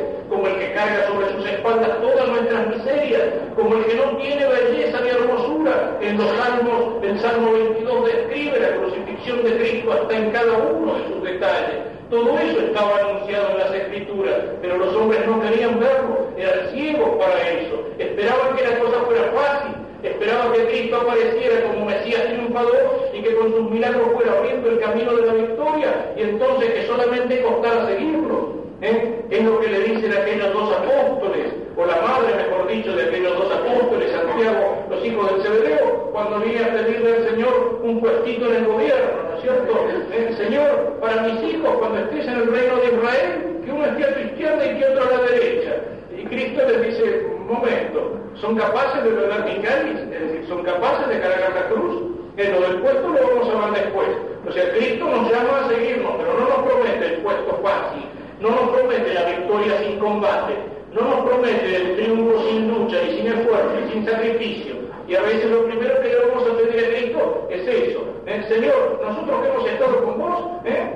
sobre 1.09 1.33
sus 1.33 1.47
espaldas 1.47 2.01
todas 2.01 2.29
nuestras 2.29 2.67
miserias, 2.69 3.23
como 3.55 3.77
el 3.77 3.85
que 3.87 3.95
no 3.95 4.17
tiene 4.19 4.47
belleza 4.47 5.01
ni 5.01 5.09
hermosura. 5.09 5.99
En 6.01 6.19
los 6.19 6.29
salmos, 6.37 7.03
el 7.03 7.19
Salmo 7.21 7.53
22 7.53 8.07
describe 8.07 8.61
la 8.61 8.77
crucifixión 8.77 9.45
de 9.45 9.57
Cristo 9.59 9.93
hasta 9.93 10.17
en 10.17 10.31
cada 10.31 10.59
uno 10.59 10.95
de 10.95 11.09
sus 11.09 11.23
detalles. 11.23 11.97
Todo 12.11 12.39
eso 12.39 12.61
estaba 12.61 12.99
anunciado 13.01 13.51
en 13.51 13.59
las 13.59 13.75
Escrituras, 13.75 14.37
pero 14.63 14.77
los 14.77 14.95
hombres 14.95 15.27
no 15.27 15.41
querían 15.43 15.81
verlo, 15.81 16.29
eran 16.37 16.71
ciegos 16.71 17.11
para 17.19 17.51
eso, 17.51 17.83
esperaban 17.99 18.57
que 18.57 18.63
la 18.63 18.79
cosa 18.79 19.01
fuera 19.07 19.33
fácil, 19.33 19.75
esperaban 20.05 20.53
que 20.53 20.67
Cristo 20.67 20.97
apareciera 20.97 21.63
como 21.67 21.87
Mesías 21.87 22.27
triunfador 22.27 23.11
y 23.13 23.23
que 23.23 23.35
con 23.35 23.53
sus 23.53 23.71
milagros 23.71 24.13
fuera 24.15 24.39
abriendo 24.39 24.71
el 24.71 24.79
camino 24.79 25.17
de 25.17 25.27
la 25.27 25.33
victoria 25.33 26.13
y 26.17 26.23
entonces 26.23 26.71
que 26.71 26.87
solamente 26.87 27.43
costara 27.43 27.87
seguirlo. 27.89 28.66
Es 28.87 29.43
lo 29.43 29.59
que 29.59 29.67
le 29.67 29.81
dicen 29.81 30.13
aquellos 30.13 30.53
dos 30.53 30.73
apóstoles, 30.73 31.53
o 31.77 31.85
la 31.85 31.97
madre, 31.97 32.37
mejor 32.37 32.69
dicho, 32.69 32.95
de 32.95 33.07
aquellos 33.07 33.37
dos 33.37 33.51
apóstoles, 33.53 34.13
Santiago, 34.13 34.87
los 34.89 35.05
hijos 35.05 35.33
del 35.33 35.43
Cebedeo, 35.43 36.11
cuando 36.13 36.39
viene 36.39 36.65
a 36.65 36.73
pedirle 36.73 37.17
al 37.17 37.29
Señor 37.31 37.81
un 37.83 38.01
puestito 38.01 38.47
en 38.47 38.55
el 38.55 38.67
gobierno, 38.67 39.23
¿no 39.29 39.37
es 39.37 39.43
cierto? 39.43 39.89
¿Eh? 40.13 40.35
Señor, 40.37 40.99
para 41.01 41.23
mis 41.23 41.43
hijos, 41.43 41.69
cuando 41.79 41.99
estés 41.99 42.29
en 42.29 42.35
el 42.35 42.47
reino 42.47 42.77
de 42.77 42.87
Israel, 42.87 43.61
que 43.65 43.73
uno 43.73 43.87
esté 43.87 44.05
a 44.05 44.15
tu 44.15 44.21
izquierda 44.21 44.65
y 44.65 44.79
que 44.79 44.87
otro 44.87 45.03
a 45.03 45.17
la 45.17 45.23
derecha. 45.33 45.73
Y 46.17 46.25
Cristo 46.27 46.63
les 46.69 46.87
dice, 46.87 47.27
un 47.35 47.47
momento, 47.49 48.21
¿son 48.37 48.57
capaces 48.57 49.03
de 49.03 49.11
beber 49.11 49.45
mi 49.47 49.67
cáliz? 49.67 49.99
Es 49.99 50.21
decir, 50.21 50.47
¿son 50.49 50.63
capaces 50.63 51.09
de 51.09 51.21
cargar 51.21 51.53
la 51.53 51.69
cruz? 51.75 52.03
En 52.37 52.53
lo 52.53 52.61
del 52.61 52.77
puesto 52.77 53.09
lo 53.09 53.19
vamos 53.19 53.49
a 53.51 53.71
ver 53.71 53.83
después. 53.83 54.09
O 54.49 54.53
sea, 54.53 54.71
Cristo 54.71 55.05
nos 55.07 55.29
llama 55.29 55.65
a 55.65 55.69
seguirnos, 55.69 56.13
pero 56.19 56.39
no 56.39 56.49
nos 56.49 56.71
promete 56.71 57.15
el 57.15 57.21
puesto 57.23 57.59
fácil 57.65 58.16
no 58.41 58.51
nos 58.51 58.69
promete 58.71 59.15
la 59.15 59.25
victoria 59.25 59.79
sin 59.79 59.99
combate, 59.99 60.55
no 60.93 61.01
nos 61.03 61.29
promete 61.29 61.77
el 61.77 61.97
triunfo 61.97 62.43
sin 62.49 62.69
lucha 62.69 63.03
y 63.03 63.17
sin 63.17 63.27
esfuerzo 63.27 63.73
y 63.87 63.93
sin 63.93 64.07
sacrificio. 64.07 64.75
Y 65.09 65.15
a 65.15 65.23
veces 65.23 65.51
lo 65.51 65.65
primero 65.65 66.01
que 66.01 66.09
le 66.09 66.27
vamos 66.27 66.45
a 66.49 66.57
pedir 66.57 66.85
a 66.85 66.89
Cristo 66.89 67.49
es 67.51 67.69
eso. 67.69 68.01
¿eh? 68.27 68.45
Señor, 68.49 69.01
nosotros 69.03 69.43
que 69.43 69.49
hemos 69.49 69.69
estado 69.69 70.05
con 70.05 70.19
vos, 70.19 70.45
¿eh? 70.65 70.91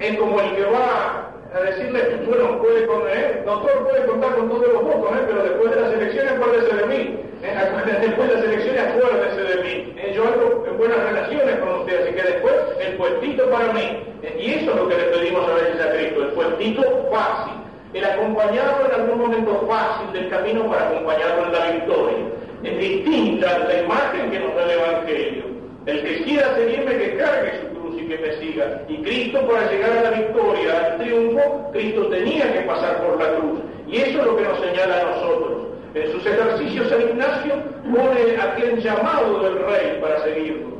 es 0.00 0.18
como 0.18 0.40
el 0.40 0.54
que 0.54 0.64
va 0.64 1.28
a 1.54 1.60
decirle, 1.60 2.20
bueno, 2.26 2.60
puede 2.60 2.86
con, 2.86 3.02
¿eh? 3.08 3.42
doctor 3.44 3.88
puede 3.88 4.06
contar 4.06 4.34
con 4.36 4.48
todos 4.48 4.72
los 4.72 4.82
votos, 4.82 5.16
¿eh? 5.16 5.22
pero 5.26 5.42
después 5.42 5.70
de 5.70 5.80
las 5.80 5.92
elecciones 5.92 6.32
acuérdese 6.32 6.76
de 6.76 6.86
mí, 6.86 7.18
¿eh? 7.42 8.00
después 8.00 8.28
de 8.28 8.34
las 8.34 8.44
elecciones 8.44 8.82
acuérdese 8.82 9.42
de 9.42 9.62
mí, 9.62 9.94
yo 10.14 10.24
en 10.66 10.78
buenas 10.78 10.98
relaciones 10.98 11.56
con 11.58 11.80
usted, 11.80 12.02
así 12.02 12.14
que 12.14 12.22
después 12.22 12.54
el 12.88 12.96
puestito 12.96 13.50
para 13.50 13.72
mí, 13.72 13.98
y 14.38 14.50
eso 14.54 14.70
es 14.70 14.76
lo 14.76 14.88
que 14.88 14.96
le 14.96 15.04
pedimos 15.04 15.48
a 15.48 15.54
veces 15.54 15.80
a 15.80 15.90
Cristo, 15.92 16.22
el 16.22 16.28
puestito 16.28 16.82
fácil, 17.10 17.54
el 17.94 18.04
acompañarlo 18.04 18.86
en 18.86 19.00
algún 19.00 19.18
momento 19.18 19.66
fácil 19.68 20.12
del 20.12 20.28
camino 20.28 20.68
para 20.68 20.88
acompañarlo 20.88 21.46
en 21.46 21.52
la 21.52 21.70
victoria. 21.70 22.18
Es 22.62 22.78
distinta 22.78 23.58
la 23.58 23.82
imagen 23.82 24.30
que 24.30 24.40
nos 24.40 24.54
da 24.54 24.64
el 24.64 24.70
Evangelio. 24.70 25.44
El 25.86 26.02
que 26.02 26.22
quiera 26.24 26.54
seguirme, 26.54 26.98
que 26.98 27.16
cargue 27.16 27.52
su 27.60 27.78
que 28.08 28.18
me 28.18 28.36
siga. 28.38 28.82
Y 28.88 28.96
Cristo 29.02 29.46
para 29.46 29.70
llegar 29.70 29.98
a 29.98 30.02
la 30.02 30.10
victoria, 30.10 30.86
al 30.86 30.98
triunfo, 30.98 31.70
Cristo 31.72 32.06
tenía 32.06 32.52
que 32.52 32.60
pasar 32.60 33.04
por 33.04 33.22
la 33.22 33.36
cruz. 33.36 33.60
Y 33.86 33.96
eso 33.96 34.18
es 34.20 34.26
lo 34.26 34.36
que 34.36 34.42
nos 34.42 34.60
señala 34.60 35.00
a 35.00 35.04
nosotros. 35.04 35.68
En 35.94 36.12
sus 36.12 36.26
ejercicios 36.26 36.88
San 36.88 37.02
Ignacio 37.02 37.54
pone 37.94 38.36
aquel 38.40 38.78
llamado 38.82 39.42
del 39.42 39.64
rey 39.64 39.98
para 40.00 40.22
seguirlo. 40.22 40.77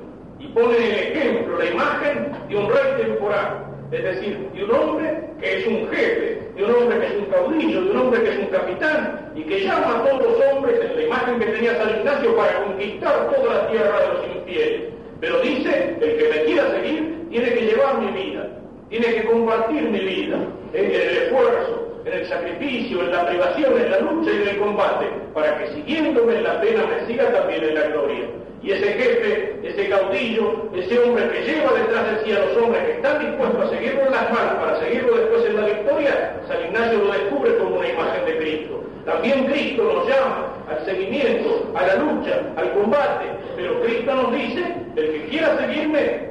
Y 0.48 0.52
pone 0.52 0.76
el 0.76 0.94
ejemplo, 0.94 1.58
la 1.58 1.66
imagen 1.66 2.32
de 2.48 2.56
un 2.56 2.68
rey 2.70 3.02
temporal. 3.04 3.66
es 3.90 4.02
decir, 4.02 4.50
de 4.54 4.64
un 4.64 4.70
hombre 4.70 5.20
que 5.40 5.58
es 5.58 5.66
un 5.66 5.88
jefe, 5.90 6.42
de 6.56 6.64
un 6.64 6.70
hombre 6.70 6.98
que 7.00 7.06
es 7.06 7.12
un 7.16 7.24
caudillo, 7.26 7.84
de 7.84 7.90
un 7.90 7.96
hombre 7.96 8.22
que 8.22 8.30
es 8.30 8.38
un 8.38 8.46
capitán 8.46 9.32
y 9.34 9.42
que 9.42 9.60
llama 9.60 9.98
a 9.98 10.04
todos 10.04 10.22
los 10.22 10.46
hombres 10.46 10.80
en 10.80 10.96
la 10.96 11.02
imagen 11.04 11.38
que 11.38 11.46
tenía 11.46 11.76
San 11.76 11.98
Ignacio 11.98 12.36
para 12.36 12.64
conquistar 12.64 13.30
toda 13.30 13.54
la 13.54 13.70
tierra 13.70 14.00
de 14.00 14.08
los 14.08 14.36
infieles. 14.36 14.82
Pero 15.20 15.40
dice, 15.40 15.96
el 16.00 16.16
que 16.18 16.28
me 16.28 16.44
quiera 16.44 16.70
seguir 16.70 17.26
tiene 17.30 17.52
que 17.52 17.60
llevar 17.60 17.98
mi 18.00 18.22
vida, 18.22 18.48
tiene 18.88 19.06
que 19.06 19.24
compartir 19.24 19.82
mi 19.82 20.00
vida 20.00 20.38
en 20.72 20.84
el 20.86 20.94
esfuerzo, 20.94 21.87
en 22.08 22.20
el 22.20 22.26
sacrificio, 22.26 23.02
en 23.02 23.12
la 23.12 23.26
privación, 23.26 23.78
en 23.78 23.90
la 23.90 24.00
lucha 24.00 24.30
y 24.30 24.42
en 24.42 24.48
el 24.48 24.58
combate, 24.58 25.06
para 25.34 25.58
que 25.58 25.74
siguiéndome 25.74 26.36
en 26.36 26.44
la 26.44 26.60
pena 26.60 26.84
me 26.86 27.06
siga 27.06 27.32
también 27.32 27.64
en 27.64 27.74
la 27.74 27.82
gloria. 27.88 28.24
Y 28.62 28.72
ese 28.72 28.92
jefe, 28.92 29.60
ese 29.62 29.88
caudillo, 29.88 30.68
ese 30.74 30.98
hombre 30.98 31.28
que 31.30 31.42
lleva 31.44 31.72
detrás 31.74 32.10
de 32.10 32.24
sí 32.24 32.32
a 32.32 32.40
los 32.40 32.56
hombres 32.56 32.82
que 32.84 32.92
están 32.92 33.20
dispuestos 33.20 33.66
a 33.66 33.70
seguirlo 33.70 34.06
en 34.06 34.12
las 34.12 34.32
manos 34.32 34.54
para 34.54 34.80
seguirlo 34.80 35.16
después 35.16 35.44
en 35.46 35.56
la 35.56 35.66
victoria, 35.66 36.40
San 36.48 36.64
Ignacio 36.66 36.98
lo 36.98 37.12
descubre 37.12 37.56
como 37.58 37.76
una 37.76 37.88
imagen 37.88 38.24
de 38.24 38.36
Cristo. 38.38 38.82
También 39.04 39.46
Cristo 39.46 39.84
nos 39.84 40.08
llama 40.08 40.52
al 40.68 40.84
seguimiento, 40.84 41.70
a 41.74 41.86
la 41.86 41.94
lucha, 41.96 42.40
al 42.56 42.72
combate, 42.72 43.26
pero 43.56 43.80
Cristo 43.80 44.14
nos 44.14 44.32
dice, 44.34 44.64
el 44.96 45.12
que 45.12 45.24
quiera 45.30 45.56
seguirme, 45.58 46.28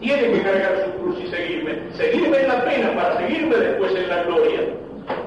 tiene 0.00 0.32
que 0.32 0.42
cargar 0.42 0.84
su 0.84 1.00
cruz 1.00 1.18
y 1.20 1.26
seguirme. 1.28 1.72
Seguirme 1.96 2.38
en 2.38 2.48
la 2.48 2.64
pena 2.64 2.94
para 2.94 3.18
seguirme 3.18 3.56
después 3.56 3.94
en 3.94 4.08
la 4.08 4.22
gloria. 4.24 4.60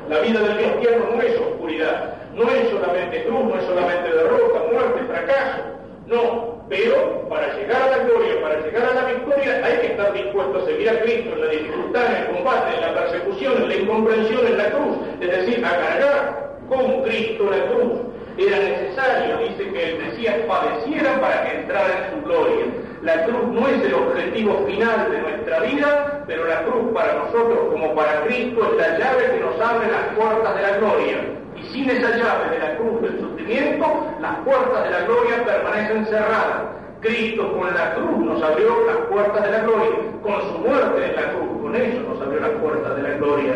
La 0.10 0.22
vida 0.22 0.40
del 0.40 0.58
cristiano 0.58 1.06
no 1.14 1.22
es 1.22 1.38
oscuridad, 1.40 2.16
no 2.34 2.50
es 2.50 2.70
solamente 2.70 3.24
cruz, 3.26 3.44
no 3.44 3.56
es 3.60 3.64
solamente 3.66 4.10
derrota, 4.12 4.64
muerte, 4.72 5.04
fracaso. 5.08 5.62
No, 6.08 6.66
pero 6.68 7.30
para 7.30 7.56
llegar 7.56 7.80
a 7.84 7.98
la 7.98 8.04
gloria, 8.06 8.42
para 8.42 8.60
llegar 8.60 8.90
a 8.90 8.94
la 8.96 9.04
victoria, 9.06 9.62
hay 9.64 9.78
que 9.78 9.88
estar 9.88 10.12
dispuesto 10.12 10.58
a 10.58 10.66
seguir 10.66 10.90
a 10.90 11.00
Cristo 11.02 11.30
en 11.34 11.42
la 11.42 11.52
dificultad, 11.52 12.06
en 12.08 12.16
el 12.16 12.36
combate, 12.36 12.76
en 12.76 12.82
la 12.82 12.94
persecución, 12.96 13.58
en 13.58 13.70
la 13.70 13.76
incomprensión, 13.76 14.48
en 14.48 14.58
la 14.58 14.72
cruz. 14.72 14.98
Es 15.22 15.30
decir, 15.30 15.64
a 15.64 15.78
cargar 15.78 16.50
con 16.68 17.04
Cristo 17.04 17.48
la 17.52 17.66
cruz. 17.72 18.00
Era 18.40 18.58
necesario, 18.58 19.38
dice 19.38 19.72
que 19.72 19.90
el 19.90 19.98
Mesías 20.00 20.36
padeciera 20.48 21.22
para 21.22 21.44
que 21.44 21.60
entrara 21.60 22.08
en 22.08 22.16
su 22.16 22.26
gloria. 22.26 22.66
La 23.02 23.24
cruz 23.24 23.48
no 23.48 23.66
es 23.66 23.82
el 23.82 23.94
objetivo 23.94 24.66
final 24.68 25.10
de 25.10 25.22
nuestra 25.22 25.60
vida, 25.62 26.24
pero 26.28 26.46
la 26.46 26.64
cruz 26.64 26.94
para 26.94 27.14
nosotros 27.14 27.58
como 27.72 27.96
para 27.96 28.24
Cristo 28.24 28.62
es 28.72 28.78
la 28.78 28.98
llave 28.98 29.32
que 29.32 29.40
nos 29.40 29.60
abre 29.62 29.88
las 29.90 30.16
puertas 30.18 30.56
de 30.56 30.62
la 30.62 30.78
gloria. 30.78 31.18
Y 31.56 31.64
sin 31.72 31.90
esa 31.90 32.10
llave 32.18 32.50
de 32.52 32.60
la 32.60 32.76
cruz 32.76 33.02
del 33.02 33.20
sufrimiento, 33.22 34.06
las 34.20 34.36
puertas 34.40 34.84
de 34.84 34.90
la 34.90 35.02
gloria 35.06 35.46
permanecen 35.46 36.06
cerradas. 36.08 36.80
Cristo 37.00 37.54
con 37.54 37.74
la 37.74 37.96
cruz 37.96 38.18
nos 38.20 38.44
abrió 38.44 38.86
las 38.86 38.98
puertas 39.10 39.44
de 39.44 39.52
la 39.52 39.60
gloria, 39.60 39.90
con 40.22 40.42
su 40.42 40.58
muerte 40.60 41.06
en 41.06 41.16
la 41.16 41.32
cruz, 41.32 41.62
con 41.62 41.76
eso 41.78 42.02
nos 42.02 42.22
abrió 42.22 42.40
las 42.42 42.52
puertas 42.62 42.96
de 42.98 43.04
la 43.04 43.10
gloria. 43.16 43.54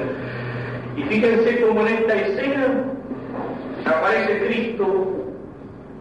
Y 0.96 1.04
fíjense 1.04 1.62
cómo 1.62 1.82
en 1.82 1.96
esta 1.96 2.16
escena 2.16 2.68
aparece 3.86 4.46
Cristo, 4.46 4.86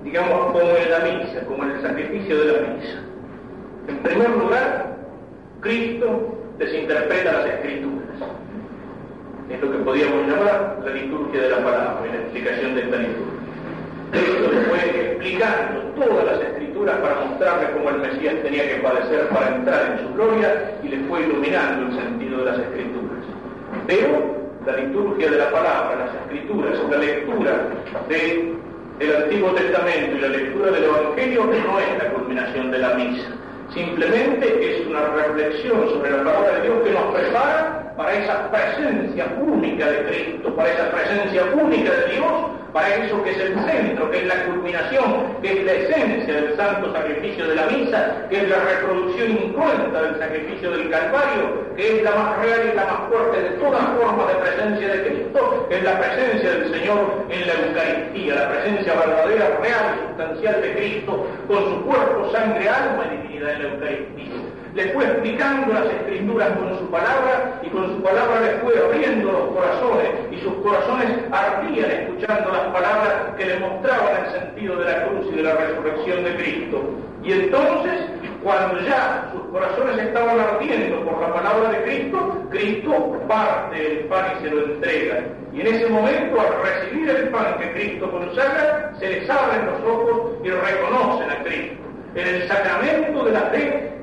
digamos, 0.05 0.53
como 0.53 0.61
en 0.61 0.91
la 0.91 0.99
misa, 1.01 1.45
como 1.47 1.65
en 1.65 1.71
el 1.73 1.83
sacrificio 1.83 2.39
de 2.39 2.53
la 2.53 2.69
misa. 2.69 3.12
En 3.89 3.99
primer 3.99 4.31
lugar, 4.31 4.97
Cristo 5.61 6.39
desinterpreta 6.59 7.33
las 7.33 7.47
escrituras. 7.47 8.07
Es 9.51 9.61
lo 9.61 9.73
que 9.73 9.79
podríamos 9.79 10.27
llamar 10.29 10.79
la 10.85 10.91
liturgia 10.93 11.43
de 11.43 11.51
la 11.51 11.57
palabra, 11.57 12.01
la 12.07 12.21
explicación 12.21 12.75
de 12.75 12.83
esta 12.83 12.97
liturgia. 12.97 13.33
Cristo 14.13 14.53
le 14.53 14.61
fue 14.63 15.13
explicando 15.13 15.81
todas 15.97 16.25
las 16.27 16.41
escrituras 16.41 16.97
para 16.99 17.15
mostrarle 17.27 17.71
cómo 17.73 17.91
el 17.91 17.99
Mesías 17.99 18.35
tenía 18.43 18.69
que 18.69 18.83
padecer 18.83 19.29
para 19.29 19.57
entrar 19.57 19.93
en 19.93 20.07
su 20.07 20.15
gloria 20.15 20.73
y 20.83 20.89
le 20.89 20.99
fue 21.09 21.23
iluminando 21.23 21.89
el 21.89 22.03
sentido 22.03 22.39
de 22.39 22.45
las 22.45 22.59
escrituras. 22.59 23.25
Pero 23.87 24.43
la 24.67 24.77
liturgia 24.77 25.31
de 25.31 25.39
la 25.39 25.51
palabra, 25.51 26.07
las 26.07 26.15
escrituras, 26.23 26.79
la 26.91 26.99
lectura 26.99 27.53
del 28.09 29.17
Antiguo 29.25 29.51
Testamento 29.53 30.17
y 30.17 30.21
la 30.21 30.29
lectura 30.29 30.71
del 30.71 30.85
Evangelio 30.85 31.45
no 31.45 31.79
es 31.81 31.99
la 31.99 32.11
culminación 32.11 32.71
de 32.71 32.79
la 32.79 32.95
misa. 32.95 33.42
Simplemente 33.75 34.81
es 34.81 34.87
una 34.87 35.01
reflexión 35.09 35.89
sobre 35.89 36.11
la 36.11 36.25
palabra 36.25 36.59
de 36.59 36.63
Dios 36.63 36.83
que 36.85 36.91
nos 36.91 37.15
prepara 37.15 37.95
para 37.97 38.13
esa 38.13 38.51
presencia 38.51 39.27
única 39.41 39.87
de 39.87 40.05
Cristo, 40.05 40.55
para 40.55 40.73
esa 40.73 40.91
presencia 40.91 41.45
única 41.55 41.91
de 41.91 42.13
Dios, 42.13 42.33
para 42.73 42.95
eso 43.05 43.23
que 43.23 43.31
es 43.31 43.39
el 43.39 43.55
centro, 43.55 44.11
que 44.11 44.19
es 44.19 44.27
la 44.27 44.45
culminación, 44.47 45.37
que 45.43 45.53
es 45.53 45.65
la 45.65 45.73
esencia 45.73 46.35
del 46.35 46.57
santo 46.57 46.93
sacrificio 46.93 47.47
de 47.49 47.55
la 47.55 47.67
misa, 47.67 48.29
que 48.31 48.37
es 48.39 48.49
la 48.49 48.57
reproducción 48.61 49.31
incruenta 49.31 50.03
del 50.03 50.19
sacrificio 50.19 50.71
del 50.71 50.91
Calvario, 50.91 51.67
que 51.77 51.97
es 51.97 52.03
la 52.03 52.11
más 52.13 52.39
real 52.39 52.71
y 52.73 52.77
la 52.77 52.85
más 52.85 53.09
fuerte 53.09 53.43
de 53.43 53.51
todas 53.59 53.85
formas 53.99 54.29
de 54.29 54.35
presencia 54.35 54.89
de 54.89 55.03
Cristo, 55.03 55.69
es 55.71 55.83
la 55.83 55.99
presencia 55.99 56.51
del 56.51 56.73
Señor 56.73 57.27
en 57.29 57.47
la 57.47 57.53
Eucaristía, 57.53 58.35
la 58.35 58.49
presencia 58.49 58.95
verdadera, 58.95 59.59
real 59.61 59.95
y 59.95 60.09
sustancial 60.09 60.63
de 60.63 60.73
Cristo, 60.75 61.27
con 61.49 61.65
su 61.65 61.85
cuerpo, 61.85 62.33
sangre, 62.33 62.69
alma 62.69 63.05
y 63.07 63.17
divinidad 63.17 63.53
en 63.53 63.63
la 63.63 63.69
Eucaristía 63.69 64.62
le 64.75 64.89
fue 64.93 65.05
explicando 65.05 65.75
las 65.75 65.85
escrituras 65.87 66.51
con 66.57 66.79
su 66.79 66.91
palabra 66.91 67.61
y 67.63 67.69
con 67.69 67.89
su 67.89 68.03
palabra 68.03 68.41
le 68.41 68.53
fue 68.61 68.73
abriendo 68.79 69.31
los 69.31 69.51
corazones 69.51 70.11
y 70.31 70.37
sus 70.39 70.55
corazones 70.63 71.09
ardían 71.31 71.91
escuchando 71.91 72.53
las 72.53 72.67
palabras 72.73 73.15
que 73.37 73.47
le 73.47 73.59
mostraban 73.59 74.25
el 74.25 74.41
sentido 74.41 74.77
de 74.77 74.85
la 74.87 75.07
cruz 75.07 75.27
y 75.31 75.37
de 75.37 75.43
la 75.43 75.55
resurrección 75.55 76.25
de 76.25 76.37
Cristo. 76.37 76.83
Y 77.23 77.33
entonces, 77.33 78.01
cuando 78.43 78.81
ya 78.81 79.31
sus 79.33 79.43
corazones 79.53 79.99
estaban 79.99 80.41
ardiendo 80.41 81.05
por 81.05 81.21
la 81.21 81.35
palabra 81.35 81.71
de 81.71 81.83
Cristo, 81.83 82.43
Cristo 82.51 83.21
parte 83.29 83.93
el 83.93 83.99
pan 84.07 84.33
y 84.39 84.43
se 84.43 84.51
lo 84.51 84.65
entrega. 84.65 85.21
Y 85.53 85.61
en 85.61 85.67
ese 85.67 85.89
momento, 85.91 86.41
al 86.41 86.63
recibir 86.63 87.11
el 87.11 87.29
pan 87.29 87.59
que 87.59 87.73
Cristo 87.73 88.11
consagra, 88.11 88.93
se 88.99 89.09
les 89.09 89.29
abren 89.29 89.67
los 89.67 89.83
ojos 89.85 90.33
y 90.43 90.49
reconocen 90.49 91.31
a 91.31 91.43
Cristo. 91.45 91.77
En 92.15 92.27
el 92.27 92.49
sacramento 92.49 93.25
de 93.25 93.33
la 93.33 93.41
fe 93.43 94.02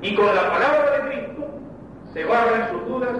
y 0.00 0.14
con 0.14 0.26
la 0.26 0.50
palabra 0.50 0.90
de 0.92 1.08
Cristo 1.08 1.48
se 2.12 2.24
barren 2.24 2.68
sus 2.70 2.86
dudas, 2.86 3.10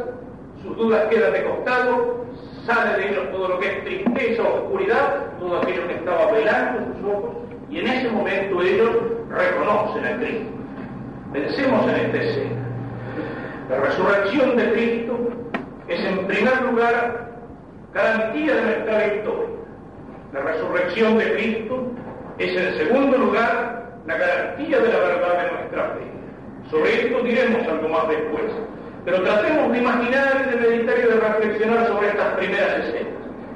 sus 0.63 0.77
dudas 0.77 1.07
quedan 1.11 1.33
de 1.33 1.45
costado, 1.45 2.25
sale 2.67 2.99
de 2.99 3.11
ellos 3.11 3.31
todo 3.33 3.49
lo 3.49 3.59
que 3.59 3.69
es 3.69 3.85
tristeza, 3.85 4.43
oscuridad, 4.43 5.27
todo 5.41 5.59
aquello 5.59 5.87
que 5.89 5.95
estaba 5.95 6.31
velando 6.33 6.95
sus 6.95 7.11
ojos, 7.11 7.31
y 7.71 7.79
en 7.79 7.87
ese 7.89 8.11
momento 8.11 8.63
ellos 8.63 8.91
reconocen 9.31 10.05
a 10.05 10.17
Cristo. 10.17 10.51
Pensemos 11.33 11.89
en 11.89 11.97
esta 11.97 12.17
escena. 12.17 12.69
La 13.69 13.81
resurrección 13.81 14.57
de 14.57 14.73
Cristo 14.73 15.19
es 15.89 16.01
en 16.01 16.27
primer 16.27 16.63
lugar 16.63 17.33
garantía 17.93 18.55
de 18.55 18.63
nuestra 18.63 19.07
victoria. 19.09 19.49
La 20.33 20.41
resurrección 20.41 21.19
de 21.19 21.33
Cristo 21.35 21.93
es 22.39 22.57
en 22.57 22.75
segundo 22.79 23.19
lugar 23.19 23.91
la 24.07 24.17
garantía 24.17 24.79
de 24.79 24.89
la 24.89 24.99
verdad 24.99 25.43
de 25.43 25.53
nuestra 25.53 25.83
fe. 25.91 26.18
Sobre 26.71 27.07
esto 27.07 27.23
diremos 27.23 27.67
algo 27.67 27.89
más 27.89 28.09
después. 28.09 28.45
Pero 29.05 29.23
tratemos 29.23 29.73
de 29.73 29.79
imaginar, 29.79 30.51
de 30.51 30.57
meditar 30.57 30.99
y 30.99 31.03
de 31.03 31.21
reflexionar 31.21 31.87
sobre 31.87 32.09
estas 32.09 32.35
primeras 32.37 32.85
escenas. 32.85 33.13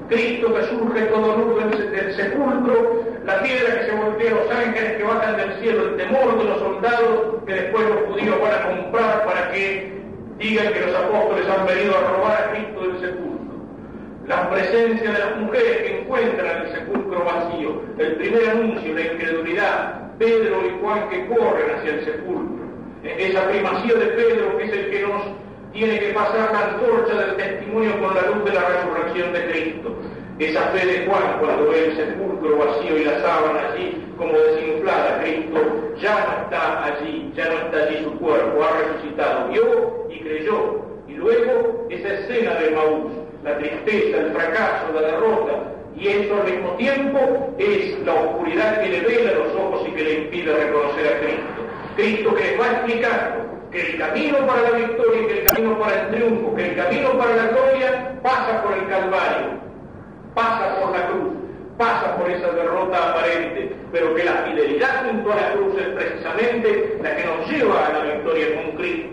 Cristo 0.08 0.54
que 0.54 0.62
surge 0.64 1.00
todo 1.06 1.36
nudo 1.36 1.68
del 1.68 2.14
sepulcro, 2.14 3.04
la 3.24 3.42
piedra 3.42 3.78
que 3.78 3.84
se 3.84 3.92
voltea, 3.92 4.30
los 4.30 4.50
ángeles 4.50 4.96
que 4.96 5.02
bajan 5.02 5.36
del 5.36 5.52
cielo, 5.60 5.88
el 5.88 5.96
temor 5.96 6.38
de 6.38 6.44
los 6.44 6.58
soldados 6.58 7.44
que 7.46 7.52
después 7.54 7.86
los 7.86 8.00
judíos 8.08 8.36
van 8.40 8.54
a 8.54 8.68
comprar 8.68 9.24
para 9.26 9.52
que 9.52 9.92
digan 10.38 10.72
que 10.72 10.80
los 10.80 10.94
apóstoles 10.94 11.46
han 11.48 11.66
venido 11.66 11.96
a 11.96 12.12
robar 12.12 12.32
a 12.32 12.50
Cristo 12.52 12.80
del 12.80 13.00
sepulcro. 13.00 13.56
La 14.26 14.50
presencia 14.50 15.12
de 15.12 15.18
las 15.18 15.36
mujeres 15.38 15.76
que 15.78 16.00
encuentran 16.00 16.62
el 16.62 16.72
sepulcro 16.72 17.24
vacío, 17.24 17.82
el 17.98 18.16
primer 18.16 18.48
anuncio, 18.50 18.94
la 18.94 19.00
incredulidad, 19.00 20.16
Pedro 20.18 20.66
y 20.66 20.80
Juan 20.80 21.08
que 21.10 21.26
corren 21.26 21.76
hacia 21.76 21.94
el 21.94 22.04
sepulcro 22.04 22.61
esa 23.04 23.48
primacía 23.48 23.94
de 23.94 24.06
Pedro, 24.06 24.56
que 24.56 24.64
es 24.64 24.72
el 24.72 24.90
que 24.90 25.02
nos 25.02 25.22
tiene 25.72 25.98
que 25.98 26.08
pasar 26.08 26.52
la 26.52 26.68
antorcha 26.68 27.14
del 27.14 27.36
testimonio 27.36 27.98
con 28.00 28.14
la 28.14 28.22
luz 28.22 28.44
de 28.44 28.52
la 28.52 28.68
resurrección 28.68 29.32
de 29.32 29.50
Cristo. 29.50 29.96
Esa 30.38 30.62
fe 30.68 30.86
de 30.86 31.06
Juan 31.06 31.38
cuando 31.40 31.70
ve 31.70 31.86
el 31.86 31.96
sepulcro 31.96 32.58
vacío 32.58 32.98
y 32.98 33.04
la 33.04 33.20
sábana 33.20 33.72
allí 33.72 34.02
como 34.16 34.32
desinflada, 34.32 35.20
Cristo 35.22 35.60
ya 36.00 36.26
no 36.26 36.42
está 36.44 36.84
allí, 36.84 37.32
ya 37.36 37.48
no 37.48 37.58
está 37.58 37.76
allí 37.84 38.04
su 38.04 38.18
cuerpo, 38.18 38.62
ha 38.62 38.78
resucitado, 38.78 39.48
vio 39.48 40.06
y 40.10 40.20
creyó. 40.20 40.82
Y 41.08 41.14
luego 41.14 41.86
esa 41.90 42.08
escena 42.08 42.54
de 42.54 42.70
Maús, 42.70 43.12
la 43.44 43.58
tristeza, 43.58 44.18
el 44.18 44.32
fracaso, 44.32 44.92
la 44.94 45.02
derrota, 45.02 45.52
y 45.96 46.08
eso 46.08 46.34
al 46.40 46.50
mismo 46.50 46.70
tiempo 46.76 47.54
es 47.58 47.98
la 48.04 48.14
oscuridad 48.14 48.80
que 48.80 48.88
le 48.88 49.00
vela 49.00 49.32
los 49.32 49.54
ojos 49.54 49.88
y 49.88 49.92
que 49.92 50.04
le 50.04 50.14
impide 50.14 50.54
reconocer 50.54 51.06
a 51.06 51.20
Cristo. 51.20 51.61
Cristo 51.96 52.34
que 52.34 52.44
les 52.44 52.60
va 52.60 52.66
explicando 52.72 53.52
que 53.70 53.80
el 53.80 53.98
camino 53.98 54.46
para 54.46 54.62
la 54.62 54.70
victoria, 54.70 55.28
que 55.28 55.38
el 55.40 55.44
camino 55.46 55.78
para 55.78 56.00
el 56.00 56.08
triunfo, 56.10 56.54
que 56.54 56.70
el 56.70 56.76
camino 56.76 57.18
para 57.18 57.36
la 57.36 57.46
gloria 57.46 58.12
pasa 58.22 58.62
por 58.62 58.72
el 58.74 58.88
Calvario, 58.88 59.48
pasa 60.34 60.76
por 60.80 60.96
la 60.96 61.06
cruz, 61.08 61.32
pasa 61.78 62.16
por 62.16 62.30
esa 62.30 62.50
derrota 62.52 63.10
aparente, 63.10 63.74
pero 63.90 64.14
que 64.14 64.24
la 64.24 64.32
fidelidad 64.44 65.06
junto 65.06 65.32
a 65.32 65.36
la 65.36 65.52
cruz 65.52 65.74
es 65.78 65.88
precisamente 65.88 66.98
la 67.02 67.16
que 67.16 67.24
nos 67.24 67.50
lleva 67.50 67.86
a 67.86 67.92
la 67.92 68.14
victoria 68.14 68.54
con 68.54 68.76
Cristo. 68.76 69.08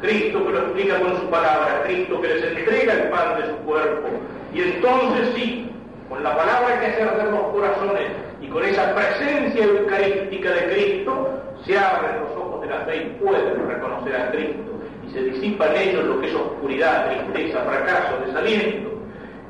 Cristo 0.00 0.46
que 0.46 0.52
lo 0.52 0.58
explica 0.58 1.00
con 1.00 1.20
su 1.20 1.26
palabra, 1.28 1.82
Cristo 1.84 2.20
que 2.20 2.28
les 2.28 2.44
entrega 2.44 2.92
el 2.92 3.08
pan 3.10 3.40
de 3.40 3.46
su 3.48 3.56
cuerpo. 3.58 4.08
Y 4.54 4.62
entonces 4.62 5.28
sí, 5.34 5.70
con 6.08 6.22
la 6.22 6.36
palabra 6.36 6.80
que 6.80 6.86
hace 6.86 7.04
los 7.04 7.52
corazones 7.52 8.10
y 8.40 8.46
con 8.46 8.64
esa 8.64 8.94
presencia 8.94 9.64
eucarística 9.64 10.50
de 10.50 10.64
Cristo, 10.72 11.42
se 11.64 11.78
abren 11.78 12.20
los 12.20 12.36
ojos 12.36 12.62
de 12.62 12.68
la 12.68 12.80
fe 12.80 12.96
y 12.96 13.24
pueden 13.24 13.68
reconocer 13.68 14.16
a 14.16 14.30
Cristo. 14.30 14.72
Y 15.06 15.12
se 15.12 15.22
disipa 15.22 15.66
en 15.68 15.88
ellos 15.88 16.04
lo 16.04 16.20
que 16.20 16.28
es 16.28 16.34
oscuridad, 16.34 17.10
tristeza, 17.10 17.60
fracaso, 17.60 18.18
desaliento. 18.26 18.90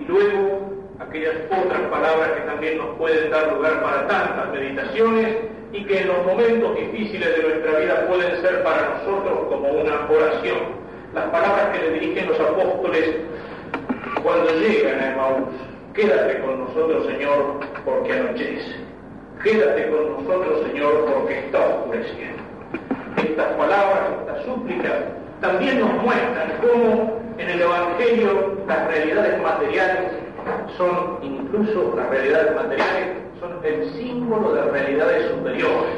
Y 0.00 0.04
luego 0.04 0.68
aquellas 1.00 1.34
otras 1.50 1.80
palabras 1.90 2.30
que 2.32 2.40
también 2.42 2.78
nos 2.78 2.96
pueden 2.96 3.30
dar 3.30 3.52
lugar 3.52 3.82
para 3.82 4.06
tantas 4.06 4.52
meditaciones 4.52 5.36
y 5.72 5.84
que 5.84 6.00
en 6.00 6.08
los 6.08 6.26
momentos 6.26 6.76
difíciles 6.76 7.36
de 7.36 7.42
nuestra 7.42 7.78
vida 7.80 8.06
pueden 8.08 8.40
ser 8.40 8.62
para 8.62 8.98
nosotros 8.98 9.38
como 9.48 9.68
una 9.68 10.08
oración. 10.10 10.58
Las 11.14 11.24
palabras 11.26 11.76
que 11.76 11.82
le 11.84 12.00
dirigen 12.00 12.28
los 12.28 12.40
apóstoles 12.40 13.16
cuando 14.22 14.50
llegan 14.60 15.00
a 15.00 15.12
Emmaús. 15.12 15.48
Quédate 15.94 16.40
con 16.40 16.60
nosotros, 16.60 17.06
Señor, 17.06 17.60
porque 17.84 18.12
anochece. 18.12 18.87
Quédate 19.42 19.88
con 19.90 20.24
nosotros, 20.24 20.66
Señor, 20.66 21.04
porque 21.14 21.38
está 21.38 21.58
oscureciendo. 21.58 22.42
Estas 23.16 23.46
palabras, 23.54 24.02
estas 24.20 24.44
súplicas, 24.44 24.92
también 25.40 25.80
nos 25.80 25.92
muestran 26.02 26.52
cómo 26.60 27.20
en 27.38 27.48
el 27.48 27.60
Evangelio 27.60 28.58
las 28.66 28.86
realidades 28.88 29.40
materiales 29.40 30.12
son, 30.76 31.18
incluso 31.22 31.94
las 31.96 32.10
realidades 32.10 32.54
materiales, 32.56 33.08
son 33.38 33.52
el 33.62 33.92
símbolo 33.92 34.54
de 34.54 34.62
realidades 34.62 35.30
superiores. 35.30 35.94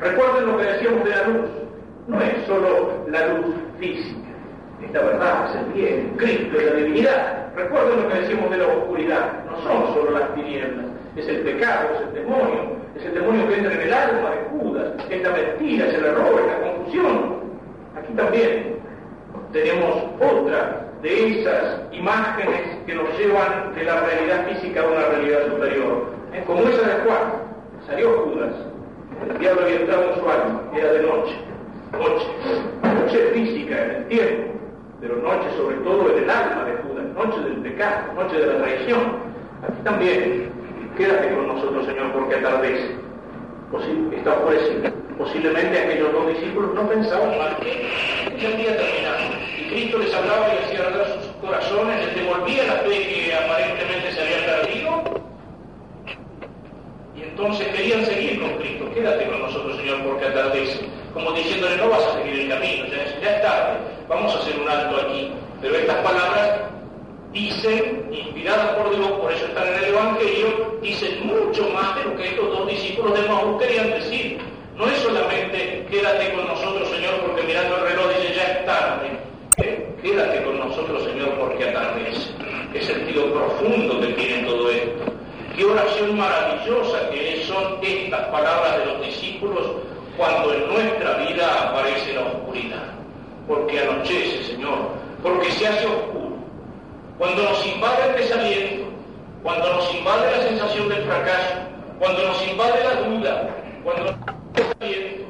Recuerden 0.00 0.46
lo 0.46 0.58
que 0.58 0.64
decíamos 0.64 1.04
de 1.04 1.10
la 1.10 1.22
luz. 1.28 1.50
No 2.06 2.20
es 2.20 2.46
solo 2.46 3.06
la 3.08 3.26
luz 3.28 3.54
física. 3.80 4.28
Esta 4.84 5.00
verdad 5.00 5.48
es 5.48 5.56
el 5.56 5.72
bien, 5.72 6.14
Cristo 6.18 6.60
y 6.60 6.64
la 6.64 6.72
divinidad. 6.72 7.54
Recuerden 7.56 8.02
lo 8.02 8.08
que 8.08 8.18
decíamos 8.20 8.50
de 8.50 8.58
la 8.58 8.66
oscuridad. 8.66 9.44
No 9.46 9.62
son 9.62 9.94
solo 9.94 10.10
las 10.18 10.34
tinieblas. 10.34 10.93
Es 11.16 11.28
el 11.28 11.40
pecado, 11.40 11.90
es 11.94 12.00
el 12.08 12.14
demonio. 12.14 12.74
Es 12.96 13.04
el 13.04 13.14
demonio 13.14 13.48
que 13.48 13.56
entra 13.56 13.72
en 13.74 13.80
el 13.80 13.92
alma 13.92 14.30
de 14.30 14.58
Judas. 14.58 14.92
Es 15.10 15.22
la 15.22 15.30
mentira, 15.30 15.86
es 15.86 15.94
el 15.94 16.04
error, 16.04 16.40
es 16.40 16.46
la 16.46 16.60
confusión. 16.60 17.34
Aquí 17.96 18.12
también 18.14 18.76
tenemos 19.52 20.04
otra 20.20 20.84
de 21.02 21.40
esas 21.40 21.80
imágenes 21.92 22.60
que 22.86 22.94
nos 22.94 23.06
llevan 23.18 23.74
de 23.74 23.84
la 23.84 24.00
realidad 24.00 24.46
física 24.48 24.80
a 24.82 24.86
una 24.86 25.06
realidad 25.06 25.46
superior. 25.48 26.06
Es 26.32 26.44
como 26.44 26.60
esa 26.62 26.88
de 26.88 27.04
Juan. 27.04 27.44
Salió 27.86 28.10
Judas. 28.24 28.54
El 29.28 29.38
diablo 29.38 29.62
había 29.62 29.80
entrado 29.80 30.10
en 30.10 30.20
su 30.20 30.28
alma. 30.28 30.62
Era 30.74 30.92
de 30.92 31.02
noche. 31.02 31.34
Noche. 31.92 32.26
Noche 32.82 33.18
física 33.32 33.84
en 33.84 33.90
el 33.90 34.08
tiempo. 34.08 34.52
Pero 35.00 35.16
noche 35.16 35.46
sobre 35.56 35.76
todo 35.76 36.10
en 36.10 36.24
el 36.24 36.30
alma 36.30 36.64
de 36.64 36.72
Judas. 36.82 37.04
Noche 37.14 37.40
del 37.48 37.58
pecado. 37.60 38.12
Noche 38.14 38.36
de 38.36 38.46
la 38.46 38.58
traición. 38.64 39.00
Aquí 39.62 39.82
también. 39.84 40.63
Quédate 40.96 41.34
con 41.34 41.48
nosotros, 41.48 41.86
Señor, 41.86 42.12
porque 42.12 42.36
atardece. 42.36 42.94
Está 44.16 44.32
ofrecido. 44.34 44.92
Posiblemente 45.18 45.78
aquellos 45.78 46.12
dos 46.12 46.28
discípulos 46.28 46.74
no 46.74 46.88
pensaban 46.88 47.38
más 47.38 47.54
que 47.56 48.46
el 48.46 48.56
día 48.56 48.76
terminado. 48.76 49.18
Y 49.58 49.68
Cristo 49.70 49.98
les 49.98 50.14
hablaba 50.14 50.48
y 50.54 50.64
hacía 50.64 50.86
arder 50.86 51.06
sus 51.06 51.32
corazones, 51.40 52.06
les 52.06 52.14
devolvía 52.14 52.64
la 52.64 52.74
fe 52.74 53.08
que 53.08 53.34
aparentemente 53.34 54.12
se 54.12 54.22
había 54.22 54.46
perdido 54.46 55.24
entonces 57.34 57.66
querían 57.74 58.06
seguir 58.06 58.40
con 58.40 58.54
Cristo. 58.58 58.84
Quédate 58.94 59.26
con 59.26 59.40
nosotros, 59.40 59.76
Señor, 59.76 60.02
porque 60.04 60.26
atardece. 60.26 60.88
Como 61.12 61.32
diciéndole, 61.32 61.76
no 61.78 61.88
vas 61.88 62.06
a 62.06 62.18
seguir 62.18 62.40
el 62.42 62.48
camino, 62.48 62.86
ya 62.86 63.20
ya 63.20 63.36
es 63.36 63.42
tarde, 63.42 63.78
vamos 64.08 64.34
a 64.34 64.38
hacer 64.38 64.60
un 64.60 64.68
alto 64.68 64.96
aquí. 64.96 65.32
Pero 65.60 65.74
estas 65.74 65.96
palabras 65.96 66.60
dicen, 67.34 68.08
inspiradas 68.12 68.76
por 68.76 68.96
Dios, 68.96 69.10
por 69.20 69.32
eso 69.32 69.44
están 69.46 69.66
en 69.66 69.74
el 69.74 69.84
Evangelio, 69.86 70.78
dicen 70.80 71.26
mucho 71.26 71.68
más 71.70 71.96
de 71.96 72.04
lo 72.04 72.16
que 72.16 72.28
estos 72.28 72.48
dos 72.48 72.68
discípulos 72.68 73.20
de 73.20 73.28
Maús 73.28 73.60
querían 73.60 73.90
decir. 73.90 74.38
No 74.76 74.86
es 74.86 74.98
solamente 74.98 75.86
quédate 75.90 76.32
con 76.32 76.46
nosotros, 76.46 76.88
Señor, 76.88 77.20
porque 77.20 77.42
mirando 77.42 77.76
el 77.76 77.82
reloj 77.82 78.08
dice 78.16 78.34
ya 78.34 78.42
es 78.44 78.66
tarde. 78.66 79.10
¿Eh? 79.58 79.88
Quédate 80.02 80.42
con 80.44 80.58
nosotros, 80.58 81.04
Señor, 81.04 81.34
porque 81.38 81.68
atardece. 81.68 82.30
Qué 82.72 82.82
sentido 82.82 83.32
profundo 83.32 84.00
que 84.00 84.08
tiene 84.14 84.46
todo 84.46 84.70
esto. 84.70 85.04
Qué 85.56 85.64
oración 85.64 86.16
maravillosa 86.16 87.10
que 87.10 87.44
son 87.46 87.78
estas 87.82 88.26
palabras 88.28 88.78
de 88.78 88.86
los 88.86 89.06
discípulos 89.06 89.66
cuando 90.16 90.52
en 90.52 90.68
nuestra 90.68 91.18
vida 91.18 91.68
aparece 91.68 92.14
la 92.14 92.22
oscuridad. 92.22 92.94
Porque 93.46 93.80
anochece, 93.80 94.42
Señor, 94.44 94.78
porque 95.22 95.50
se 95.52 95.66
hace 95.66 95.86
oscuro. 95.86 96.23
Cuando 97.18 97.42
nos 97.42 97.66
invade 97.66 98.10
el 98.10 98.16
desaliento, 98.16 98.84
cuando 99.42 99.72
nos 99.72 99.94
invade 99.94 100.30
la 100.30 100.42
sensación 100.48 100.88
del 100.88 101.04
fracaso, 101.04 101.54
cuando 101.98 102.22
nos 102.24 102.46
invade 102.48 102.84
la 102.84 102.94
duda, 102.94 103.50
cuando 103.84 104.04
nos 104.04 104.14
invade 104.14 105.24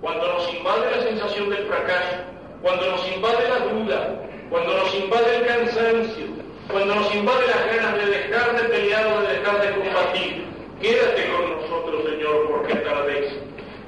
cuando 0.00 0.26
nos 0.26 0.54
invade 0.54 0.96
la 0.96 1.02
sensación 1.02 1.50
del 1.50 1.66
fracaso, 1.66 2.16
cuando 2.62 2.90
nos 2.90 3.06
invade 3.14 3.48
la 3.48 3.58
duda, 3.58 4.20
cuando 4.48 4.74
nos 4.78 4.94
invade 4.94 5.36
el 5.36 5.46
cansancio, 5.46 6.26
cuando 6.70 6.94
nos 6.94 7.14
invade 7.14 7.46
las 7.46 7.76
ganas 7.76 7.96
de 7.98 8.10
dejar 8.10 8.56
de 8.56 8.68
pelear 8.68 9.06
o 9.06 9.20
de 9.20 9.34
dejar 9.34 9.60
de 9.60 9.70
combatir, 9.72 10.44
quédate 10.80 11.30
con 11.30 11.50
nosotros, 11.50 12.04
Señor, 12.10 12.48
porque 12.50 12.72
atardece. 12.72 13.38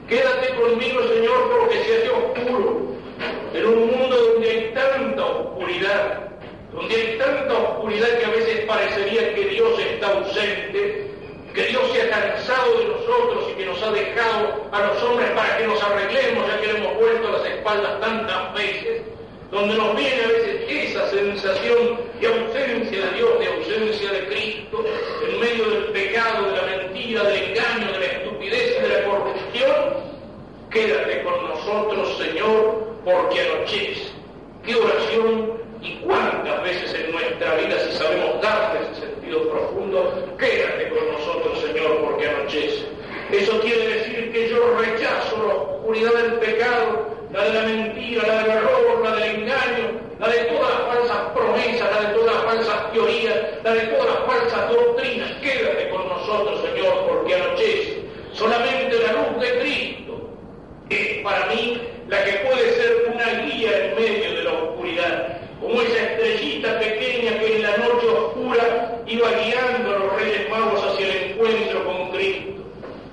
Quédate 0.09 0.55
conmigo, 0.55 1.03
Señor, 1.09 1.59
porque 1.59 1.83
se 1.83 1.97
hace 1.97 2.11
oscuro. 2.11 2.93
En 3.55 3.67
un 3.67 3.99
mundo 3.99 4.17
donde 4.17 4.51
hay 4.51 4.73
tanta 4.75 5.25
oscuridad, 5.25 6.29
donde 6.73 6.95
hay 6.95 7.19
tanta 7.19 7.55
oscuridad 7.55 8.19
que 8.19 8.25
a 8.27 8.31
veces 8.31 8.61
parecería 8.67 9.32
que 9.43 9.49
Dios 9.49 9.79
está 9.79 10.07
ausente, 10.07 11.07
que 11.53 11.67
Dios 11.67 11.83
se 11.93 12.03
ha 12.03 12.11
cansado 12.11 12.79
de 12.79 12.85
nosotros 12.87 13.49
y 13.51 13.55
que 13.59 13.67
nos 13.67 13.83
ha 13.83 13.91
dejado 13.91 14.69
a 14.71 14.87
los 14.87 15.03
hombres 15.03 15.31
para 15.31 15.59
que 15.59 15.67
nos 15.67 15.83
arreglemos, 15.83 16.47
ya 16.47 16.61
que 16.61 16.73
le 16.73 16.79
hemos 16.79 16.97
vuelto 16.97 17.33
las 17.33 17.47
espaldas 17.47 18.01
tantas 18.01 18.55
veces 18.55 19.03
donde 19.51 19.75
nos 19.75 19.97
viene 19.97 20.23
a 20.23 20.29
veces 20.29 20.63
esa 20.69 21.11
sensación 21.11 22.01
de 22.21 22.27
ausencia 22.27 23.05
de 23.05 23.13
Dios, 23.17 23.39
de 23.39 23.47
ausencia 23.49 24.13
de 24.13 24.27
Cristo, 24.27 24.85
en 25.29 25.41
medio 25.41 25.69
del 25.69 25.85
pecado, 25.87 26.47
de 26.47 26.57
la 26.57 26.63
mentira, 26.63 27.25
del 27.25 27.43
engaño, 27.51 27.93
de 27.93 27.99
la 27.99 28.07
estupidez 28.07 28.77
y 28.79 28.83
de 28.83 28.89
la 28.89 29.05
corrupción, 29.05 29.75
quédate 30.71 31.23
con 31.23 31.49
nosotros, 31.49 32.17
Señor, 32.17 32.95
porque 33.05 33.41
anochece. 33.43 34.13
Qué 34.65 34.75
oración 34.77 35.53
y 35.83 35.97
cuántas 35.97 36.63
veces 36.63 36.95
en 36.95 37.13
nuestra 37.13 37.57
vida, 37.57 37.79
si 37.81 37.99
sabemos 37.99 38.41
darte 38.41 38.79
ese 38.93 39.12
profundo, 39.41 40.37
quédate 40.39 40.89
con 40.91 41.13
nosotros, 41.13 41.61
Señor, 41.61 41.99
porque 42.05 42.29
anochece. 42.29 42.85
Eso 43.31 43.61
quiere 43.61 43.87
decir 43.89 44.33
que 44.33 44.49
yo 44.51 44.77
rechazo 44.79 45.47
la 45.47 45.55
oscuridad 45.55 46.13
del 46.13 46.33
pecado, 46.35 47.07
la 47.33 47.45
de 47.45 47.53
la 47.55 47.63
mentira, 47.63 48.27
la 48.27 48.43
del 48.43 48.51
error, 48.51 49.01
la 49.03 49.17
del 49.17 49.37
engaño, 49.37 50.01
la 50.19 50.29
de 50.29 50.39
todas 50.45 50.69
las 50.69 50.95
falsas 50.95 51.19
promesas, 51.35 51.91
la 51.91 52.09
de 52.09 52.15
todas 52.15 52.35
las 52.35 52.45
falsas 52.45 52.93
teorías, 52.93 53.37
la 53.65 53.75
de 53.75 53.81
todas 53.81 54.07
las 54.07 54.27
falsas 54.27 54.71
doctrinas. 54.71 55.31
Quédate 55.41 55.89
con 55.89 56.09
nosotros, 56.09 56.61
Señor, 56.61 57.07
porque 57.09 57.35
anochece. 57.35 58.03
Solamente 58.33 58.97
la 58.99 59.13
luz 59.13 59.41
de 59.41 59.59
Cristo 59.61 60.31
es 60.91 61.23
para 61.23 61.47
mí 61.47 61.81
la 62.09 62.25
que 62.25 62.33
puede 62.33 62.71
ser 62.75 63.13
una 63.15 63.45
guía 63.45 63.71
en 63.79 63.95
medio 63.95 64.37
de 64.37 64.45
la 64.45 64.53
oscuridad, 64.53 65.42
como 65.63 65.81
esa 65.81 66.03
estrellita 66.03 66.79
pequeña 66.81 67.39
que 67.39 67.57
en 67.57 67.63
la 67.63 67.77
noche 67.79 68.07
oscura 68.09 69.01
iba 69.07 69.31
guiando 69.31 69.95
a 69.95 69.99
los 69.99 70.21
reyes 70.21 70.51
magos 70.51 70.85
hacia 70.85 71.07
el 71.07 71.31
encuentro 71.31 71.85
con 71.85 72.11
Cristo. 72.11 72.63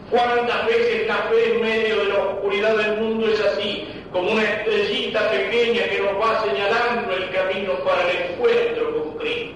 ¿Cuántas 0.10 0.66
veces 0.66 1.08
la 1.08 1.18
fe 1.30 1.54
en 1.54 1.62
medio 1.62 1.98
de 2.00 2.06
la 2.06 2.20
oscuridad 2.20 2.76
del 2.76 2.98
mundo 2.98 3.28
es 3.28 3.40
así? 3.40 3.88
como 4.12 4.32
una 4.32 4.44
estrellita 4.44 5.30
pequeña 5.30 5.84
que 5.84 6.02
nos 6.02 6.20
va 6.20 6.44
señalando 6.44 7.14
el 7.14 7.30
camino 7.30 7.74
para 7.86 8.10
el 8.10 8.32
encuentro 8.32 8.94
con 8.94 9.18
Cristo. 9.18 9.56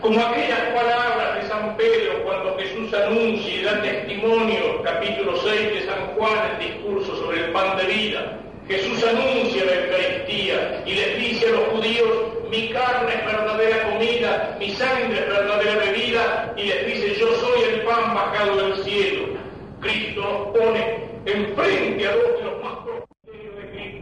Como 0.00 0.20
aquellas 0.20 0.60
palabras 0.74 1.42
de 1.42 1.48
San 1.48 1.76
Pedro 1.76 2.22
cuando 2.24 2.56
Jesús 2.58 2.92
anuncia 2.92 3.54
y 3.54 3.62
da 3.62 3.82
testimonio, 3.82 4.82
capítulo 4.84 5.36
6 5.42 5.74
de 5.74 5.86
San 5.86 6.06
Juan, 6.14 6.38
el 6.52 6.66
discurso 6.68 7.16
sobre 7.16 7.46
el 7.46 7.52
pan 7.52 7.76
de 7.78 7.84
vida. 7.84 8.38
Jesús 8.68 9.02
anuncia 9.02 9.64
la 9.64 9.74
Eucaristía 9.76 10.82
y 10.84 10.94
les 10.94 11.16
dice 11.16 11.48
a 11.48 11.52
los 11.52 11.68
judíos, 11.68 12.08
mi 12.50 12.68
carne 12.68 13.14
es 13.14 13.24
verdadera 13.24 13.90
comida, 13.90 14.56
mi 14.58 14.70
sangre 14.72 15.20
es 15.20 15.26
verdadera 15.26 15.74
bebida, 15.86 16.52
y 16.54 16.64
les 16.64 16.86
dice, 16.86 17.18
yo 17.18 17.28
soy 17.36 17.62
el 17.62 17.80
pan 17.80 18.14
bajado 18.14 18.56
del 18.56 18.84
cielo. 18.84 19.28
Cristo 19.80 20.20
nos 20.20 20.58
pone 20.58 20.98
enfrente 21.24 22.08
a 22.08 22.12
dos 22.12 22.38
de 22.38 22.44
los 22.44 22.62
más 22.62 22.78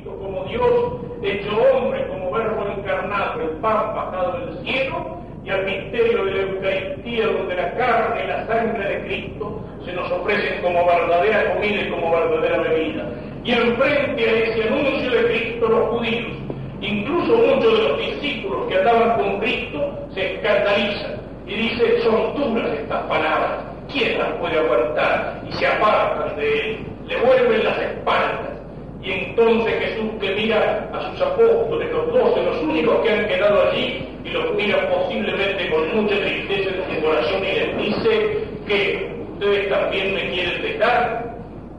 como 0.05 0.45
Dios 0.45 0.93
hecho 1.23 1.51
hombre, 1.51 2.07
como 2.09 2.33
verbo 2.33 2.67
encarnado, 2.69 3.43
el 3.43 3.51
pan 3.59 3.95
bajado 3.95 4.47
del 4.47 4.65
cielo, 4.65 5.17
y 5.45 5.51
al 5.51 5.65
misterio 5.65 6.25
de 6.25 6.31
la 6.33 6.41
Eucaristía, 6.43 7.27
donde 7.29 7.55
la 7.55 7.73
carne 7.77 8.25
y 8.25 8.27
la 8.27 8.47
sangre 8.47 8.89
de 8.89 9.07
Cristo 9.07 9.63
se 9.85 9.93
nos 9.93 10.11
ofrecen 10.11 10.61
como 10.61 10.85
verdadera 10.85 11.55
comida 11.55 11.83
y 11.83 11.91
como 11.91 12.11
verdadera 12.11 12.59
bebida. 12.63 13.26
Y 13.47 13.53
enfrente 13.53 14.29
a 14.29 14.39
ese 14.39 14.63
anuncio 14.65 15.09
de 15.09 15.25
Cristo 15.27 15.69
los 15.69 15.89
judíos, 15.91 16.33
incluso 16.81 17.37
muchos 17.37 17.79
de 17.79 17.89
los 17.89 17.99
discípulos 18.01 18.67
que 18.67 18.77
andaban 18.77 19.17
con 19.17 19.39
Cristo, 19.39 19.99
se 20.13 20.35
escandalizan 20.35 21.21
y 21.47 21.55
dicen, 21.55 22.03
son 22.03 22.35
duras 22.35 22.69
estas 22.73 23.05
palabras, 23.05 23.63
¿quién 23.93 24.19
las 24.19 24.33
puede 24.41 24.59
aguantar? 24.59 25.41
Y 25.49 25.53
se 25.53 25.65
apartan 25.65 26.37
de 26.37 26.59
él, 26.59 26.79
le 27.07 27.17
vuelven 27.19 27.65
las 27.65 27.79
espaldas. 27.79 28.51
Y 29.01 29.13
entonces 29.13 29.75
Jesús 29.79 30.11
que 30.21 30.35
mira 30.35 30.91
a 30.93 31.13
sus 31.13 31.23
apóstoles, 31.23 31.93
los 31.93 32.13
doce, 32.13 32.43
los 32.43 32.63
únicos 32.63 33.01
que 33.05 33.13
han 33.13 33.29
quedado 33.29 33.71
allí, 33.71 34.09
y 34.25 34.31
los 34.31 34.55
mira 34.57 34.91
posiblemente 34.91 35.71
con 35.71 36.03
mucha 36.03 36.17
tristeza 36.17 36.71
en 36.71 36.97
su 36.97 37.01
corazón 37.01 37.45
y 37.45 37.53
les 37.53 37.79
dice 37.79 38.39
que 38.67 39.15
ustedes 39.35 39.69
también 39.69 40.15
me 40.15 40.31
quieren 40.33 40.63
dejar. 40.63 41.36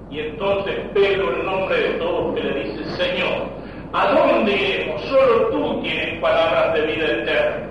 Y 0.10 0.20
entonces 0.20 0.76
Pedro, 0.94 1.34
en 1.34 1.46
nombre 1.46 1.78
de 1.78 1.90
todos, 2.00 2.34
que 2.36 2.44
le 2.44 2.64
dice, 2.64 2.84
Señor, 2.96 3.48
¿a 3.94 4.08
dónde 4.14 4.54
iremos? 4.54 5.02
Solo 5.04 5.48
tú 5.50 5.82
tienes 5.82 6.20
palabras 6.22 6.74
de 6.74 6.82
vida 6.82 7.06
eterna 7.06 7.68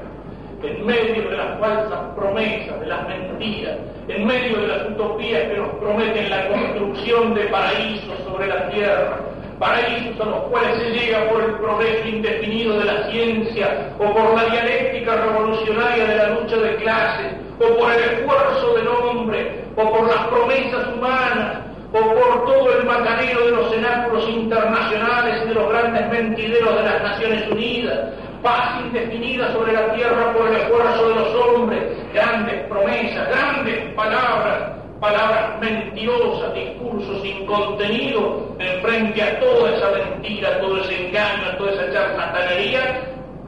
en 0.62 0.86
medio 0.86 1.30
de 1.30 1.36
las 1.36 1.58
falsas 1.60 2.00
promesas, 2.16 2.80
de 2.80 2.86
las 2.86 3.06
mentiras, 3.08 3.76
en 4.08 4.26
medio 4.26 4.58
de 4.58 4.68
las 4.68 4.90
utopías 4.90 5.42
que 5.42 5.56
nos 5.56 5.68
prometen 5.76 6.30
la 6.30 6.48
construcción 6.48 7.34
de 7.34 7.44
paraísos 7.44 8.18
sobre 8.24 8.48
la 8.48 8.68
tierra, 8.70 9.20
paraísos 9.58 10.20
a 10.20 10.24
los 10.24 10.42
cuales 10.44 10.78
se 10.78 10.90
llega 10.90 11.28
por 11.30 11.42
el 11.42 11.52
progreso 11.52 12.08
indefinido 12.08 12.78
de 12.78 12.84
la 12.84 13.10
ciencia 13.10 13.92
o 13.98 14.12
por 14.12 14.34
la 14.34 14.44
dialéctica 14.50 15.16
revolucionaria 15.16 16.04
de 16.04 16.16
la 16.16 16.28
lucha 16.30 16.56
de 16.56 16.76
clases 16.76 17.32
o 17.58 17.76
por 17.78 17.92
el 17.92 18.00
esfuerzo 18.00 18.74
del 18.74 18.88
hombre 18.88 19.64
o 19.76 19.90
por 19.90 20.06
las 20.06 20.26
promesas 20.28 20.88
humanas 20.94 21.65
o 21.96 22.14
por 22.14 22.46
todo 22.46 22.78
el 22.78 22.84
macaneo 22.84 23.46
de 23.46 23.50
los 23.52 23.70
cenáculos 23.70 24.28
internacionales 24.28 25.46
de 25.48 25.54
los 25.54 25.68
grandes 25.68 26.10
mentideros 26.10 26.76
de 26.76 26.82
las 26.82 27.02
Naciones 27.02 27.50
Unidas 27.50 28.12
paz 28.42 28.80
indefinida 28.80 29.52
sobre 29.52 29.72
la 29.72 29.92
tierra 29.94 30.32
por 30.32 30.46
el 30.46 30.54
esfuerzo 30.54 31.08
de 31.08 31.14
los 31.16 31.34
hombres, 31.34 31.82
grandes 32.12 32.62
promesas, 32.68 33.28
grandes 33.28 33.92
palabras, 33.94 34.72
palabras 35.00 35.60
mentirosas, 35.60 36.54
discursos 36.54 37.22
sin 37.22 37.44
contenido, 37.46 38.54
en 38.60 38.82
frente 38.82 39.20
a 39.20 39.40
toda 39.40 39.70
esa 39.72 39.90
mentira, 39.90 40.60
todo 40.60 40.80
ese 40.80 41.08
engaño, 41.08 41.56
toda 41.58 41.72
esa 41.72 41.92
charlatanería, 41.92 43.00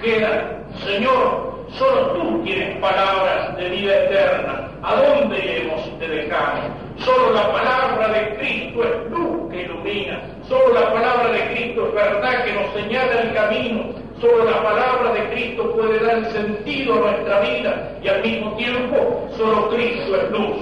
queda, 0.02 0.58
Señor, 0.84 1.54
solo 1.78 2.12
tú 2.14 2.42
tienes 2.42 2.76
palabras 2.78 3.56
de 3.56 3.68
vida 3.68 3.94
eterna. 4.04 4.68
¿A 4.82 4.94
dónde 4.96 5.38
iremos 5.38 5.80
si 5.84 5.90
te 5.92 6.08
dejamos? 6.08 6.87
Solo 7.04 7.32
la 7.32 7.52
palabra 7.52 8.08
de 8.08 8.36
Cristo 8.36 8.82
es 8.82 9.10
luz 9.10 9.50
que 9.50 9.62
ilumina. 9.62 10.20
Solo 10.48 10.74
la 10.74 10.92
palabra 10.92 11.30
de 11.30 11.54
Cristo 11.54 11.86
es 11.86 11.94
verdad 11.94 12.44
que 12.44 12.52
nos 12.52 12.72
señala 12.74 13.20
el 13.20 13.34
camino. 13.34 13.84
Solo 14.20 14.44
la 14.44 14.62
palabra 14.62 15.12
de 15.12 15.28
Cristo 15.30 15.72
puede 15.72 16.00
dar 16.00 16.24
sentido 16.32 16.94
a 16.94 17.12
nuestra 17.12 17.40
vida 17.40 17.92
y 18.02 18.08
al 18.08 18.22
mismo 18.22 18.56
tiempo 18.56 19.28
solo 19.36 19.68
Cristo 19.70 20.16
es 20.16 20.30
luz. 20.32 20.56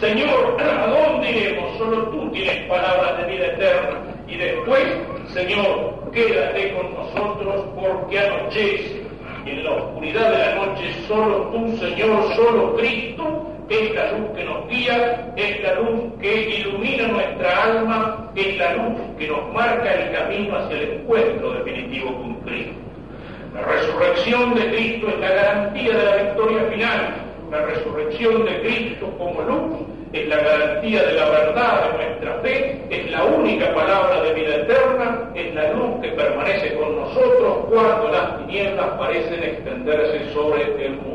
Señor, 0.00 0.56
¿a 0.58 0.86
dónde 0.86 1.30
iremos? 1.30 1.76
Solo 1.76 2.04
tú 2.08 2.30
tienes 2.32 2.66
palabras 2.68 3.18
de 3.18 3.32
vida 3.32 3.46
eterna. 3.46 3.98
Y 4.26 4.36
después, 4.36 4.82
Señor, 5.28 6.10
quédate 6.12 6.72
con 6.74 6.94
nosotros 6.94 7.66
porque 7.74 8.18
anochece. 8.18 9.02
Y 9.44 9.50
en 9.50 9.64
la 9.64 9.72
oscuridad 9.72 10.30
de 10.30 10.38
la 10.38 10.54
noche 10.54 10.94
solo 11.06 11.48
tú, 11.52 11.76
Señor, 11.76 12.34
solo 12.34 12.76
Cristo 12.76 13.51
es 13.72 13.94
la 13.94 14.12
luz 14.12 14.30
que 14.36 14.44
nos 14.44 14.68
guía, 14.68 15.32
es 15.36 15.62
la 15.62 15.74
luz 15.74 16.12
que 16.20 16.58
ilumina 16.58 17.08
nuestra 17.08 17.64
alma, 17.64 18.30
es 18.36 18.58
la 18.58 18.74
luz 18.74 19.00
que 19.18 19.28
nos 19.28 19.52
marca 19.54 19.94
el 19.94 20.12
camino 20.12 20.56
hacia 20.56 20.76
el 20.76 20.90
encuentro 20.92 21.52
definitivo 21.54 22.14
con 22.14 22.34
Cristo. 22.42 22.72
La 23.54 23.62
resurrección 23.62 24.54
de 24.54 24.68
Cristo 24.68 25.08
es 25.08 25.18
la 25.20 25.28
garantía 25.28 25.96
de 25.96 26.04
la 26.04 26.16
victoria 26.16 26.64
final. 26.70 27.14
La 27.50 27.66
resurrección 27.66 28.44
de 28.44 28.60
Cristo 28.60 29.14
como 29.18 29.42
luz 29.42 29.80
es 30.12 30.28
la 30.28 30.36
garantía 30.36 31.02
de 31.04 31.12
la 31.14 31.28
verdad 31.30 31.92
de 31.92 31.96
nuestra 31.96 32.34
fe, 32.40 32.82
es 32.90 33.10
la 33.10 33.24
única 33.24 33.74
palabra 33.74 34.22
de 34.22 34.34
vida 34.34 34.56
eterna, 34.56 35.30
es 35.34 35.54
la 35.54 35.72
luz 35.72 36.00
que 36.02 36.08
permanece 36.08 36.74
con 36.74 36.96
nosotros 36.96 37.66
cuando 37.70 38.08
las 38.10 38.38
tinieblas 38.38 38.86
parecen 38.98 39.42
extenderse 39.42 40.32
sobre 40.32 40.62
el 40.84 40.92
mundo. 40.96 41.12